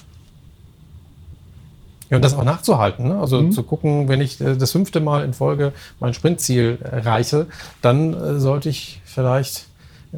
Ja, 2.10 2.16
und 2.18 2.24
das 2.26 2.34
auch 2.34 2.44
nachzuhalten. 2.44 3.08
Ne? 3.10 3.20
Also 3.20 3.42
Mhm. 3.42 3.52
zu 3.52 3.64
gucken, 3.64 4.08
wenn 4.08 4.20
ich 4.22 4.42
äh, 4.42 4.56
das 4.56 4.72
fünfte 4.72 5.00
Mal 5.00 5.24
in 5.24 5.34
Folge 5.34 5.74
mein 6.00 6.14
Sprintziel 6.14 6.80
erreiche, 6.84 7.46
dann 7.82 8.14
äh, 8.14 8.40
sollte 8.40 8.70
ich 8.70 9.02
vielleicht 9.06 9.68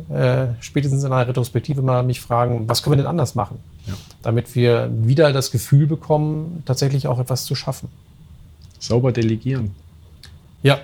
äh, 0.10 0.48
spätestens 0.62 1.04
in 1.04 1.12
einer 1.12 1.28
Retrospektive 1.28 1.82
mal 1.82 2.02
mich 2.04 2.22
fragen, 2.22 2.64
was 2.70 2.82
können 2.82 2.94
wir 2.94 2.98
denn 2.98 3.08
anders 3.08 3.36
machen? 3.36 3.58
Ja. 3.88 3.94
Damit 4.24 4.56
wir 4.56 4.90
wieder 4.94 5.34
das 5.34 5.52
Gefühl 5.52 5.86
bekommen, 5.86 6.64
tatsächlich 6.66 7.08
auch 7.08 7.20
etwas 7.20 7.44
zu 7.44 7.56
schaffen. 7.56 7.90
Sauber 8.80 9.12
delegieren. 9.12 9.72
Ja, 10.64 10.80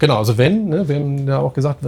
genau. 0.00 0.16
Also 0.18 0.38
wenn, 0.38 0.68
ne, 0.70 0.88
wir 0.88 0.96
haben 0.96 1.28
ja 1.28 1.38
auch 1.38 1.54
gesagt, 1.54 1.80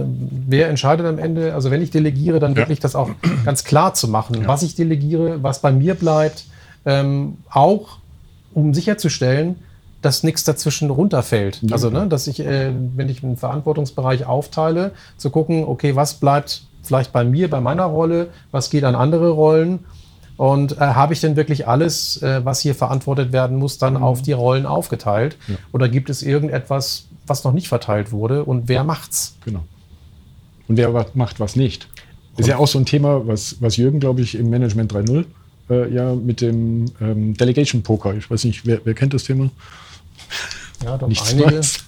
wer 0.47 0.69
entscheidet 0.69 1.05
am 1.05 1.19
Ende, 1.19 1.53
also 1.53 1.71
wenn 1.71 1.81
ich 1.81 1.91
delegiere, 1.91 2.39
dann 2.39 2.51
Ja. 2.51 2.57
wirklich 2.59 2.79
das 2.79 2.95
auch 2.95 3.09
ganz 3.43 3.65
klar 3.65 3.93
zu 3.93 4.07
machen, 4.07 4.43
Ja. 4.43 4.47
was 4.47 4.63
ich 4.63 4.73
delegiere, 4.75 5.43
was 5.43 5.59
bei 5.59 5.73
mir 5.73 5.93
bleibt, 5.95 6.45
ähm, 6.85 7.37
auch 7.49 7.97
um 8.53 8.73
sicherzustellen, 8.73 9.55
dass 10.01 10.23
nichts 10.23 10.43
dazwischen 10.43 10.89
runterfällt. 10.89 11.59
Ja. 11.61 11.73
Also, 11.73 11.89
ne, 11.89 12.07
dass 12.07 12.27
ich, 12.27 12.39
äh, 12.39 12.71
wenn 12.95 13.09
ich 13.09 13.23
einen 13.23 13.37
Verantwortungsbereich 13.37 14.25
aufteile, 14.25 14.91
zu 15.17 15.29
gucken, 15.29 15.63
okay, 15.65 15.95
was 15.95 16.15
bleibt 16.15 16.63
vielleicht 16.81 17.11
bei 17.11 17.23
mir, 17.23 17.49
bei 17.49 17.61
meiner 17.61 17.85
Rolle, 17.85 18.29
was 18.51 18.69
geht 18.69 18.83
an 18.83 18.95
andere 18.95 19.29
Rollen 19.29 19.79
und 20.37 20.73
äh, 20.73 20.79
habe 20.79 21.13
ich 21.13 21.21
denn 21.21 21.35
wirklich 21.35 21.67
alles, 21.67 22.21
äh, 22.23 22.43
was 22.43 22.61
hier 22.61 22.73
verantwortet 22.73 23.31
werden 23.31 23.57
muss, 23.57 23.77
dann 23.77 23.97
auf 23.97 24.23
die 24.23 24.31
Rollen 24.31 24.65
aufgeteilt? 24.65 25.37
Ja. 25.47 25.55
Oder 25.71 25.87
gibt 25.87 26.09
es 26.09 26.23
irgendetwas, 26.23 27.07
was 27.27 27.43
noch 27.43 27.53
nicht 27.53 27.67
verteilt 27.67 28.11
wurde 28.11 28.43
und 28.43 28.67
wer 28.67 28.83
macht's? 28.83 29.37
Genau. 29.45 29.63
Und 30.67 30.77
wer 30.77 31.05
macht 31.13 31.39
was 31.39 31.55
nicht. 31.55 31.87
Ist 32.37 32.47
ja 32.47 32.57
auch 32.57 32.67
so 32.67 32.79
ein 32.79 32.85
Thema, 32.85 33.27
was, 33.27 33.57
was 33.59 33.77
Jürgen, 33.77 33.99
glaube 33.99 34.21
ich, 34.21 34.35
im 34.35 34.49
Management 34.49 34.93
3.0 34.93 35.25
äh, 35.71 35.93
ja 35.93 36.13
mit 36.13 36.41
dem 36.41 36.85
ähm, 37.01 37.35
Delegation 37.35 37.81
Poker, 37.81 38.13
ich 38.15 38.29
weiß 38.29 38.43
nicht, 38.43 38.65
wer, 38.65 38.81
wer 38.83 38.93
kennt 38.93 39.13
das 39.13 39.23
Thema? 39.23 39.49
Ja, 40.83 40.97
doch 40.97 41.07
Nichts 41.07 41.31
einige. 41.31 41.51
Neues. 41.51 41.79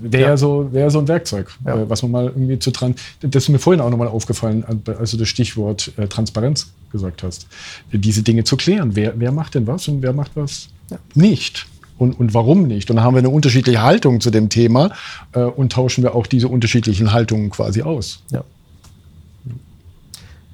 Wäre 0.00 0.30
ja. 0.30 0.36
so, 0.36 0.68
wär 0.72 0.90
so 0.90 0.98
ein 1.00 1.08
Werkzeug, 1.08 1.50
Ja. 1.66 1.76
äh, 1.76 1.88
was 1.88 2.02
man 2.02 2.10
mal 2.10 2.24
irgendwie 2.26 2.58
zu 2.58 2.70
dran. 2.70 2.94
Das 3.20 3.44
ist 3.44 3.48
mir 3.50 3.58
vorhin 3.58 3.80
auch 3.80 3.90
nochmal 3.90 4.08
aufgefallen, 4.08 4.64
als 4.98 5.10
du 5.10 5.16
das 5.16 5.28
Stichwort 5.28 5.92
äh, 5.96 6.06
Transparenz 6.08 6.72
gesagt 6.90 7.22
hast. 7.22 7.46
Diese 7.92 8.22
Dinge 8.22 8.44
zu 8.44 8.56
klären. 8.56 8.96
Wer, 8.96 9.12
wer 9.18 9.32
macht 9.32 9.54
denn 9.54 9.66
was 9.66 9.86
und 9.88 10.02
wer 10.02 10.12
macht 10.12 10.32
was 10.34 10.68
nicht? 11.14 11.66
Und, 11.98 12.18
und 12.18 12.34
warum 12.34 12.66
nicht? 12.66 12.90
Und 12.90 12.96
dann 12.96 13.04
haben 13.04 13.14
wir 13.14 13.18
eine 13.20 13.28
unterschiedliche 13.30 13.82
Haltung 13.82 14.20
zu 14.20 14.30
dem 14.30 14.48
Thema 14.48 14.90
äh, 15.32 15.40
und 15.40 15.72
tauschen 15.72 16.02
wir 16.02 16.14
auch 16.14 16.26
diese 16.26 16.48
unterschiedlichen 16.48 17.12
Haltungen 17.12 17.50
quasi 17.50 17.82
aus. 17.82 18.22
Ja. 18.30 18.44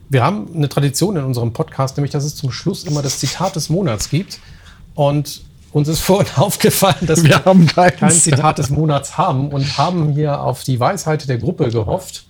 Wir 0.09 0.23
haben 0.25 0.49
eine 0.55 0.69
Tradition 0.69 1.17
in 1.17 1.25
unserem 1.25 1.53
Podcast, 1.53 1.97
nämlich 1.97 2.13
dass 2.13 2.25
es 2.25 2.35
zum 2.35 2.51
Schluss 2.51 2.85
immer 2.85 3.03
das 3.03 3.19
Zitat 3.19 3.57
des 3.57 3.69
Monats 3.69 4.09
gibt. 4.09 4.39
Und 4.95 5.43
uns 5.73 5.89
ist 5.89 6.01
vorhin 6.01 6.33
aufgefallen, 6.37 7.07
dass 7.07 7.23
Wir 7.23 7.41
keins. 7.91 7.97
kein 7.99 8.11
Zitat 8.11 8.59
des 8.59 8.71
Monats 8.71 9.19
haben 9.19 9.51
und 9.51 9.77
haben 9.77 10.13
hier 10.13 10.41
auf 10.41 10.65
die 10.65 10.81
Weisheit 10.81 11.29
der 11.29 11.39
Gruppe 11.39 11.71
gehofft. 11.71 12.27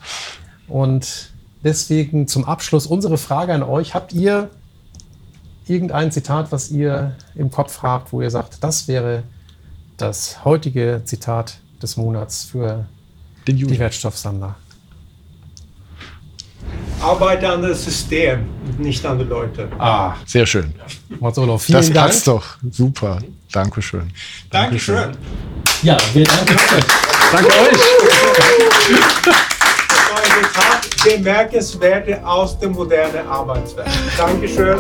Und 0.66 1.30
deswegen 1.64 2.26
zum 2.26 2.44
Abschluss 2.44 2.86
unsere 2.86 3.16
Frage 3.16 3.54
an 3.54 3.62
euch. 3.62 3.94
Habt 3.94 4.12
ihr 4.12 4.50
irgendein 5.66 6.10
Zitat, 6.10 6.50
was 6.50 6.70
ihr 6.70 7.14
im 7.34 7.50
Kopf 7.50 7.82
habt, 7.82 8.12
wo 8.12 8.22
ihr 8.22 8.30
sagt, 8.30 8.62
das 8.64 8.88
wäre 8.88 9.22
das 9.96 10.44
heutige 10.44 11.02
Zitat 11.04 11.58
des 11.82 11.96
Monats 11.96 12.44
für 12.44 12.86
Den 13.46 13.56
die 13.56 13.64
User. 13.66 13.78
Wertstoffsammler? 13.78 14.56
Arbeite 17.00 17.48
an 17.48 17.62
das 17.62 17.84
System 17.84 18.46
und 18.66 18.80
nicht 18.80 19.04
an 19.06 19.18
die 19.18 19.24
Leute. 19.24 19.68
Ah, 19.78 20.14
Sehr 20.26 20.46
schön. 20.46 20.74
Mazzolo, 21.20 21.56
vielen 21.58 21.78
Das 21.78 21.92
Dank. 21.92 22.08
hat's 22.08 22.24
doch. 22.24 22.44
Super. 22.70 23.18
Dankeschön. 23.52 24.10
Dankeschön. 24.50 25.16
Ja, 25.82 25.96
wir 26.12 26.24
danken 26.24 26.56
euch. 26.56 26.84
Danke 27.32 27.50
euch. 27.50 27.78
Das 30.08 30.22
Zitat, 30.34 30.88
bemerkenswerte 31.16 32.26
aus 32.26 32.58
der 32.58 32.68
modernen 32.68 33.26
Arbeitswelt. 33.26 33.88
Dankeschön. 34.16 34.78